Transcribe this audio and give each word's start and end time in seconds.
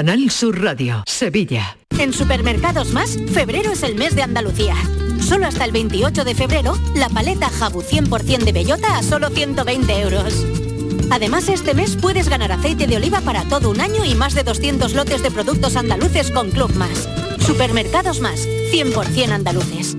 Canal 0.00 0.30
Sur 0.30 0.62
Radio, 0.62 1.04
Sevilla. 1.06 1.76
En 1.98 2.14
Supermercados 2.14 2.90
Más, 2.94 3.18
febrero 3.34 3.72
es 3.72 3.82
el 3.82 3.96
mes 3.96 4.16
de 4.16 4.22
Andalucía. 4.22 4.74
Solo 5.20 5.46
hasta 5.46 5.66
el 5.66 5.72
28 5.72 6.24
de 6.24 6.34
febrero, 6.34 6.74
la 6.96 7.10
paleta 7.10 7.50
Jabu 7.50 7.82
100% 7.82 8.44
de 8.44 8.52
bellota 8.52 8.96
a 8.96 9.02
solo 9.02 9.28
120 9.28 10.00
euros. 10.00 10.46
Además, 11.10 11.50
este 11.50 11.74
mes 11.74 11.96
puedes 11.96 12.30
ganar 12.30 12.50
aceite 12.50 12.86
de 12.86 12.96
oliva 12.96 13.20
para 13.20 13.44
todo 13.44 13.68
un 13.68 13.82
año 13.82 14.06
y 14.06 14.14
más 14.14 14.32
de 14.32 14.42
200 14.42 14.94
lotes 14.94 15.22
de 15.22 15.30
productos 15.30 15.76
andaluces 15.76 16.30
con 16.30 16.50
Club 16.50 16.74
Más. 16.76 17.06
Supermercados 17.40 18.20
Más, 18.20 18.48
100% 18.72 19.32
andaluces. 19.32 19.98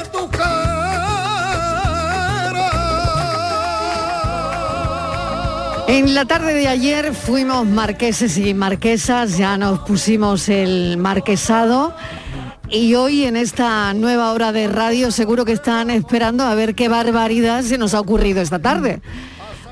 En 5.91 6.15
la 6.15 6.23
tarde 6.23 6.53
de 6.53 6.69
ayer 6.69 7.13
fuimos 7.13 7.67
marqueses 7.67 8.37
y 8.37 8.53
marquesas, 8.53 9.37
ya 9.37 9.57
nos 9.57 9.79
pusimos 9.79 10.47
el 10.47 10.95
marquesado 10.95 11.93
y 12.69 12.95
hoy 12.95 13.25
en 13.25 13.35
esta 13.35 13.93
nueva 13.93 14.31
hora 14.31 14.53
de 14.53 14.69
radio 14.69 15.11
seguro 15.11 15.43
que 15.43 15.51
están 15.51 15.89
esperando 15.89 16.45
a 16.45 16.55
ver 16.55 16.75
qué 16.75 16.87
barbaridad 16.87 17.61
se 17.63 17.77
nos 17.77 17.93
ha 17.93 17.99
ocurrido 17.99 18.41
esta 18.41 18.59
tarde. 18.59 19.01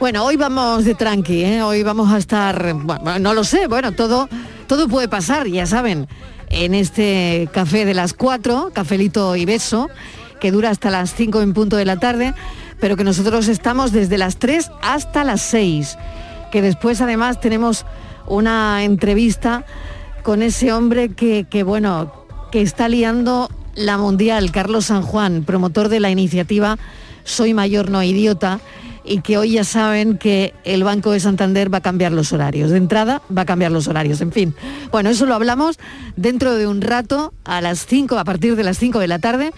Bueno, 0.02 0.26
hoy 0.26 0.36
vamos 0.36 0.84
de 0.84 0.94
tranqui, 0.94 1.46
¿eh? 1.46 1.64
hoy 1.64 1.84
vamos 1.84 2.12
a 2.12 2.18
estar, 2.18 2.74
bueno, 2.74 3.18
no 3.18 3.34
lo 3.34 3.46
sé, 3.46 3.68
bueno, 3.68 3.94
todo, 3.94 4.28
todo 4.68 4.90
puede 4.90 5.08
pasar, 5.08 5.48
ya 5.48 5.66
saben, 5.66 6.06
en 6.50 6.74
este 6.74 7.48
café 7.54 7.86
de 7.86 7.94
las 7.94 8.14
4, 8.14 8.72
cafelito 8.74 9.38
y 9.38 9.46
beso, 9.46 9.90
que 10.42 10.52
dura 10.52 10.70
hasta 10.70 10.90
las 10.90 11.14
5 11.16 11.42
en 11.42 11.54
punto 11.54 11.78
de 11.78 11.86
la 11.86 11.98
tarde, 11.98 12.34
pero 12.80 12.96
que 12.96 13.04
nosotros 13.04 13.48
estamos 13.48 13.92
desde 13.92 14.18
las 14.18 14.38
3 14.38 14.72
hasta 14.82 15.24
las 15.24 15.42
6, 15.42 15.98
que 16.52 16.62
después 16.62 17.02
además 17.02 17.40
tenemos 17.40 17.86
una 18.28 18.84
entrevista 18.84 19.66
con 20.24 20.42
ese 20.42 20.72
hombre 20.72 21.10
que, 21.10 21.46
que 21.50 21.64
bueno, 21.64 22.12
que 22.52 22.62
está 22.62 22.90
liando 22.90 23.50
la 23.76 23.98
mundial, 23.98 24.52
Carlos 24.52 24.86
San 24.86 25.02
Juan, 25.02 25.44
promotor 25.44 25.90
de 25.90 26.00
la 26.00 26.10
iniciativa 26.10 26.78
Soy 27.24 27.54
Mayor 27.54 27.90
No 27.90 28.04
Idiota, 28.04 28.60
y 29.04 29.22
que 29.22 29.38
hoy 29.38 29.54
ya 29.54 29.64
saben 29.64 30.18
que 30.18 30.54
el 30.64 30.84
Banco 30.84 31.12
de 31.12 31.20
Santander 31.20 31.74
va 31.74 31.80
a 31.80 31.82
cambiar 31.82 32.12
los 32.12 32.32
horarios. 32.32 32.70
De 32.70 32.78
entrada 32.78 33.22
va 33.36 33.42
a 33.42 33.46
cambiar 33.46 33.72
los 33.72 33.88
horarios, 33.88 34.22
en 34.22 34.32
fin. 34.32 34.56
Bueno, 34.92 35.10
eso 35.10 35.26
lo 35.26 35.34
hablamos 35.34 35.80
dentro 36.16 36.56
de 36.56 36.68
un 36.68 36.82
rato, 36.82 37.34
a 37.44 37.62
las 37.62 37.86
5, 37.86 38.20
a 38.20 38.24
partir 38.24 38.56
de 38.56 38.64
las 38.64 38.78
5 38.78 39.00
de 39.00 39.08
la 39.08 39.18
tarde. 39.20 39.52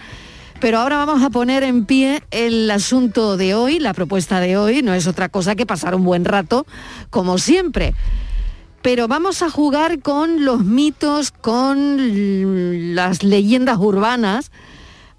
Pero 0.62 0.78
ahora 0.78 1.04
vamos 1.04 1.24
a 1.24 1.30
poner 1.30 1.64
en 1.64 1.86
pie 1.86 2.22
el 2.30 2.70
asunto 2.70 3.36
de 3.36 3.56
hoy, 3.56 3.80
la 3.80 3.94
propuesta 3.94 4.38
de 4.38 4.56
hoy, 4.56 4.80
no 4.80 4.94
es 4.94 5.08
otra 5.08 5.28
cosa 5.28 5.56
que 5.56 5.66
pasar 5.66 5.96
un 5.96 6.04
buen 6.04 6.24
rato, 6.24 6.66
como 7.10 7.38
siempre. 7.38 7.94
Pero 8.80 9.08
vamos 9.08 9.42
a 9.42 9.50
jugar 9.50 9.98
con 10.02 10.44
los 10.44 10.64
mitos, 10.64 11.32
con 11.32 12.94
las 12.94 13.24
leyendas 13.24 13.78
urbanas, 13.78 14.52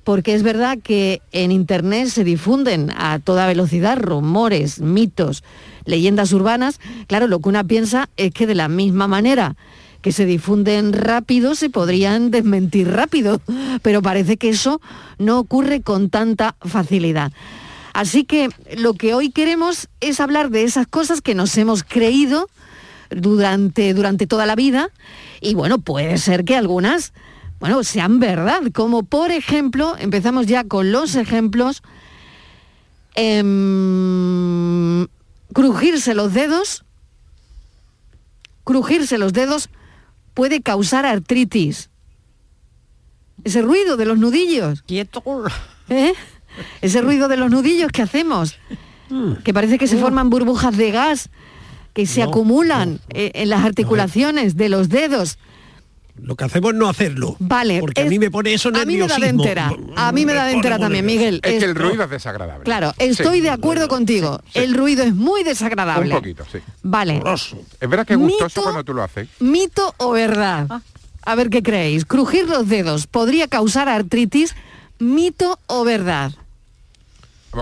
porque 0.06 0.34
es 0.34 0.44
verdad 0.44 0.78
que 0.82 1.22
en 1.34 1.52
Internet 1.52 2.08
se 2.08 2.24
difunden 2.24 2.94
a 2.96 3.20
toda 3.20 3.46
velocidad 3.46 3.98
rumores, 3.98 4.80
mitos, 4.80 5.44
leyendas 5.84 6.32
urbanas. 6.32 6.80
Claro, 7.08 7.28
lo 7.28 7.40
que 7.40 7.50
una 7.50 7.66
piensa 7.66 8.08
es 8.16 8.32
que 8.32 8.48
de 8.48 8.56
la 8.56 8.70
misma 8.70 9.10
manera 9.10 9.58
que 10.04 10.12
se 10.12 10.26
difunden 10.26 10.92
rápido 10.92 11.56
se 11.56 11.70
podrían 11.72 12.30
desmentir 12.30 12.92
rápido, 12.92 13.42
pero 13.82 14.02
parece 14.02 14.36
que 14.38 14.50
eso 14.50 14.82
no 15.18 15.40
ocurre 15.40 15.82
con 15.82 16.10
tanta 16.10 16.56
facilidad. 16.60 17.32
Así 17.94 18.26
que 18.26 18.50
lo 18.78 18.96
que 18.96 19.14
hoy 19.14 19.32
queremos 19.32 19.88
es 20.02 20.20
hablar 20.20 20.50
de 20.50 20.66
esas 20.66 20.88
cosas 20.88 21.22
que 21.22 21.36
nos 21.36 21.58
hemos 21.58 21.84
creído 21.84 22.50
durante, 23.10 23.94
durante 23.94 24.28
toda 24.28 24.46
la 24.46 24.56
vida 24.56 24.90
y 25.40 25.54
bueno, 25.54 25.80
puede 25.80 26.18
ser 26.18 26.44
que 26.44 26.58
algunas 26.58 27.14
bueno, 27.62 27.82
sean 27.86 28.20
verdad, 28.20 28.60
como 28.74 29.04
por 29.04 29.32
ejemplo, 29.32 29.96
empezamos 29.98 30.48
ya 30.48 30.66
con 30.66 30.92
los 30.92 31.16
ejemplos, 31.16 31.82
em, 33.16 33.48
crujirse 35.54 36.14
los 36.14 36.34
dedos, 36.34 36.84
crujirse 38.66 39.18
los 39.18 39.32
dedos 39.32 39.70
puede 40.34 40.62
causar 40.62 41.06
artritis. 41.06 41.90
Ese 43.44 43.62
ruido 43.62 43.98
de 43.98 44.06
los 44.06 44.18
nudillos. 44.18 44.84
Quieto. 44.84 45.24
¿Eh? 45.90 46.14
Ese 46.82 47.02
ruido 47.02 47.28
de 47.28 47.38
los 47.38 47.50
nudillos 47.50 47.92
que 47.92 48.02
hacemos, 48.04 48.58
que 49.44 49.54
parece 49.54 49.78
que 49.78 49.88
se 49.88 49.98
forman 49.98 50.30
burbujas 50.30 50.78
de 50.78 50.92
gas 50.92 51.30
que 51.94 52.08
se 52.08 52.22
No, 52.22 52.30
acumulan 52.30 53.00
eh, 53.10 53.32
en 53.36 53.50
las 53.50 53.64
articulaciones 53.64 54.58
de 54.58 54.70
los 54.70 54.90
dedos. 54.90 55.38
Lo 56.22 56.36
que 56.36 56.44
hacemos 56.46 56.74
es 56.74 56.78
no 56.80 56.88
hacerlo. 56.88 57.36
Vale. 57.40 57.80
Porque 57.80 58.02
a 58.02 58.06
mí 58.06 58.20
me 58.20 58.30
pone 58.32 58.54
eso 58.54 58.70
A 58.70 58.86
mí 58.86 58.96
me 58.98 59.08
da 59.08 59.16
de 59.16 59.32
nerviosismo. 59.34 59.44
entera. 59.44 59.74
A 59.96 60.12
mí 60.12 60.26
me 60.26 60.34
da 60.34 60.46
de 60.46 60.54
entera 60.54 60.78
también. 60.80 61.06
Miguel. 61.06 61.42
Es 61.44 61.60
que 61.60 61.66
el 61.66 61.76
ruido 61.76 62.04
es 62.04 62.10
desagradable. 62.10 62.64
Claro, 62.64 62.94
estoy 63.00 63.38
Sí. 63.38 63.42
de 63.42 63.50
acuerdo 63.50 63.88
contigo. 63.88 64.40
El 64.54 64.74
ruido 64.76 65.04
es 65.04 65.14
muy 65.16 65.44
desagradable. 65.44 66.14
Un 66.14 66.20
poquito, 66.20 66.46
sí. 66.52 66.60
Vale. 66.84 67.22
Es 67.26 67.90
verdad 67.90 68.06
que 68.06 68.14
es 68.14 68.20
gustoso 68.20 68.46
Mito- 68.62 68.64
cuando 68.64 68.84
tú 68.84 68.94
lo 68.94 69.04
haces. 69.04 69.28
¿Mito 69.40 69.94
o 69.98 70.12
verdad? 70.12 70.82
A 71.26 71.36
ver 71.36 71.50
qué 71.50 71.64
creéis. 71.64 72.06
Crujir 72.06 72.48
los 72.48 72.70
dedos 72.70 73.08
podría 73.08 73.48
causar 73.48 73.90
artritis. 73.90 74.56
¿Mito 75.00 75.60
o 75.68 75.84
verdad? 75.84 76.32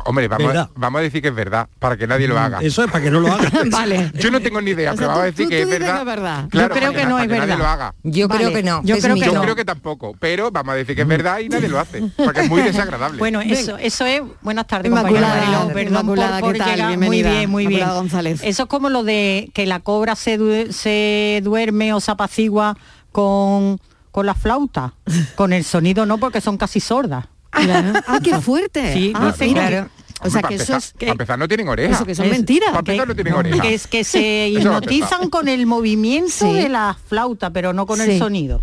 Hombre, 0.05 0.27
vamos, 0.27 0.99
a 0.99 1.03
decir 1.03 1.21
que 1.21 1.27
es 1.27 1.35
verdad, 1.35 1.67
para 1.79 1.97
que 1.97 2.07
nadie 2.07 2.27
lo 2.27 2.39
haga. 2.39 2.59
Eso 2.61 2.83
es 2.83 2.89
para 2.91 3.03
que 3.03 3.11
no 3.11 3.19
lo 3.19 3.27
haga. 3.31 3.49
vale. 3.71 4.11
Yo 4.15 4.31
no 4.31 4.39
tengo 4.39 4.61
ni 4.61 4.71
idea, 4.71 4.91
O 4.91 4.93
sea, 4.93 4.97
pero 4.97 5.07
vamos 5.09 5.21
a 5.23 5.25
decir 5.25 5.45
tú- 5.45 5.49
que 5.49 5.61
tú 5.63 5.69
es 5.71 5.79
verdad. 5.79 5.93
que 5.95 5.99
es 5.99 6.05
verdad. 6.05 6.49
Claro, 6.49 6.73
Yo 6.75 6.79
creo 6.79 6.91
que 6.93 7.05
no 7.05 7.19
es 7.19 7.27
nadie 7.27 7.39
verdad. 7.41 7.57
lo 7.57 7.67
haga. 7.67 7.95
Yo 8.03 8.27
Vale. 8.27 8.41
creo 8.45 8.53
que 8.55 8.63
no. 8.63 8.81
Yo 8.83 8.97
creo 8.99 9.15
que. 9.15 9.21
Yo 9.21 9.41
creo 9.41 9.55
que 9.55 9.65
tampoco, 9.65 10.15
pero 10.19 10.49
vamos 10.51 10.73
a 10.73 10.75
decir 10.75 10.95
que 10.95 11.01
es 11.01 11.07
verdad 11.07 11.39
y 11.39 11.49
nadie 11.49 11.67
lo 11.67 11.79
hace, 11.79 12.03
porque 12.15 12.41
es 12.41 12.49
muy 12.49 12.61
desagradable. 12.63 13.19
Bueno, 13.19 13.41
eso, 13.41 13.77
eso 13.77 14.05
es. 14.05 14.21
Buenas 14.41 14.67
tardes, 14.67 14.89
Inmaculada, 14.91 15.27
compañera 15.27 15.57
Mariló, 15.59 15.73
perdón 15.73 15.87
Inmaculada, 16.01 16.39
por, 16.39 16.41
por 16.41 16.53
¿qué 16.53 16.59
tal? 16.59 16.69
llegar. 16.71 16.87
Bienvenida, 16.87 17.29
Muy 17.29 17.35
bien, 17.37 17.49
muy 17.49 17.67
bien. 17.67 17.87
González. 17.89 18.41
Eso 18.43 18.63
es 18.63 18.69
como 18.69 18.89
lo 18.89 19.03
de 19.03 19.49
que 19.53 19.65
la 19.65 19.79
cobra 19.81 20.15
se, 20.15 20.37
du- 20.37 20.71
se 20.71 21.41
duerme 21.43 21.93
o 21.93 21.99
se 21.99 22.11
apacigua 22.11 22.77
con, 23.11 23.79
con 24.11 24.25
la 24.25 24.33
flauta. 24.35 24.93
Con 25.35 25.51
el 25.53 25.63
sonido 25.63 26.05
no, 26.05 26.17
porque 26.17 26.39
son 26.41 26.57
casi 26.57 26.79
sordas. 26.79 27.25
Claro. 27.51 27.93
Ah, 28.07 28.19
qué 28.23 28.39
fuerte. 28.39 28.93
Sí, 28.93 29.11
ah, 29.15 29.33
mira. 29.39 29.69
que- 29.69 30.27
O 30.27 30.29
sea, 30.29 30.41
que 30.43 30.55
eso 30.55 30.77
es... 30.77 30.93
para 30.97 31.11
empezar 31.11 31.37
no 31.39 31.47
tienen 31.47 31.67
oreja. 31.67 31.93
Eso 31.95 32.05
que 32.05 32.15
son 32.15 32.25
Es- 32.25 32.31
mentiras. 32.31 32.69
Para 32.69 32.79
empezar 32.79 33.07
no 33.07 33.15
tienen 33.15 33.33
oreja. 33.33 33.61
Que 33.61 33.73
es 33.73 33.87
que 33.87 34.03
se 34.03 34.49
hipnotizan 34.53 35.29
con 35.29 35.47
el 35.47 35.65
movimiento 35.65 36.31
Sí. 36.31 36.53
de 36.53 36.69
la 36.69 36.97
flauta, 37.07 37.49
pero 37.49 37.73
no 37.73 37.85
con 37.85 37.99
Sí. 37.99 38.11
el 38.11 38.19
sonido. 38.19 38.61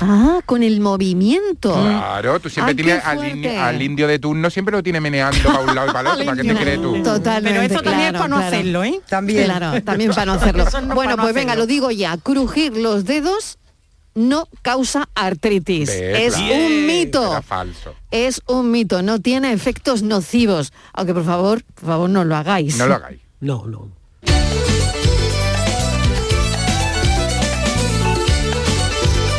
Ah, 0.00 0.38
con 0.46 0.62
el 0.62 0.78
movimiento. 0.80 1.74
Claro, 1.74 2.38
tú 2.38 2.48
siempre 2.48 2.76
qué 2.76 2.84
tienes 2.84 3.04
al, 3.04 3.16
in- 3.24 3.42
fuerte. 3.42 3.58
al 3.58 3.82
indio 3.82 4.06
de 4.06 4.20
turno, 4.20 4.48
siempre 4.48 4.70
lo 4.76 4.80
tiene 4.80 5.00
meneando 5.00 5.42
para 5.42 5.58
un 5.58 5.74
lado 5.74 5.88
y 5.88 5.92
para 5.92 6.00
el 6.00 6.06
otro, 6.14 6.24
¿para 6.26 6.42
qué 6.42 6.48
te 6.54 6.60
crees 6.60 6.80
tú? 6.82 7.02
Totalmente. 7.02 7.50
Pero 7.58 7.62
eso 7.74 7.82
también 7.82 8.06
es 8.06 8.10
claro, 8.12 8.18
para 8.18 8.28
no 8.28 8.36
claro. 8.36 8.46
hacerlo, 8.56 8.84
¿eh? 8.84 9.00
También. 9.08 9.44
Claro, 9.46 9.82
también 9.82 10.10
para 10.10 10.26
no 10.26 10.32
hacerlo. 10.34 10.64
No 10.86 10.94
bueno, 10.94 11.16
pues 11.16 11.34
venga, 11.34 11.56
lo 11.56 11.66
digo 11.66 11.90
ya. 11.90 12.16
Crujir 12.16 12.76
los 12.76 13.06
dedos 13.06 13.58
no 14.18 14.48
causa 14.62 15.08
artritis. 15.14 15.88
Es 15.88 16.36
un 16.36 16.86
mito. 16.86 17.30
Era 17.30 17.42
falso. 17.42 17.94
Es 18.10 18.42
un 18.46 18.70
mito, 18.70 19.02
no 19.02 19.20
tiene 19.20 19.52
efectos 19.52 20.02
nocivos. 20.02 20.72
Aunque 20.92 21.14
por 21.14 21.24
favor, 21.24 21.62
por 21.74 21.86
favor 21.86 22.10
no 22.10 22.24
lo 22.24 22.36
hagáis. 22.36 22.76
No 22.76 22.86
lo 22.86 22.94
hagáis. 22.96 23.20
No, 23.40 23.64
no. 23.66 23.88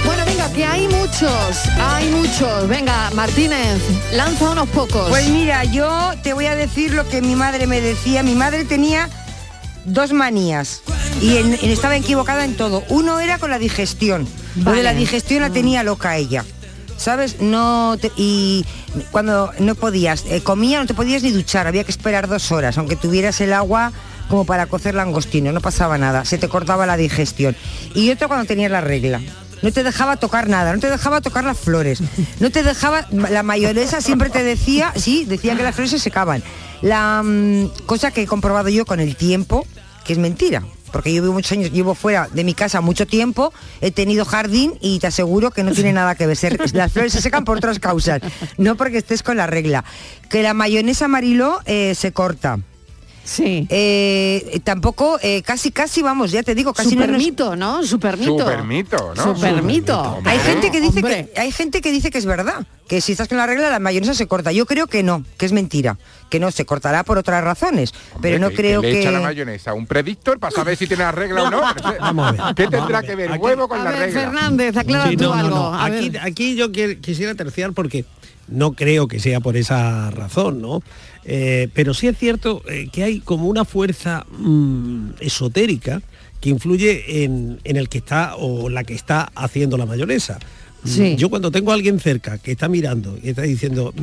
Bueno, 0.05 0.25
venga, 0.25 0.51
que 0.53 0.65
hay 0.65 0.87
muchos, 0.87 1.65
hay 1.79 2.09
muchos. 2.09 2.67
Venga, 2.67 3.09
Martínez, 3.13 3.79
lanza 4.13 4.49
unos 4.51 4.67
pocos. 4.69 5.09
Pues 5.09 5.27
mira, 5.29 5.63
yo 5.65 6.11
te 6.23 6.33
voy 6.33 6.45
a 6.45 6.55
decir 6.55 6.93
lo 6.93 7.07
que 7.07 7.21
mi 7.21 7.35
madre 7.35 7.67
me 7.67 7.81
decía. 7.81 8.23
Mi 8.23 8.33
madre 8.35 8.65
tenía 8.65 9.09
dos 9.85 10.11
manías 10.13 10.81
y 11.21 11.37
en- 11.37 11.53
en- 11.53 11.69
estaba 11.69 11.95
equivocada 11.97 12.45
en 12.45 12.55
todo. 12.55 12.83
Uno 12.89 13.19
era 13.19 13.37
con 13.37 13.51
la 13.51 13.59
digestión. 13.59 14.27
Lo 14.63 14.71
de 14.71 14.83
la 14.83 14.93
digestión 14.93 15.41
la 15.41 15.49
tenía 15.49 15.83
loca 15.83 16.15
ella. 16.17 16.43
¿Sabes? 16.97 17.39
No 17.39 17.95
te- 17.99 18.11
y 18.17 18.65
cuando 19.11 19.51
no 19.59 19.75
podías, 19.75 20.25
eh, 20.25 20.41
comía, 20.41 20.81
no 20.81 20.85
te 20.85 20.93
podías 20.93 21.23
ni 21.23 21.31
duchar, 21.31 21.65
había 21.65 21.85
que 21.85 21.91
esperar 21.91 22.27
dos 22.27 22.51
horas, 22.51 22.77
aunque 22.77 22.97
tuvieras 22.97 23.39
el 23.39 23.53
agua 23.53 23.93
como 24.27 24.43
para 24.45 24.65
cocer 24.65 24.95
langostino, 24.95 25.53
no 25.53 25.61
pasaba 25.61 25.97
nada, 25.97 26.25
se 26.25 26.37
te 26.37 26.49
cortaba 26.49 26.85
la 26.85 26.97
digestión. 26.97 27.55
Y 27.95 28.09
otro 28.11 28.27
cuando 28.27 28.45
tenías 28.45 28.69
la 28.71 28.81
regla. 28.81 29.21
No 29.61 29.71
te 29.73 29.83
dejaba 29.83 30.15
tocar 30.17 30.47
nada, 30.47 30.73
no 30.73 30.79
te 30.79 30.89
dejaba 30.89 31.19
tocar 31.21 31.43
las 31.43 31.57
flores, 31.59 31.99
no 32.39 32.49
te 32.49 32.63
dejaba, 32.63 33.07
la 33.11 33.43
mayonesa 33.43 33.99
siempre 34.01 34.29
te 34.29 34.41
decía, 34.43 34.93
sí, 34.95 35.25
decía 35.25 35.55
que 35.57 35.63
las 35.63 35.75
flores 35.75 35.91
se 35.91 35.99
secaban. 35.99 36.43
La 36.81 37.21
mm, 37.23 37.85
cosa 37.85 38.11
que 38.11 38.21
he 38.21 38.25
comprobado 38.27 38.69
yo 38.69 38.85
con 38.85 38.99
el 39.01 39.15
tiempo, 39.17 39.65
que 40.05 40.13
es 40.13 40.19
mentira, 40.19 40.63
porque 40.89 41.13
yo 41.13 41.21
vivo 41.21 41.33
muchos 41.33 41.51
años, 41.53 41.71
llevo 41.71 41.95
fuera 41.95 42.27
de 42.31 42.43
mi 42.43 42.53
casa 42.53 42.81
mucho 42.81 43.07
tiempo, 43.07 43.53
he 43.81 43.91
tenido 43.91 44.25
jardín 44.25 44.73
y 44.81 44.99
te 44.99 45.07
aseguro 45.07 45.51
que 45.51 45.63
no 45.63 45.71
tiene 45.71 45.93
nada 45.93 46.15
que 46.15 46.27
ver. 46.27 46.37
Las 46.73 46.91
flores 46.91 47.13
se 47.13 47.21
secan 47.21 47.45
por 47.45 47.57
otras 47.57 47.79
causas, 47.79 48.21
no 48.57 48.75
porque 48.75 48.97
estés 48.97 49.23
con 49.23 49.37
la 49.37 49.47
regla. 49.47 49.83
Que 50.29 50.43
la 50.43 50.53
mayonesa 50.53 51.07
Mariló 51.07 51.59
eh, 51.65 51.95
se 51.95 52.11
corta. 52.11 52.59
Sí. 53.23 53.67
Eh, 53.69 54.59
tampoco, 54.63 55.19
eh, 55.21 55.41
casi, 55.43 55.71
casi, 55.71 56.01
vamos, 56.01 56.31
ya 56.31 56.41
te 56.43 56.55
digo, 56.55 56.73
casi 56.73 56.95
no 56.95 57.01
Super 57.03 57.09
nos- 57.11 57.17
mito, 57.23 57.55
¿no? 57.55 57.83
Super 57.83 58.17
mito. 58.17 58.39
Super 58.39 58.63
mito, 58.63 59.13
¿no? 59.15 59.23
Super 59.35 59.61
mito. 59.61 60.19
Hay 60.25 60.39
gente 60.39 60.71
que 60.71 60.81
dice 60.81 60.99
Hombre. 60.99 61.29
que 61.33 61.39
hay 61.39 61.51
gente 61.51 61.81
que 61.81 61.91
dice 61.91 62.09
que 62.09 62.17
es 62.17 62.25
verdad, 62.25 62.65
que 62.87 63.01
si 63.01 63.11
estás 63.11 63.27
con 63.27 63.37
la 63.37 63.45
regla 63.45 63.69
la 63.69 63.79
mayonesa 63.79 64.13
se 64.15 64.27
corta. 64.27 64.51
Yo 64.51 64.65
creo 64.65 64.87
que 64.87 65.03
no, 65.03 65.23
que 65.37 65.45
es 65.45 65.51
mentira, 65.51 65.97
que 66.29 66.39
no 66.39 66.49
se 66.51 66.65
cortará 66.65 67.03
por 67.03 67.17
otras 67.19 67.43
razones, 67.43 67.93
pero 68.21 68.39
no 68.39 68.49
que- 68.49 68.55
creo 68.55 68.81
que 68.81 68.87
que, 68.87 68.93
le 68.93 69.01
echa 69.01 69.11
la 69.11 69.19
mayonesa 69.21 69.73
un 69.73 69.85
predictor 69.85 70.39
para 70.39 70.51
saber 70.51 70.75
si 70.75 70.87
tiene 70.87 71.03
la 71.03 71.11
regla 71.11 71.43
o 71.43 71.51
no. 71.51 71.61
Pero 71.75 71.89
eso- 71.89 72.01
Vamos 72.01 72.27
a 72.27 72.31
ver. 72.47 72.55
¿Qué 72.55 72.67
tendrá 72.67 73.03
que 73.03 73.15
ver 73.15 73.31
Aquí- 73.31 73.39
huevo 73.43 73.67
con 73.67 73.79
A 73.81 73.83
la 73.83 73.91
ver, 73.91 73.99
regla? 74.01 74.21
Fernández, 74.21 74.75
aclara 74.77 75.09
Sí, 75.09 75.17
tú 75.17 75.23
no, 75.25 75.29
no, 75.29 75.35
algo. 75.35 75.55
no. 75.55 75.73
A 75.75 75.85
Aquí, 75.85 76.09
ver. 76.09 76.21
aquí 76.23 76.55
yo 76.55 76.71
que- 76.71 76.99
quisiera 76.99 77.35
terciar 77.35 77.73
porque 77.73 78.05
no 78.51 78.73
creo 78.73 79.07
que 79.07 79.19
sea 79.19 79.39
por 79.39 79.57
esa 79.57 80.11
razón, 80.11 80.61
¿no? 80.61 80.81
Eh, 81.25 81.69
pero 81.73 81.93
sí 81.93 82.07
es 82.07 82.17
cierto 82.17 82.61
eh, 82.69 82.89
que 82.91 83.03
hay 83.03 83.19
como 83.19 83.47
una 83.47 83.65
fuerza 83.65 84.25
mm, 84.31 85.11
esotérica 85.19 86.01
que 86.41 86.49
influye 86.49 87.23
en, 87.23 87.59
en 87.63 87.77
el 87.77 87.89
que 87.89 87.97
está 87.99 88.35
o 88.37 88.69
la 88.69 88.83
que 88.83 88.93
está 88.93 89.29
haciendo 89.35 89.77
la 89.77 89.85
mayonesa. 89.85 90.35
Mm, 90.83 90.87
Sí. 90.87 91.15
Yo 91.17 91.29
cuando 91.29 91.51
tengo 91.51 91.71
a 91.71 91.73
alguien 91.73 91.99
cerca 91.99 92.37
que 92.37 92.51
está 92.53 92.69
mirando 92.69 93.17
y 93.21 93.29
está 93.29 93.41
diciendo, 93.41 93.93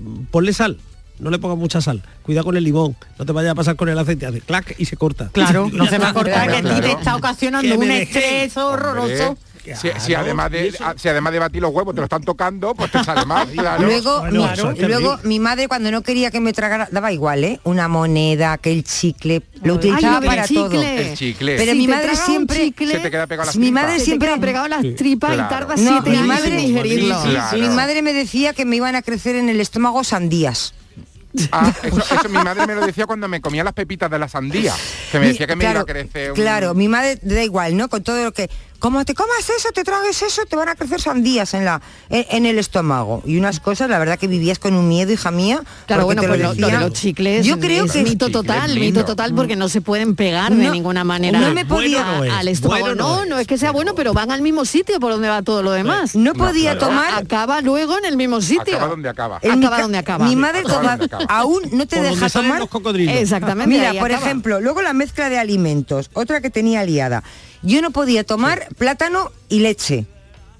mm, 0.00 0.24
ponle 0.30 0.52
sal, 0.52 0.76
no 1.18 1.30
le 1.30 1.38
pongas 1.38 1.56
mucha 1.56 1.80
sal, 1.80 2.02
cuida 2.22 2.42
con 2.42 2.56
el 2.58 2.64
limón, 2.64 2.94
no 3.18 3.24
te 3.24 3.32
vaya 3.32 3.52
a 3.52 3.54
pasar 3.54 3.74
con 3.76 3.88
el 3.88 3.98
aceite, 3.98 4.26
hace 4.26 4.42
clac 4.42 4.74
y 4.78 4.84
se 4.84 4.96
corta. 4.98 5.30
Claro, 5.32 5.70
no 5.72 5.86
se 5.86 5.96
va 5.98 6.10
a 6.10 6.12
cortar, 6.12 6.48
que 6.50 6.56
a 6.56 6.74
ti 6.74 6.80
te 6.82 6.92
está 6.92 7.16
ocasionando 7.16 7.74
un 7.78 7.90
estrés 7.90 8.54
horroroso. 8.58 9.28
Hombre, 9.30 9.40
Si, 9.74 10.14
además 10.14 10.50
de, 10.50 10.72
si 10.96 11.08
además 11.08 11.32
de 11.32 11.38
batir 11.38 11.60
los 11.62 11.72
huevos 11.72 11.94
te 11.94 12.00
lo 12.00 12.04
están 12.04 12.22
tocando, 12.22 12.74
pues 12.74 12.92
te 12.92 13.02
sale 13.02 13.24
mal, 13.26 13.48
claro. 13.52 13.82
Luego, 13.84 14.20
Bueno, 14.20 14.48
mi, 14.72 14.80
luego 14.80 15.18
mi 15.24 15.40
madre 15.40 15.66
cuando 15.68 15.90
no 15.90 16.02
quería 16.02 16.30
que 16.30 16.40
me 16.40 16.52
tragara, 16.52 16.88
daba 16.90 17.12
igual, 17.12 17.42
¿eh? 17.44 17.60
Una 17.64 17.88
moneda, 17.88 18.58
que 18.58 18.72
el 18.72 18.84
chicle, 18.84 19.42
lo 19.62 19.74
utilizaba 19.74 20.18
Ay, 20.22 20.26
para 20.26 20.46
todo. 20.46 20.70
chicle. 20.70 21.10
El 21.10 21.16
chicle. 21.16 21.56
Pero 21.56 21.72
Si 21.72 21.78
mi 21.78 21.88
madre 21.88 22.16
siempre 22.16 22.58
chicle, 22.58 22.92
Se 22.92 22.98
te 23.00 23.10
queda 23.10 23.26
pegado 23.26 23.46
las 23.46 23.56
mi 23.56 23.66
tripas. 23.66 23.82
madre 23.84 24.00
siempre 24.00 24.28
quedan 24.28 24.40
pegadas 24.40 24.70
las 24.70 24.94
tripas 24.96 25.32
Claro. 25.32 25.46
y 25.46 25.48
tardas 25.58 25.80
No, 25.80 25.90
siete 25.92 26.10
mi 26.10 26.16
años 26.16 26.28
madre- 26.28 26.58
en 26.60 26.66
digerirlo. 26.66 27.18
Mi 27.54 27.68
madre 27.70 28.02
me 28.02 28.12
decía 28.12 28.52
que 28.52 28.64
me 28.64 28.76
iban 28.76 28.94
a 28.94 29.02
crecer 29.02 29.36
en 29.36 29.48
el 29.48 29.60
estómago 29.60 30.04
sandías. 30.04 30.74
Ah, 31.52 31.70
eso, 31.82 31.98
eso 31.98 32.28
mi 32.30 32.38
madre 32.42 32.66
me 32.66 32.74
lo 32.74 32.86
decía 32.86 33.04
cuando 33.04 33.28
me 33.28 33.42
comía 33.42 33.62
las 33.62 33.74
pepitas 33.74 34.10
de 34.10 34.18
la 34.18 34.26
sandía. 34.26 34.72
Que 35.12 35.18
me 35.20 35.26
decía 35.28 35.46
que 35.46 35.54
me 35.54 35.60
claro, 35.64 35.80
iba 35.80 35.82
a 35.82 35.84
crecer 35.84 36.30
un... 36.30 36.34
Claro, 36.36 36.72
mi 36.74 36.88
madre 36.88 37.18
da 37.20 37.42
igual, 37.42 37.76
¿no? 37.76 37.88
Con 37.88 38.02
todo 38.02 38.24
lo 38.24 38.32
que... 38.32 38.48
Como 38.78 39.04
te 39.04 39.14
comas 39.14 39.48
eso, 39.50 39.70
te 39.74 39.84
tragues 39.84 40.20
eso, 40.22 40.42
te 40.46 40.54
van 40.56 40.68
a 40.68 40.74
crecer 40.74 41.00
sandías 41.00 41.54
en 41.54 41.64
la 41.64 41.80
en, 42.10 42.26
en 42.30 42.46
el 42.46 42.58
estómago. 42.58 43.22
Y 43.26 43.38
unas 43.38 43.58
cosas, 43.60 43.88
la 43.88 43.98
verdad 43.98 44.18
que 44.18 44.26
vivías 44.28 44.58
con 44.58 44.74
un 44.74 44.86
miedo, 44.88 45.12
hija 45.12 45.30
mía. 45.30 45.62
Claro, 45.86 46.04
bueno, 46.04 46.22
te 46.22 46.28
pues 46.28 46.40
lo, 46.40 46.48
lo 46.48 46.54
lo 46.54 46.66
de 46.66 46.72
decía. 46.72 46.80
los 46.80 46.92
chicles 46.92 47.46
Yo 47.46 47.58
creo 47.58 47.84
es 47.86 47.92
que... 47.92 48.02
mito 48.02 48.28
total, 48.28 48.74
lindo. 48.74 49.00
mito 49.00 49.04
total 49.04 49.34
porque 49.34 49.56
no 49.56 49.68
se 49.68 49.80
pueden 49.80 50.14
pegar 50.14 50.54
de 50.54 50.70
ninguna 50.70 51.04
manera 51.04 51.40
no 51.40 51.52
me 51.52 51.64
podía- 51.64 52.02
Bueno 52.04 52.18
no 52.18 52.24
es, 52.24 52.32
al 52.32 52.48
estómago. 52.48 52.80
bueno 52.82 52.94
no, 52.96 53.16
no 53.20 53.26
no, 53.26 53.34
es, 53.36 53.42
es 53.42 53.46
que 53.46 53.58
sea 53.58 53.70
bueno, 53.72 53.94
pero 53.94 54.12
van 54.12 54.30
al 54.30 54.42
mismo 54.42 54.64
sitio 54.64 55.00
por 55.00 55.12
donde 55.12 55.28
va 55.28 55.42
todo 55.42 55.62
lo 55.62 55.72
demás. 55.72 56.14
No 56.14 56.32
podía 56.34 56.72
claro. 56.72 56.88
tomar... 56.88 57.14
Acaba 57.14 57.60
luego 57.60 57.96
en 57.98 58.04
el 58.04 58.16
mismo 58.16 58.40
sitio. 58.40 58.74
Acaba 58.76 58.88
donde 58.88 59.08
acaba. 59.08 59.38
en 59.42 59.52
acaba 59.58 59.76
ca- 59.76 59.82
donde 59.82 59.98
acaba. 59.98 60.26
Mi 60.26 60.36
madre 60.36 60.60
acaba. 60.60 60.98
aún 61.28 61.62
no 61.72 61.86
te 61.86 61.96
Por 61.96 62.04
deja 62.04 62.10
donde 62.14 62.28
salen 62.28 62.48
tomar... 62.48 62.60
los 62.60 62.68
cocodrilos. 62.68 63.14
Exactamente. 63.16 63.68
Mira, 63.74 63.92
por 64.00 64.10
acaba. 64.12 64.26
ejemplo, 64.26 64.60
luego 64.60 64.82
la 64.82 64.92
mezcla 64.92 65.28
de 65.28 65.38
alimentos, 65.38 66.10
otra 66.12 66.40
que 66.40 66.50
tenía 66.50 66.84
liada. 66.84 67.22
Yo 67.62 67.82
no 67.82 67.90
podía 67.90 68.24
tomar 68.24 68.68
plátano 68.76 69.32
y 69.48 69.60
leche, 69.60 70.06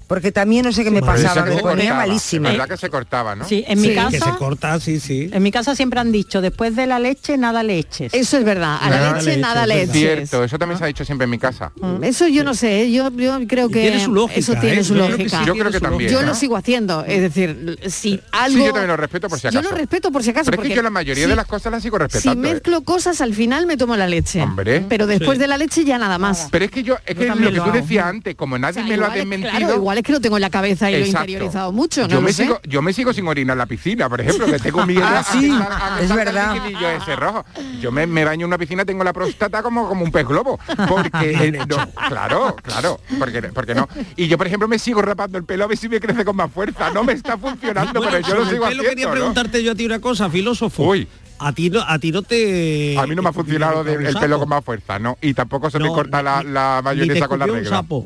porque 0.07 0.31
también 0.31 0.65
no 0.65 0.71
sé 0.71 0.83
qué 0.83 0.91
me 0.91 1.01
pasaba, 1.01 1.45
me 1.45 1.57
ponía 1.57 1.93
malísima. 1.93 2.49
Es 2.49 2.57
verdad 2.57 2.69
que 2.69 2.77
se 2.77 2.89
cortaba, 2.89 3.35
¿no? 3.35 3.45
Sí, 3.45 3.63
en 3.67 3.79
mi 3.81 3.87
Sí, 3.89 3.93
Que 3.93 4.11
se 4.11 4.19
casa, 4.19 4.35
corta, 4.37 4.79
sí, 4.79 4.99
sí. 4.99 5.29
en 5.31 5.43
mi 5.43 5.51
casa 5.51 5.75
siempre 5.75 5.99
han 5.99 6.11
dicho, 6.11 6.41
después 6.41 6.75
de 6.75 6.87
la 6.87 6.99
leche, 6.99 7.37
nada 7.37 7.63
leches. 7.63 8.13
Eso 8.13 8.37
es 8.37 8.43
verdad. 8.43 8.77
A 8.81 8.89
la 8.89 8.95
Nada 8.97 9.13
leche 9.13 9.25
leche, 9.27 9.41
nada 9.41 9.63
es 9.63 9.67
verdad. 9.69 9.85
leche. 9.93 9.99
Cierto, 9.99 10.43
eso 10.43 10.57
también 10.57 10.77
se 10.77 10.83
ha 10.83 10.87
dicho 10.87 11.05
siempre 11.05 11.25
en 11.25 11.31
mi 11.31 11.37
casa. 11.37 11.71
Mm, 11.79 12.03
Eso 12.03 12.27
yo 12.27 12.43
no 12.43 12.53
sé, 12.53 12.83
¿eh? 12.83 12.91
yo, 12.91 13.09
yo 13.11 13.37
creo 13.47 13.69
que 13.69 13.81
tiene 13.81 14.03
su 14.03 14.13
lógica, 14.13 14.39
eso 14.39 14.53
tiene 14.55 14.79
¿eh? 14.79 14.83
su 14.83 14.95
Yo 14.95 15.05
creo 15.05 15.17
que 15.17 15.23
lógica. 15.23 15.39
sí 15.39 15.45
Yo 15.45 15.53
tiene 15.53 15.59
creo 15.59 15.71
que 15.71 15.77
su 15.77 15.83
también. 15.83 16.11
Yo 16.11 16.21
¿no? 16.21 16.27
lo 16.27 16.35
sigo 16.35 16.57
haciendo, 16.57 17.03
es 17.05 17.21
decir, 17.21 17.79
si 17.87 18.19
algo... 18.31 18.57
Sí, 18.57 18.65
yo 18.65 18.71
también 18.71 18.87
lo 18.87 18.97
respeto 18.97 19.29
por 19.29 19.39
si 19.39 19.43
Yo 19.43 19.59
acaso. 19.59 19.71
lo 19.71 19.77
respeto 19.77 20.11
por 20.11 20.23
si 20.23 20.29
acaso. 20.31 20.45
Pero 20.51 20.55
es 20.61 20.63
que 20.63 20.69
porque 20.69 20.75
yo 20.75 20.81
la 20.83 20.89
mayoría 20.89 21.23
si- 21.25 21.29
de 21.29 21.35
las 21.35 21.45
cosas 21.45 21.71
las 21.71 21.83
sigo 21.83 21.97
Si 21.97 22.03
respetando. 22.03 22.47
¿eh? 22.47 22.53
mezclo 22.53 22.81
cosas, 22.81 23.19
al 23.21 23.33
final 23.33 23.65
me 23.67 23.77
tomo 23.77 23.95
la 23.97 24.07
leche. 24.07 24.41
Hombre. 24.41 24.85
Pero 24.87 25.05
después 25.07 25.37
Sí. 25.37 25.41
de 25.41 25.47
la 25.47 25.57
leche 25.57 25.83
ya 25.83 25.97
nada 25.97 26.17
más. 26.17 26.47
Pero 26.51 26.65
es 26.65 26.71
que 26.71 26.83
yo, 26.83 26.95
es 27.05 27.15
que 27.15 27.25
lo 27.27 27.35
que 27.51 27.59
tú 27.59 27.71
decías 27.71 28.05
antes, 28.05 28.35
como 28.35 28.57
nadie 28.57 28.83
me 28.83 28.97
lo 28.97 29.05
ha 29.05 29.09
desmentido. 29.09 29.75
Igual 29.97 29.99
es 29.99 30.03
que 30.03 30.11
lo 30.11 30.21
tengo 30.21 30.37
en 30.37 30.41
la 30.41 30.49
cabeza 30.49 30.89
y 30.91 30.99
lo 30.99 31.05
he 31.05 31.07
interiorizado 31.09 31.71
mucho, 31.71 32.01
no 32.03 32.07
yo, 32.09 32.21
me 32.21 32.31
sigo, 32.33 32.59
yo 32.63 32.81
me 32.81 32.93
sigo 32.93 33.13
sin 33.13 33.27
orinar 33.27 33.55
en 33.55 33.59
la 33.59 33.65
piscina, 33.65 34.07
por 34.09 34.21
ejemplo, 34.21 34.45
que 34.45 34.59
tengo 34.59 34.85
miedo 34.85 35.03
Ah, 35.05 35.19
a 35.19 35.23
sí, 35.23 35.49
a 35.51 35.99
es 36.01 36.13
verdad. 36.13 36.55
el 36.55 36.63
liquidillo 36.63 36.89
ese 36.91 37.15
rojo. 37.15 37.45
Yo 37.81 37.91
me, 37.91 38.05
me 38.07 38.23
baño 38.25 38.45
en 38.45 38.47
una 38.49 38.57
piscina, 38.57 38.85
tengo 38.85 39.03
la 39.03 39.13
próstata 39.13 39.63
como, 39.63 39.87
como 39.87 40.03
un 40.03 40.11
pez 40.11 40.27
globo. 40.27 40.59
Porque, 40.87 41.31
eh, 41.47 41.51
no, 41.67 41.77
claro, 42.07 42.55
claro, 42.61 42.99
porque, 43.17 43.41
porque 43.53 43.73
no. 43.75 43.87
Y 44.15 44.27
yo, 44.27 44.37
por 44.37 44.47
ejemplo, 44.47 44.67
me 44.67 44.79
sigo 44.79 45.01
rapando 45.01 45.37
el 45.37 45.43
pelo 45.45 45.63
a 45.63 45.67
ver 45.67 45.77
si 45.77 45.89
me 45.89 45.99
crece 45.99 46.23
con 46.25 46.35
más 46.35 46.51
fuerza. 46.51 46.89
No 46.91 47.03
me 47.03 47.13
está 47.13 47.37
funcionando, 47.37 47.99
Bueno, 47.99 48.11
pero 48.21 48.27
yo 48.27 48.35
lo 48.35 48.45
sigo 48.49 48.65
haciendo, 48.65 48.83
quería 48.89 49.05
¿no? 49.05 49.11
preguntarte 49.11 49.63
yo 49.63 49.71
a 49.71 49.75
ti 49.75 49.85
una 49.85 49.99
cosa, 49.99 50.29
filósofo. 50.29 50.83
Uy. 50.83 51.07
A 51.39 51.51
ti 51.53 51.69
no, 51.69 51.81
a 51.81 51.99
ti 51.99 52.11
no 52.11 52.23
te. 52.23 52.97
A 52.97 53.05
mí 53.05 53.15
no 53.15 53.21
me 53.21 53.29
ha 53.29 53.33
funcionado 53.33 53.83
de- 53.83 53.93
el 53.93 54.15
pelo 54.17 54.39
con 54.39 54.49
más 54.49 54.63
fuerza, 54.65 54.97
¿no? 54.97 55.17
Y 55.21 55.35
tampoco 55.35 55.69
se 55.69 55.77
me 55.77 55.85
No, 55.85 55.93
corta 55.93 56.23
la, 56.23 56.41
la 56.41 56.81
mayonesa 56.83 57.27
con 57.27 57.37
la 57.37 57.45
un 57.45 57.51
regla. 57.53 57.69
sapo. 57.69 58.05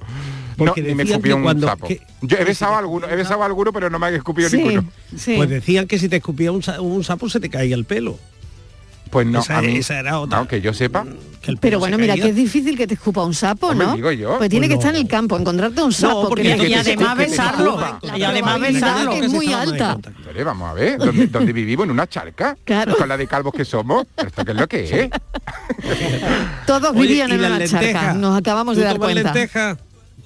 No, 0.57 0.65
Porque 0.65 0.81
ni 0.81 0.93
me 0.95 1.03
escupió 1.03 1.31
que 1.31 1.37
un 1.37 1.43
cuando- 1.43 1.67
sapo. 1.67 1.87
que- 1.87 2.01
Yo 2.21 2.37
he 2.37 2.43
besado 2.43 2.75
alguno, 2.75 3.07
he 3.09 3.15
besado 3.15 3.43
alguno, 3.43 3.71
pero 3.73 3.89
no 3.89 3.97
me 3.99 4.07
ha 4.07 4.09
escupido 4.09 4.49
Sí, 4.49 4.57
ninguno. 4.57 4.85
sí. 5.17 5.33
Pues 5.37 5.49
decían 5.49 5.87
que 5.87 5.97
si 5.99 6.07
te 6.09 6.17
escupía 6.17 6.51
un, 6.51 6.61
sa- 6.63 6.79
un 6.81 7.03
sapo 7.03 7.29
se 7.29 7.39
te 7.39 7.49
caía 7.49 7.75
el 7.75 7.85
pelo. 7.85 8.17
Pues 9.09 9.27
no, 9.27 9.41
Esa- 9.41 9.57
a 9.57 9.61
mí, 9.61 9.75
esa 9.75 9.99
era 9.99 10.19
otra. 10.19 10.39
no, 10.39 10.47
que 10.47 10.61
yo 10.61 10.73
sepa. 10.73 11.05
Que 11.41 11.57
Pero 11.59 11.79
bueno, 11.79 11.97
mira, 11.97 12.13
caía. 12.13 12.23
que 12.23 12.29
es 12.29 12.35
difícil 12.35 12.77
que 12.77 12.87
te 12.87 12.93
escupa 12.93 13.25
un 13.25 13.33
sapo, 13.33 13.73
¿no? 13.73 13.93
digo 13.95 14.09
yo. 14.13 14.37
Pues 14.37 14.49
tiene 14.49 14.67
Pues 14.67 14.77
que 14.77 14.79
estar 14.79 14.95
en 14.95 15.01
el 15.01 15.07
campo, 15.09 15.37
encontrarte 15.37 15.81
un 15.83 15.91
sapo. 15.91 16.29
porque 16.29 16.43
que 16.43 16.51
es 16.53 16.61
que 16.61 16.69
y 16.69 16.73
además 16.75 17.17
besarlo. 17.17 17.99
Y 18.15 18.23
además 18.23 18.61
besarlo. 18.61 19.11
que 19.11 19.19
es 19.19 19.29
muy 19.31 19.51
alta. 19.51 19.97
Pero 20.23 20.45
vamos 20.45 20.69
a 20.69 20.73
ver, 20.75 20.97
¿dónde, 20.97 21.27
dónde 21.27 21.51
vivimos? 21.51 21.85
¿En 21.85 21.91
una 21.91 22.07
charca? 22.07 22.55
Claro. 22.63 22.95
Con 22.95 23.09
la 23.09 23.17
de 23.17 23.27
calvos 23.27 23.53
que 23.53 23.65
somos. 23.65 24.05
¿Pero 24.15 24.29
¿Esto 24.29 24.45
qué 24.45 24.51
es 24.51 24.57
lo 24.57 24.67
que 24.69 24.83
es? 25.03 25.09
Todos 26.65 26.91
Oye, 26.91 27.01
vivían 27.01 27.29
¿y 27.31 27.33
en 27.33 27.39
una 27.39 27.49
lentejas? 27.57 27.81
charca. 27.81 28.13
Nos 28.13 28.37
acabamos 28.37 28.75
de 28.77 28.83
¿Tú 28.83 28.87
dar 28.87 28.97
cuenta. 28.97 29.33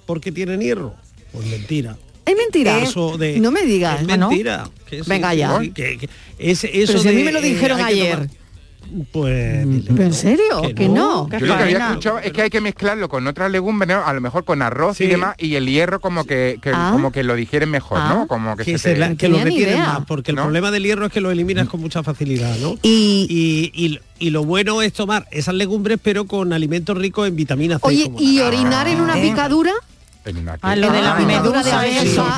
Porque 0.06 0.32
tienen 0.32 0.62
hierro? 0.62 0.94
Pues 1.32 1.46
mentira. 1.48 1.98
Es 2.26 2.36
mentira. 2.36 2.80
Eso 2.80 3.18
de, 3.18 3.40
no 3.40 3.52
me 3.52 3.62
digas. 3.64 4.02
Es 4.02 4.10
¿Ah, 4.10 4.18
no? 4.18 4.30
mentira. 4.30 4.68
Que 4.90 5.02
Venga 5.04 5.34
ya. 5.34 5.60
sí, 5.60 5.72
que- 5.72 5.98
que 5.98 6.10
ese- 6.40 6.70
Pero 6.70 6.84
eso 6.84 6.98
si 7.00 7.08
a 7.08 7.12
mí 7.12 7.18
de, 7.20 7.24
me 7.26 7.32
lo 7.32 7.40
eh, 7.40 7.44
dijeron 7.44 7.80
ayer. 7.82 8.30
Pues. 9.12 9.66
¿Pero 9.88 10.04
en 10.04 10.14
serio? 10.14 10.62
Que 10.76 10.88
no. 10.88 11.28
Yo 11.30 11.40
lo 11.48 11.58
que 11.58 11.64
había 11.64 11.88
escuchado 11.90 12.20
es 12.20 12.32
que 12.32 12.44
hay 12.44 12.50
que 12.52 12.62
mezclarlo 12.62 13.10
con 13.10 13.26
otras 13.28 13.50
legumbres, 13.52 13.90
¿no? 13.96 14.06
a 14.06 14.14
lo 14.14 14.22
mejor 14.22 14.46
con 14.46 14.62
arroz 14.62 15.02
y 15.02 15.08
demás, 15.08 15.36
y 15.40 15.56
el 15.56 15.68
hierro 15.68 16.00
como 16.00 16.24
que, 16.26 16.60
que- 16.62 16.70
Ah. 16.74 16.90
como 16.94 17.12
que 17.12 17.24
lo 17.24 17.36
digieren 17.36 17.70
mejor, 17.72 17.98
Ah. 18.00 18.14
¿no? 18.14 18.28
Como 18.28 18.56
que, 18.56 18.64
que, 18.64 18.72
se 18.74 18.78
se 18.78 18.94
te- 18.94 19.00
la- 19.00 19.16
que 19.16 19.28
lo 19.28 19.40
retienen 19.44 19.80
más, 19.80 20.06
porque 20.06 20.32
el 20.32 20.38
problema 20.38 20.70
del 20.70 20.84
hierro 20.84 21.08
es 21.08 21.12
que 21.12 21.20
lo 21.20 21.32
eliminas 21.32 21.68
con 21.68 21.82
mucha 21.82 22.04
facilidad, 22.04 22.56
¿no? 22.60 22.76
Y, 22.84 23.26
Y, 23.76 23.86
y- 23.86 24.00
y 24.20 24.30
lo 24.30 24.44
bueno 24.46 24.82
es 24.84 24.94
tomar 24.94 25.28
esas 25.32 25.56
legumbres, 25.56 25.98
pero 26.02 26.26
con 26.26 26.54
alimentos 26.54 26.96
ricos 26.98 27.28
en 27.28 27.36
vitamina 27.36 27.76
C. 27.80 27.88
Oye, 27.88 28.04
como 28.06 28.22
¿y 28.22 28.38
la- 28.38 28.48
orinar 28.48 28.88
en 28.88 29.02
una 29.02 29.18
Eh. 29.20 29.30
picadura? 29.30 29.74
En 30.26 30.38
una 30.38 30.58
Ah, 30.62 30.76
lo 30.76 30.92
de 30.92 31.00
¿En 31.00 31.04
la 31.06 31.18
picadura 31.18 31.64
de 31.64 31.72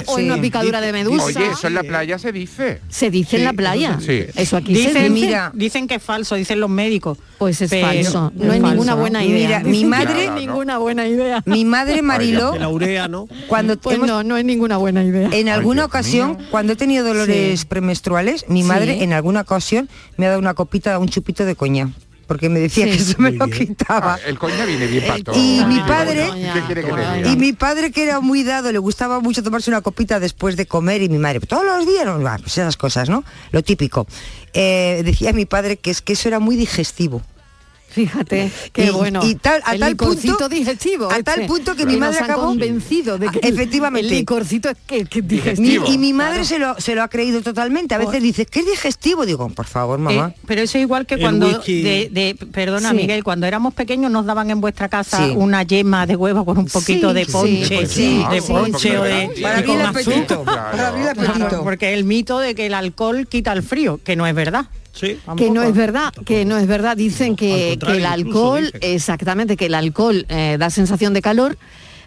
o 0.05 0.15
sí. 0.17 0.23
una 0.23 0.41
picadura 0.41 0.81
de 0.81 0.91
medusa? 0.93 1.23
Oye, 1.25 1.47
eso 1.51 1.67
en 1.67 1.73
la 1.73 1.83
playa 1.83 2.19
se 2.19 2.31
dice. 2.31 2.81
Se 2.89 3.09
dice 3.09 3.37
en 3.37 3.43
la 3.45 3.53
playa. 3.53 3.97
sí. 3.99 4.25
Eso 4.35 4.57
aquí 4.57 4.75
se 4.75 4.87
Dicen, 4.89 5.13
dice. 5.13 5.27
mira. 5.27 5.51
dicen 5.53 5.87
que 5.87 5.95
es 5.95 6.03
falso, 6.03 6.35
dicen 6.35 6.59
los 6.59 6.69
médicos. 6.69 7.17
Pues 7.37 7.61
es 7.61 7.69
Pero- 7.69 7.87
falso. 7.87 8.31
No 8.35 8.51
es 8.53 8.59
falso, 8.59 8.67
ninguna 8.71 8.95
buena 8.95 9.23
idea. 9.23 9.59
Mira, 9.59 9.69
mi 9.71 9.85
madre- 9.85 10.27
no 10.27 10.33
es 10.35 10.41
ninguna 10.41 10.77
buena 10.79 11.07
idea. 11.07 11.43
mi 11.45 11.65
madre 11.65 12.01
Mariló, 12.01 12.55
la 12.57 12.69
urea, 12.69 13.07
¿no? 13.07 13.27
cuando 13.47 13.77
Pues 13.77 13.95
hemos- 13.97 14.07
no, 14.07 14.23
no 14.23 14.37
es 14.37 14.45
ninguna 14.45 14.77
buena 14.77 15.03
idea. 15.03 15.29
en 15.31 15.49
alguna 15.49 15.85
ocasión, 15.85 16.37
mío. 16.37 16.47
cuando 16.51 16.73
he 16.73 16.75
tenido 16.75 17.05
dolores 17.05 17.59
Sí. 17.61 17.65
premenstruales, 17.67 18.45
mi 18.49 18.61
Sí. 18.63 18.67
madre 18.67 19.03
en 19.03 19.13
alguna 19.13 19.41
ocasión 19.41 19.89
me 20.17 20.25
ha 20.25 20.29
dado 20.29 20.39
una 20.39 20.53
copita, 20.55 20.97
un 20.99 21.09
chupito 21.09 21.45
de 21.45 21.55
coña, 21.55 21.89
porque 22.27 22.49
me 22.49 22.59
decía 22.59 22.85
Sí. 22.85 22.91
que 22.91 22.97
eso 22.97 23.15
me 23.17 23.31
lo 23.31 23.45
bien. 23.47 23.67
quitaba. 23.69 24.15
Ah, 24.15 24.19
el 24.27 24.37
coña 24.37 24.65
viene 24.65 24.85
bien 24.87 25.05
para 25.07 25.23
todo. 25.23 25.35
Y 25.35 25.63
mi 25.65 25.79
padre-. 25.79 26.29
Y 27.25 27.35
mi 27.37 27.53
padre 27.53 27.91
que 27.91 28.03
era 28.03 28.19
muy 28.19 28.43
dado, 28.43 28.71
le 28.71 28.79
gustaba 28.79 29.19
mucho 29.19 29.41
tomarse 29.41 29.69
una 29.71 29.81
copita 29.81 30.19
después 30.19 30.55
de 30.57 30.65
comer 30.65 31.01
y 31.01 31.09
mi 31.09 31.17
madre, 31.17 31.39
todos 31.39 31.65
los 31.65 31.87
días, 31.87 32.05
no, 32.05 32.19
pues 32.39 32.57
esas 32.57 32.77
cosas, 32.77 33.09
¿no? 33.09 33.23
Lo 33.51 33.63
típico. 33.63 34.05
Eh, 34.53 35.01
decía 35.05 35.33
mi 35.33 35.45
padre 35.45 35.77
que 35.77 35.91
es 35.91 36.01
que 36.01 36.13
eso 36.13 36.27
era 36.27 36.39
muy 36.39 36.55
digestivo. 36.55 37.21
Fíjate, 37.97 38.51
qué 38.73 38.85
Y- 38.85 38.89
bueno. 38.91 39.21
y 39.23 39.33
tal- 39.35 39.61
a 39.65 39.73
el 39.73 39.79
tal 39.79 39.95
punto- 39.95 40.47
digestivo. 40.49 41.05
a 41.11 41.23
tal 41.23 41.39
este, 41.39 41.47
punto 41.47 41.75
que 41.75 41.85
mi 41.87 41.97
madre 41.97 42.19
acabó- 42.19 42.45
convencido 42.45 43.17
de 43.17 43.27
que 43.29 43.39
Ah, 43.43 43.47
efectivamente. 43.47 44.07
el 44.07 44.13
licorcito 44.13 44.69
es 44.69 44.77
que, 44.85 45.05
que 45.05 45.23
Mi- 45.23 45.27
digestivo. 45.27 45.85
y 45.91 45.97
mi 45.97 46.13
madre 46.13 46.45
se, 46.45 46.59
lo, 46.59 46.79
se 46.79 46.93
lo 46.93 47.01
ha 47.01 47.07
creído 47.07 47.41
totalmente. 47.41 47.95
A 47.95 47.97
veces 47.97 48.21
dice, 48.21 48.45
¿qué 48.45 48.59
es 48.59 48.65
digestivo? 48.67 49.25
Digo, 49.25 49.49
por 49.49 49.65
favor, 49.65 49.97
mamá. 49.97 50.27
Eh, 50.35 50.39
pero 50.45 50.61
eso 50.61 50.77
es 50.77 50.83
igual 50.83 51.07
que 51.07 51.17
cuando, 51.17 51.47
whisky. 51.47 51.81
de, 51.81 52.09
de- 52.11 52.35
perdona 52.51 52.91
Sí. 52.91 52.95
Miguel, 52.97 53.23
cuando 53.23 53.47
éramos 53.47 53.73
pequeños 53.73 54.11
nos 54.11 54.25
daban 54.27 54.51
en 54.51 54.61
vuestra 54.61 54.89
casa 54.89 55.25
Sí. 55.25 55.33
una 55.35 55.63
yema 55.63 56.05
de 56.05 56.15
huevo 56.15 56.45
con 56.45 56.59
un 56.59 56.67
poquito 56.67 57.09
Sí, 57.09 57.15
de 57.15 57.25
ponche, 57.25 57.87
sí, 57.87 58.23
de 58.29 58.41
sí, 58.41 58.47
ponche 58.53 58.97
o 58.99 59.03
de 59.03 59.31
Para 59.41 59.63
con 59.65 59.79
el 59.79 59.85
apetito. 59.87 60.43
Para 60.43 60.89
apetito. 61.11 61.63
porque 61.63 61.93
el 61.95 62.03
mito 62.03 62.37
de 62.37 62.53
que 62.53 62.67
el 62.67 62.75
alcohol 62.75 63.25
quita 63.27 63.53
el 63.53 63.63
frío, 63.63 63.99
que 64.03 64.15
no 64.15 64.27
es 64.27 64.35
verdad. 64.35 64.65
Sí. 64.93 65.17
que 65.37 65.51
no 65.51 65.61
es 65.63 65.73
verdad, 65.75 66.11
que 66.25 66.43
no 66.45 66.57
es 66.57 66.67
verdad. 66.67 66.97
Dicen 66.97 67.35
que, 67.35 67.77
que 67.83 67.91
el 67.97 68.05
alcohol, 68.05 68.71
exactamente, 68.81 69.55
que 69.57 69.67
el 69.67 69.75
alcohol 69.75 70.25
eh, 70.29 70.57
da 70.59 70.69
sensación 70.69 71.13
de 71.13 71.21
calor, 71.21 71.57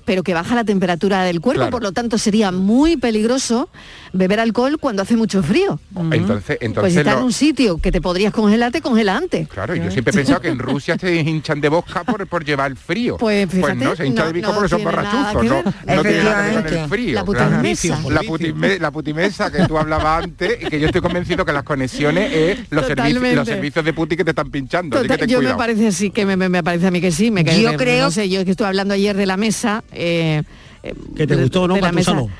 pero 0.04 0.22
que 0.22 0.34
baja 0.34 0.54
la 0.54 0.64
temperatura 0.64 1.22
del 1.22 1.40
cuerpo, 1.40 1.60
Claro. 1.60 1.70
por 1.70 1.82
lo 1.82 1.92
tanto 1.92 2.18
sería 2.18 2.50
muy 2.50 2.96
peligroso 2.96 3.68
beber 4.12 4.40
alcohol 4.40 4.78
cuando 4.78 5.02
hace 5.02 5.16
mucho 5.16 5.42
frío. 5.42 5.78
Entonces, 6.10 6.56
Pues 6.56 6.58
si 6.60 6.64
entonces 6.66 6.96
estás 6.96 7.16
en 7.18 7.22
un 7.24 7.32
sitio 7.32 7.78
que 7.78 7.92
te 7.92 8.00
podrías 8.00 8.32
congelar, 8.32 8.72
te 8.72 8.80
congela 8.80 9.16
antes. 9.16 9.48
Claro, 9.48 9.74
yo 9.74 9.90
siempre 9.90 10.10
he 10.12 10.14
pensado 10.14 10.40
que 10.40 10.48
en 10.48 10.58
Rusia 10.58 10.96
se 10.98 11.14
hinchan 11.20 11.60
de 11.60 11.68
boca 11.68 12.04
por, 12.04 12.26
por 12.26 12.44
llevar 12.44 12.70
el 12.70 12.76
frío. 12.76 13.16
Pues 13.18 13.48
fíjate, 13.50 13.74
no, 13.76 13.96
se 13.96 14.06
hinchan 14.06 14.24
no- 14.24 14.26
de 14.26 14.32
bico 14.32 14.48
no 14.48 14.54
porque 14.54 14.68
son 14.68 14.84
borrachuzos, 14.84 15.34
no, 15.44 16.02
tiene 16.02 16.24
nada 16.24 16.48
que 16.48 16.54
ver 16.56 16.64
con 16.64 16.74
el 16.82 16.88
frío. 16.88 17.14
La 17.14 17.24
claro. 17.24 17.50
putimesa. 17.50 17.98
Por 18.02 18.12
La, 18.12 18.20
putime- 18.22 18.78
la 18.78 18.90
putimesa 18.90 19.50
que 19.50 19.66
tú 19.66 19.78
hablabas 19.78 20.24
antes 20.24 20.58
y 20.62 20.66
que 20.66 20.80
yo 20.80 20.86
estoy 20.86 21.00
convencido 21.00 21.44
que 21.44 21.52
las 21.52 21.62
conexiones 21.62 22.32
es 22.32 22.58
los, 22.70 22.86
servicios, 22.86 22.88
Totalmente. 22.88 23.36
los 23.36 23.46
servicios 23.48 23.84
de 23.84 23.92
Putin 23.92 24.18
que 24.18 24.24
te 24.24 24.30
están 24.30 24.50
pinchando. 24.50 25.00
que 25.02 25.08
Total, 25.08 25.26
yo 25.28 25.40
me 25.42 25.54
parece 25.54 25.88
así, 25.88 26.10
que 26.10 26.24
me, 26.26 26.36
me- 26.36 26.48
me 26.48 26.62
parece 26.62 26.86
a 26.86 26.90
mí 26.90 27.00
que 27.00 27.12
sí. 27.12 27.30
Me 27.30 27.44
Yo 27.44 27.70
que- 27.72 27.76
creo- 27.76 28.04
No 28.06 28.10
sé, 28.10 28.28
yo 28.28 28.40
es 28.40 28.44
que 28.44 28.52
estuve 28.52 28.66
hablando 28.68 28.94
ayer 28.94 29.16
de 29.16 29.26
la 29.26 29.36
mesa. 29.36 29.84
eh, 29.92 30.42
eh, 30.82 30.94
Que 31.16 31.26
te 31.26 31.37
gustó, 31.37 31.66
¿no, 31.68 31.75
para 31.76 31.90
tu 31.90 31.94
mesa. 31.96 32.10
salón? 32.12 32.30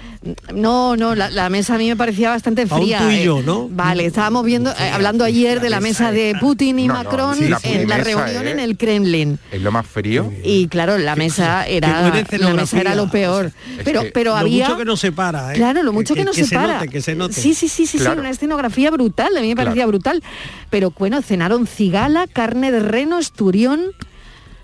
No, 0.55 0.97
no, 0.97 1.15
la, 1.15 1.31
la 1.31 1.49
mesa 1.49 1.77
a 1.77 1.79
mí 1.79 1.89
me 1.89 1.97
parecía 1.97 2.29
bastante 2.29 2.67
fría. 2.67 2.99
tú 2.99 3.09
y 3.11 3.15
eh. 3.21 3.25
yo, 3.25 3.41
¿no? 3.43 3.69
Vale, 3.71 4.05
estábamos 4.05 4.45
viendo, 4.45 4.71
eh, 4.71 4.91
hablando 4.93 5.25
ayer 5.25 5.63
de 5.63 5.71
la 5.71 5.81
mesa 5.81 6.13
de 6.13 6.35
Putin 6.39 6.79
y 6.79 6.89
No, 6.89 6.95
no, 6.95 7.05
Macron 7.05 7.37
sí, 7.37 7.49
la 7.49 7.59
en 7.63 7.89
la 7.89 7.97
reunión 7.99 8.47
en 8.47 8.61
el 8.61 8.77
Kremlin. 8.77 9.39
Es 9.51 9.63
lo 9.63 9.73
más 9.73 9.87
frío. 9.87 10.31
Y 10.45 10.69
claro, 10.69 10.99
la 10.99 11.17
mesa 11.17 11.67
era 11.67 12.03
la 12.39 12.53
mesa 12.55 12.81
era 12.81 12.95
lo 12.95 13.11
peor. 13.11 13.51
Pero 13.83 14.03
que 14.03 14.11
pero 14.11 14.33
lo 14.33 14.37
había 14.37 14.67
mucho 14.67 14.79
que 14.79 14.85
nos 14.85 15.01
separa, 15.01 15.55
¿eh? 15.55 15.57
Claro, 15.57 15.83
lo 15.83 15.93
mucho 15.95 16.15
que, 16.15 16.25
nos 16.25 16.37
se 16.37 16.45
separa. 16.45 16.75
note, 16.75 16.89
que 16.89 17.01
se 17.01 17.15
note. 17.15 17.33
Sí, 17.35 17.55
sí, 17.55 17.69
sí, 17.69 17.87
sí, 17.87 17.99
sí, 17.99 18.07
una 18.07 18.29
escenografía 18.29 18.91
brutal, 18.91 19.35
a 19.37 19.41
mí 19.41 19.49
me 19.49 19.57
parecía 19.57 19.85
Claro. 19.85 19.89
brutal. 19.89 20.23
Pero 20.69 20.93
bueno, 20.99 21.23
cenaron 21.23 21.67
cigala, 21.67 22.27
carne 22.27 22.71
de 22.73 22.81
reno, 22.81 23.19
esturión, 23.19 23.81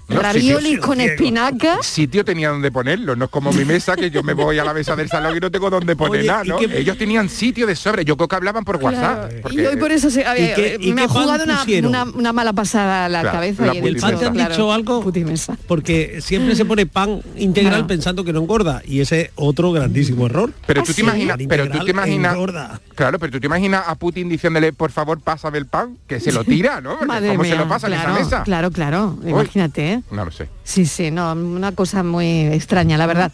No, 0.09 0.21
sí, 0.33 0.77
con 0.79 1.01
espinaca. 1.01 1.79
Sitio 1.83 2.25
tenía 2.25 2.51
donde 2.51 2.71
ponerlo, 2.71 3.17
no 3.17 3.25
es 3.25 3.31
como 3.31 3.53
mi 3.53 3.65
mesa 3.65 3.97
que 3.97 4.09
yo 4.11 4.23
me 4.23 4.35
voy 4.35 4.57
a 4.59 4.65
la 4.65 4.73
mesa 4.73 4.95
del 4.95 5.09
salón 5.09 5.37
y 5.37 5.41
no 5.41 5.51
tengo 5.51 5.69
donde 5.69 5.97
poner 5.97 6.21
Oye, 6.21 6.29
nada, 6.29 6.45
¿y 6.45 6.49
¿no? 6.49 6.61
Ellos 6.61 6.97
tenían 6.97 7.29
sitio 7.29 7.67
de 7.67 7.75
sobre, 7.75 8.05
yo 8.05 8.17
creo 8.17 8.29
que 8.29 8.37
hablaban 8.37 8.65
por 8.65 8.77
WhatsApp. 8.77 9.29
Claro, 9.29 9.35
porque- 9.43 9.57
Y 9.63 9.67
hoy 9.67 9.77
por 9.77 9.91
eso 9.91 10.09
se, 10.11 10.25
a 10.25 10.33
ver, 10.35 10.53
¿Y 10.53 10.55
qué- 10.55 10.75
eh, 10.75 10.79
y 10.81 10.93
me 10.93 11.03
ha 11.03 11.09
jugado 11.09 11.43
una, 11.43 11.65
una, 11.89 12.05
una 12.05 12.33
mala 12.33 12.53
pasada 12.53 13.07
a 13.07 13.09
la 13.09 13.21
Claro, 13.23 13.37
cabeza 13.39 13.67
la 13.67 13.75
y 13.75 13.79
he 13.79 13.81
¿Del 13.83 13.95
dicho, 13.95 14.07
pan 14.07 14.19
te 14.19 14.27
han 14.27 14.33
claro, 14.35 14.51
dicho 14.55 14.73
algo? 14.73 15.03
putimesa. 15.03 15.57
Porque 15.67 16.21
siempre 16.21 16.55
se 16.55 16.65
pone 16.65 16.87
pan 16.87 17.21
integral 17.37 17.73
Claro. 17.73 17.87
pensando 17.89 18.23
que 18.25 18.33
no 18.33 18.41
engorda 18.41 18.83
y 18.87 19.01
ese 19.01 19.21
es 19.23 19.31
otro 19.35 19.73
grandísimo 19.73 20.27
error. 20.27 20.53
Pero 20.69 20.83
¿Ah, 20.83 20.85
tú 20.85 20.93
te 20.93 20.95
sí? 20.95 21.01
imaginas, 21.03 21.37
pero 21.49 21.69
tú 21.69 21.85
te 21.85 21.91
imaginas, 21.91 22.35
engorda. 22.35 22.81
claro, 22.95 23.19
pero 23.19 23.33
tú 23.33 23.41
te 23.41 23.47
imaginas 23.47 23.83
a 23.87 23.95
Putin 23.97 24.29
diciéndole, 24.29 24.73
por 24.73 24.93
favor, 24.93 25.21
pásame 25.21 25.59
el 25.59 25.67
pan, 25.67 25.97
que 26.07 26.21
se 26.21 26.31
lo 26.31 26.45
tira, 26.45 26.81
¿no? 26.81 26.97
Madre 27.07 27.31
¿Cómo 27.31 27.45
se 27.45 27.57
lo 27.57 27.67
pasa 27.69 27.89
en 27.89 27.95
esa 27.95 28.13
mesa? 28.13 28.43
Claro, 28.45 28.71
claro, 28.71 29.19
imagínate, 29.27 29.96
¿eh? 29.97 30.03
No 30.11 30.25
lo 30.25 30.31
sé. 30.31 30.49
Sí, 30.65 30.87
sí, 30.87 31.11
no, 31.11 31.33
una 31.33 31.73
cosa 31.73 32.03
muy 32.03 32.47
extraña, 32.47 32.97
la 32.97 33.07
verdad. 33.07 33.33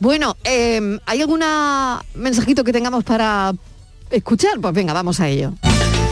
Bueno, 0.00 0.36
eh, 0.44 0.98
¿hay 1.06 1.20
algún 1.20 1.40
mensajito 2.14 2.64
que 2.64 2.72
tengamos 2.72 3.04
para 3.04 3.52
escuchar? 4.10 4.60
Pues 4.60 4.74
venga, 4.74 4.92
vamos 4.92 5.20
a 5.20 5.28
ello. 5.28 5.52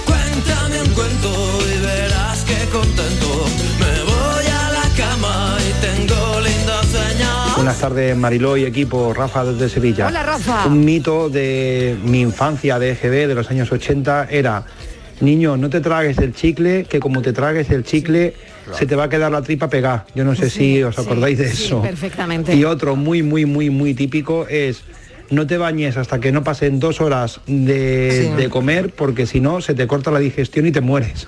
Cuéntame 0.06 0.82
un 0.82 0.90
cuento 0.94 1.58
y 1.66 1.82
verás 1.82 2.44
que 2.44 2.68
contento. 2.70 3.46
Me 3.80 4.02
voy 4.04 4.46
a 4.46 4.72
la 4.72 4.88
cama 4.96 5.56
y 5.60 6.06
tengo 6.06 6.40
linda 6.40 6.82
señal. 6.84 7.54
Buenas 7.56 7.78
tardes 7.78 8.16
Mariló 8.16 8.56
y 8.56 8.64
equipo, 8.64 9.12
Rafa 9.12 9.44
desde 9.44 9.68
Sevilla. 9.68 10.06
Hola, 10.06 10.22
Rafa. 10.22 10.66
Un 10.66 10.84
mito 10.84 11.28
de 11.28 11.98
mi 12.04 12.20
infancia 12.20 12.78
de 12.78 12.92
EGB 12.92 13.28
de 13.28 13.34
los 13.34 13.50
años 13.50 13.70
80 13.70 14.28
era, 14.30 14.64
niño, 15.20 15.56
no 15.56 15.68
te 15.70 15.80
tragues 15.80 16.18
el 16.18 16.34
chicle, 16.34 16.84
que 16.84 16.98
como 17.00 17.20
te 17.20 17.32
tragues 17.32 17.70
el 17.70 17.84
chicle 17.84 18.34
se 18.76 18.86
te 18.86 18.94
va 18.96 19.04
a 19.04 19.08
quedar 19.08 19.30
la 19.32 19.42
tripa 19.42 19.68
pegada. 19.68 20.06
Yo 20.14 20.24
no 20.24 20.34
sé 20.34 20.50
si 20.50 20.82
os 20.82 20.94
sí, 20.96 21.00
acordáis 21.02 21.38
de 21.38 21.48
sí, 21.48 21.64
eso. 21.66 21.82
perfectamente. 21.82 22.54
Y 22.54 22.64
otro 22.64 22.96
muy, 22.96 23.22
muy, 23.22 23.44
muy, 23.46 23.70
muy 23.70 23.94
típico 23.94 24.46
es... 24.48 24.82
No 25.30 25.46
te 25.46 25.56
bañes 25.56 25.96
hasta 25.96 26.20
que 26.20 26.30
no 26.30 26.44
pasen 26.44 26.78
dos 26.78 27.00
horas 27.00 27.40
de, 27.46 28.28
Sí. 28.36 28.42
de 28.42 28.50
comer 28.50 28.90
porque 28.90 29.24
si 29.26 29.40
no 29.40 29.62
se 29.62 29.72
te 29.72 29.86
corta 29.86 30.10
la 30.10 30.18
digestión 30.18 30.66
y 30.66 30.72
te 30.72 30.82
mueres. 30.82 31.26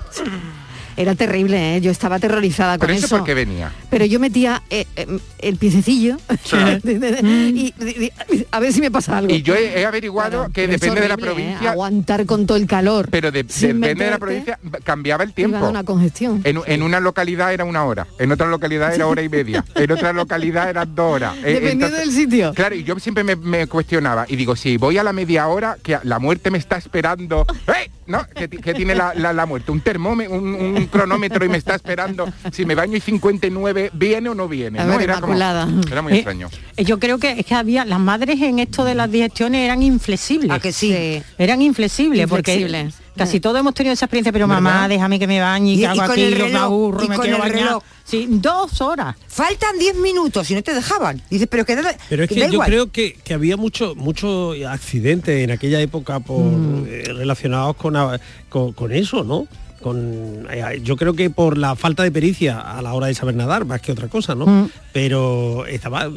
Era 0.96 1.14
terrible, 1.14 1.76
¿eh? 1.76 1.80
yo 1.80 1.90
estaba 1.90 2.16
aterrorizada 2.16 2.78
con 2.78 2.86
Pero 2.86 2.96
eso 2.98 3.06
eso. 3.06 3.16
por 3.18 3.26
qué 3.26 3.34
venía. 3.34 3.72
Pero 3.90 4.04
yo 4.04 4.20
metía 4.20 4.62
eh, 4.70 4.86
eh, 4.96 5.06
el 5.40 5.56
piececillo 5.56 6.16
y, 6.84 7.74
y- 7.78 8.12
y- 8.32 8.46
a 8.50 8.60
ver 8.60 8.72
si 8.72 8.80
me 8.80 8.90
pasa 8.90 9.18
algo. 9.18 9.32
Y 9.34 9.42
yo 9.42 9.54
he, 9.54 9.80
he 9.80 9.86
averiguado 9.86 10.50
que 10.52 10.66
depende 10.68 11.00
de 11.00 11.08
la 11.08 11.14
¿eh? 11.14 11.18
provincia, 11.18 11.70
Aguantar 11.72 12.26
con 12.26 12.46
todo 12.46 12.56
el 12.56 12.66
calor. 12.66 13.08
pero 13.10 13.30
de- 13.30 13.42
depende 13.42 14.04
de 14.04 14.10
la 14.10 14.18
provincia, 14.18 14.58
cambiaba 14.84 15.24
el 15.24 15.30
iba 15.36 15.48
a 15.48 15.50
dar 15.50 15.60
tiempo. 15.60 15.68
una 15.70 15.84
congestión. 15.84 16.40
En, 16.44 16.60
en 16.66 16.82
una 16.82 17.00
localidad 17.00 17.52
era 17.52 17.64
una 17.64 17.84
hora, 17.84 18.06
en 18.18 18.32
otra 18.32 18.46
localidad 18.48 18.94
era 18.94 19.06
hora 19.06 19.22
y 19.22 19.28
media, 19.28 19.64
en 19.74 19.90
otra 19.90 20.12
localidad 20.12 20.68
eran 20.70 20.94
dos 20.94 21.14
horas. 21.16 21.34
Dependiendo 21.42 21.90
del 21.90 22.10
sitio. 22.12 22.52
Claro, 22.54 22.74
y 22.74 22.84
yo 22.84 22.98
siempre 22.98 23.24
me, 23.24 23.36
me 23.36 23.66
cuestionaba 23.66 24.26
y 24.28 24.36
digo, 24.36 24.56
si 24.56 24.76
voy 24.76 24.98
a 24.98 25.02
la 25.02 25.12
media 25.12 25.46
hora, 25.48 25.76
que 25.82 25.98
la 26.02 26.18
muerte 26.18 26.50
me 26.50 26.58
está 26.58 26.76
esperando, 26.76 27.46
¡eh! 27.68 27.90
¿No? 28.06 28.26
Que, 28.34 28.48
ti- 28.48 28.58
que 28.58 28.74
tiene 28.74 28.94
la, 28.94 29.12
la- 29.14 29.32
la 29.32 29.46
muerte, 29.46 29.72
un 29.72 29.80
termómetro, 29.80 30.34
un, 30.34 30.54
un 30.54 30.86
cronómetro 30.86 31.44
y 31.44 31.48
me 31.48 31.58
está 31.58 31.74
esperando, 31.74 32.28
si 32.52 32.64
me 32.66 32.74
baño 32.74 32.96
y 32.96 33.00
59, 33.00 33.90
¿viene 33.94 34.28
o 34.28 34.34
no 34.34 34.48
viene? 34.48 34.78
¿no? 34.84 34.92
ver, 34.92 35.02
Era, 35.02 35.14
como- 35.20 35.34
Inmaculada. 35.34 35.68
era 35.90 36.02
muy 36.02 36.12
Eh, 36.12 36.16
extraño. 36.16 36.48
Eh, 36.76 36.84
Yo 36.84 36.98
creo 36.98 37.18
que 37.18 37.30
es 37.40 37.46
que 37.46 37.54
había 37.54 37.84
las 37.84 38.00
madres 38.00 38.40
en 38.40 38.58
esto 38.58 38.84
de 38.84 38.94
las 38.94 39.10
digestiones 39.10 39.62
eran 39.64 39.82
inflexibles. 39.82 40.50
¿A 40.50 40.58
que 40.58 40.72
sí? 40.72 40.94
Eran 41.38 41.62
inflexibles, 41.62 42.22
Inflexibles. 42.22 42.94
porque 42.94 43.04
casi 43.16 43.40
todos 43.40 43.58
hemos 43.60 43.74
tenido 43.74 43.92
esa 43.92 44.06
experiencia, 44.06 44.32
pero 44.32 44.46
mamá, 44.46 44.72
¿Verdad? 44.72 44.88
déjame 44.90 45.18
que 45.18 45.26
me 45.26 45.40
bañe, 45.40 45.72
Y- 45.74 45.84
hago 45.84 46.00
con 46.02 46.10
aquí, 46.10 46.22
el 46.22 46.36
yo 46.36 46.48
me 46.48 46.58
aburro, 46.58 47.04
y 47.04 47.08
me 47.08 47.16
con 47.16 47.22
quiero 47.24 47.36
el 47.36 47.42
bañar. 47.42 47.58
reloj. 47.66 47.82
Sí, 48.04 48.26
dos 48.30 48.80
horas. 48.82 49.16
Faltan 49.28 49.78
10 49.78 49.96
minutos 49.96 50.50
y 50.50 50.54
no 50.54 50.62
te 50.62 50.74
dejaban. 50.74 51.22
Dices, 51.30 51.48
pero 51.50 51.64
que 51.64 51.74
Pero 52.08 52.24
es 52.24 52.28
que 52.28 52.40
da 52.40 52.46
yo 52.48 52.52
igual. 52.52 52.68
creo 52.68 52.92
que, 52.92 53.14
que 53.14 53.32
había 53.34 53.56
mucho 53.56 53.94
mucho 53.94 54.52
accidentes 54.68 55.42
en 55.42 55.50
aquella 55.50 55.80
época 55.80 56.20
por, 56.20 56.44
Mm. 56.44 56.86
eh, 56.88 57.02
relacionados 57.14 57.76
con, 57.76 58.72
con 58.72 58.92
eso, 58.92 59.24
¿no? 59.24 59.46
Con, 59.80 60.46
eh, 60.50 60.80
yo 60.82 60.96
creo 60.96 61.14
que 61.14 61.28
por 61.30 61.58
la 61.58 61.76
falta 61.76 62.02
de 62.02 62.10
pericia 62.12 62.58
a 62.60 62.80
la 62.82 62.94
hora 62.94 63.06
de 63.08 63.14
saber 63.14 63.34
nadar, 63.34 63.64
más 63.64 63.80
que 63.82 63.92
otra 63.92 64.08
cosa, 64.08 64.34
¿no? 64.34 64.46
Mm. 64.46 64.70
Pero 64.92 65.66
estaba 65.66 66.08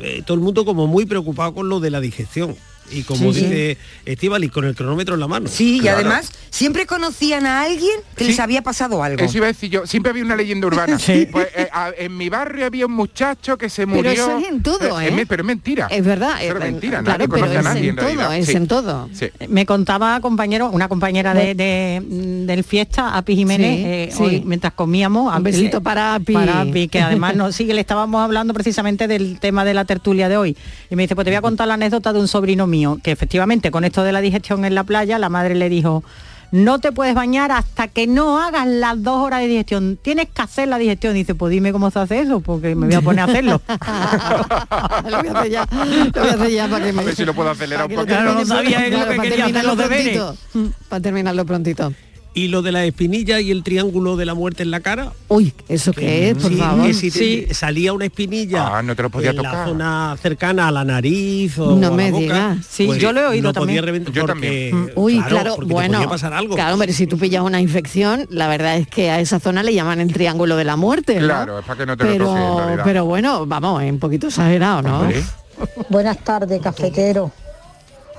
eh, 0.00 0.22
todo 0.26 0.34
el 0.36 0.40
mundo 0.42 0.64
como 0.64 0.86
muy 0.86 1.06
preocupado 1.06 1.54
con 1.54 1.68
lo 1.68 1.80
de 1.80 1.90
la 1.90 2.00
digestión. 2.00 2.54
Y 2.90 3.02
como 3.02 3.32
Sí, 3.32 3.40
sí. 3.40 3.46
dice 3.46 3.78
Estivali, 4.04 4.48
con 4.48 4.64
el 4.64 4.74
cronómetro 4.74 5.14
en 5.14 5.20
la 5.20 5.26
mano. 5.28 5.48
Sí, 5.48 5.80
y 5.82 5.88
además 5.88 6.30
siempre 6.50 6.86
conocían 6.86 7.44
a 7.46 7.62
alguien 7.62 7.90
que 8.16 8.24
les 8.24 8.38
había 8.40 8.62
pasado 8.62 9.02
algo. 9.02 9.22
Eso 9.24 9.36
iba 9.38 9.46
a 9.46 9.48
decir 9.48 9.70
yo, 9.70 9.86
siempre 9.86 10.10
había 10.10 10.24
una 10.24 10.36
leyenda 10.36 10.66
urbana. 10.66 10.98
Sí. 11.06 11.28
Pues, 11.30 11.48
eh, 11.56 11.68
a- 11.72 11.90
en 11.96 12.16
mi 12.16 12.28
barrio 12.28 12.66
había 12.66 12.86
un 12.86 12.92
muchacho 12.92 13.56
que 13.58 13.68
se 13.68 13.86
Pero 13.86 13.96
murió. 13.96 14.12
eso 14.12 14.38
es 14.38 14.48
en 14.48 14.62
todo, 14.62 15.00
Es 15.00 15.10
¿eh? 15.12 15.26
pero 15.28 15.42
es 15.42 15.46
mentira. 15.46 15.86
Es 15.90 16.04
verdad, 16.04 16.42
Eso 16.42 16.54
eh, 16.54 16.58
es 16.58 16.72
mentira, 16.72 17.02
claro, 17.02 17.18
nadie 17.18 17.28
pero 17.28 17.40
conoce 17.40 17.56
a 17.56 17.58
es 17.60 17.64
nadie 17.64 17.82
en 17.82 17.88
en 17.90 17.96
realidad. 17.96 18.24
todo, 18.24 18.32
es 18.32 18.46
Sí. 18.46 18.52
en 18.56 18.66
todo. 18.68 19.08
Sí. 19.12 19.26
Me 19.48 19.66
contaba 19.66 20.20
compañero, 20.20 20.70
una 20.70 20.88
compañera 20.88 21.34
de, 21.34 21.54
de- 21.54 22.02
del 22.46 22.64
fiesta, 22.64 23.16
Api 23.16 23.36
Jiménez, 23.36 23.76
Sí, 23.76 23.82
eh, 23.84 24.08
sí. 24.16 24.22
hoy, 24.22 24.42
mientras 24.44 24.72
comíamos. 24.72 25.34
Un 25.36 25.42
besito 25.42 25.80
para 25.82 26.14
Api. 26.14 26.32
Para 26.32 26.60
Api, 26.62 26.88
que 26.88 27.00
además 27.00 27.36
no, 27.36 27.52
sí, 27.52 27.66
que 27.66 27.74
le 27.74 27.80
estábamos 27.80 28.22
hablando 28.22 28.54
precisamente 28.54 29.06
del 29.08 29.38
tema 29.40 29.64
de 29.64 29.74
la 29.74 29.84
tertulia 29.84 30.28
de 30.28 30.36
hoy. 30.36 30.56
Y 30.90 30.96
me 30.96 31.02
dice, 31.02 31.14
pues 31.14 31.24
te 31.24 31.30
voy 31.30 31.36
a 31.36 31.42
contar 31.42 31.68
la 31.68 31.74
anécdota 31.74 32.12
de 32.12 32.20
un 32.20 32.28
sobrino 32.28 32.66
mío, 32.66 32.75
que 33.02 33.10
efectivamente 33.10 33.70
con 33.70 33.84
esto 33.84 34.02
de 34.02 34.12
la 34.12 34.20
digestión 34.20 34.64
en 34.64 34.74
la 34.74 34.84
playa, 34.84 35.18
la 35.18 35.28
madre 35.28 35.54
le 35.54 35.68
dijo, 35.68 36.04
no 36.52 36.78
te 36.78 36.92
puedes 36.92 37.14
bañar 37.14 37.50
hasta 37.52 37.88
que 37.88 38.06
no 38.06 38.40
hagas 38.40 38.66
las 38.66 39.02
dos 39.02 39.22
horas 39.22 39.40
de 39.40 39.48
digestión. 39.48 39.98
Tienes 40.00 40.28
que 40.28 40.42
hacer 40.42 40.68
la 40.68 40.78
digestión. 40.78 41.14
Dice, 41.14 41.34
pues 41.34 41.50
dime 41.50 41.72
cómo 41.72 41.90
se 41.90 41.98
hace 41.98 42.20
eso, 42.20 42.40
porque 42.40 42.74
me 42.74 42.86
voy 42.86 42.94
a 42.94 43.00
poner 43.00 43.20
a 43.20 43.24
hacerlo. 43.24 43.60
lo 45.10 45.18
voy 45.18 45.28
a 45.28 45.38
hacer 45.38 45.50
ya, 45.50 45.68
lo 45.70 46.20
voy 46.20 46.30
a 46.30 46.34
hacer 46.34 46.50
ya 46.50 46.68
para 46.68 46.84
que 46.84 46.92
me... 46.92 47.02
A 47.02 47.04
ver 47.04 47.16
si 47.16 47.24
lo 47.24 47.34
puedo 47.34 47.50
acelerar 47.50 47.86
un 47.86 47.94
poquito. 47.94 48.06
Claro, 48.06 48.34
no 48.34 48.44
sabía 48.46 48.78
termine 48.78 48.86
él 48.86 48.92
lo 48.92 48.98
pronto, 48.98 49.10
que 49.10 49.16
para 49.16 49.28
quería 49.28 49.44
hacer 49.44 49.54
terminarlo 49.54 49.68
los 49.68 49.78
deberes. 49.78 50.18
prontito, 50.18 50.78
Para 50.88 51.02
terminarlo 51.02 51.46
prontito. 51.46 51.92
Y 52.36 52.48
lo 52.48 52.60
de 52.60 52.70
la 52.70 52.84
espinilla 52.84 53.40
y 53.40 53.50
el 53.50 53.62
triángulo 53.62 54.14
de 54.14 54.26
la 54.26 54.34
muerte 54.34 54.62
en 54.62 54.70
la 54.70 54.80
cara. 54.80 55.10
Uy, 55.28 55.54
¿eso 55.70 55.90
qué 55.94 56.28
es, 56.28 56.34
por 56.36 56.50
Sí, 56.52 56.58
favor? 56.58 56.86
que 56.86 56.92
si 56.92 57.10
te- 57.10 57.54
salía 57.54 57.94
una 57.94 58.04
espinilla 58.04 58.76
Ah, 58.76 58.82
no 58.82 58.94
te 58.94 59.02
lo 59.02 59.08
podía 59.08 59.30
en 59.30 59.36
la 59.36 59.42
tocar. 59.42 59.66
zona 59.68 60.16
cercana 60.20 60.68
a 60.68 60.70
la 60.70 60.84
nariz 60.84 61.58
o 61.58 61.74
No 61.76 61.86
a 61.86 61.90
la 61.92 61.96
me 61.96 62.10
boca, 62.10 62.22
digas. 62.22 62.58
Sí, 62.68 62.84
pues 62.84 63.00
yo 63.00 63.12
lo 63.12 63.22
he 63.22 63.26
oído 63.28 63.44
no 63.44 63.52
también. 63.54 63.78
podía 63.78 63.86
reventar 63.86 64.12
Yo 64.12 64.26
porque, 64.26 64.70
Mm, 64.70 64.86
Uy, 64.96 65.18
claro, 65.22 65.54
porque 65.54 65.68
te 65.68 65.72
bueno, 65.72 65.94
podía 65.94 66.08
pasar 66.10 66.34
algo. 66.34 66.54
claro, 66.56 66.76
pero 66.76 66.92
si 66.92 67.06
tú 67.06 67.16
pillas 67.16 67.42
una 67.42 67.58
infección, 67.58 68.26
la 68.28 68.48
verdad 68.48 68.76
es 68.76 68.86
que 68.86 69.08
a 69.08 69.18
esa 69.18 69.40
zona 69.40 69.62
le 69.62 69.72
llaman 69.72 70.00
el 70.02 70.12
triángulo 70.12 70.56
de 70.56 70.64
la 70.64 70.76
muerte, 70.76 71.18
¿no? 71.18 71.24
Claro, 71.28 71.58
es 71.60 71.64
para 71.64 71.78
que 71.78 71.86
no 71.86 71.96
te 71.96 72.04
lo 72.04 72.10
pero, 72.12 72.26
toques, 72.26 72.42
en 72.42 72.56
realidad. 72.58 72.84
pero 72.84 73.04
bueno, 73.06 73.46
vamos, 73.46 73.82
es 73.82 73.90
un 73.90 73.98
poquito 73.98 74.26
exagerado, 74.26 74.82
¿no? 74.82 75.00
Hombre. 75.00 75.22
Buenas 75.88 76.18
tardes, 76.22 76.60
cafetero. 76.60 77.32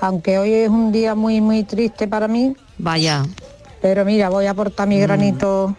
Aunque 0.01 0.39
hoy 0.39 0.53
es 0.53 0.69
un 0.69 0.91
día 0.91 1.13
muy, 1.13 1.39
muy 1.39 1.63
triste 1.65 2.07
para 2.07 2.27
mí, 2.27 2.55
Vaya, 2.79 3.23
pero 3.81 4.05
mira, 4.05 4.29
voy 4.29 4.45
a 4.45 4.51
aportar 4.51 4.87
Mm. 4.87 4.89
mi 4.89 4.99
granito 4.99 5.75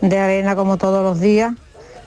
de 0.00 0.18
arena 0.18 0.56
como 0.56 0.76
todos 0.78 1.02
los 1.02 1.20
días, 1.20 1.52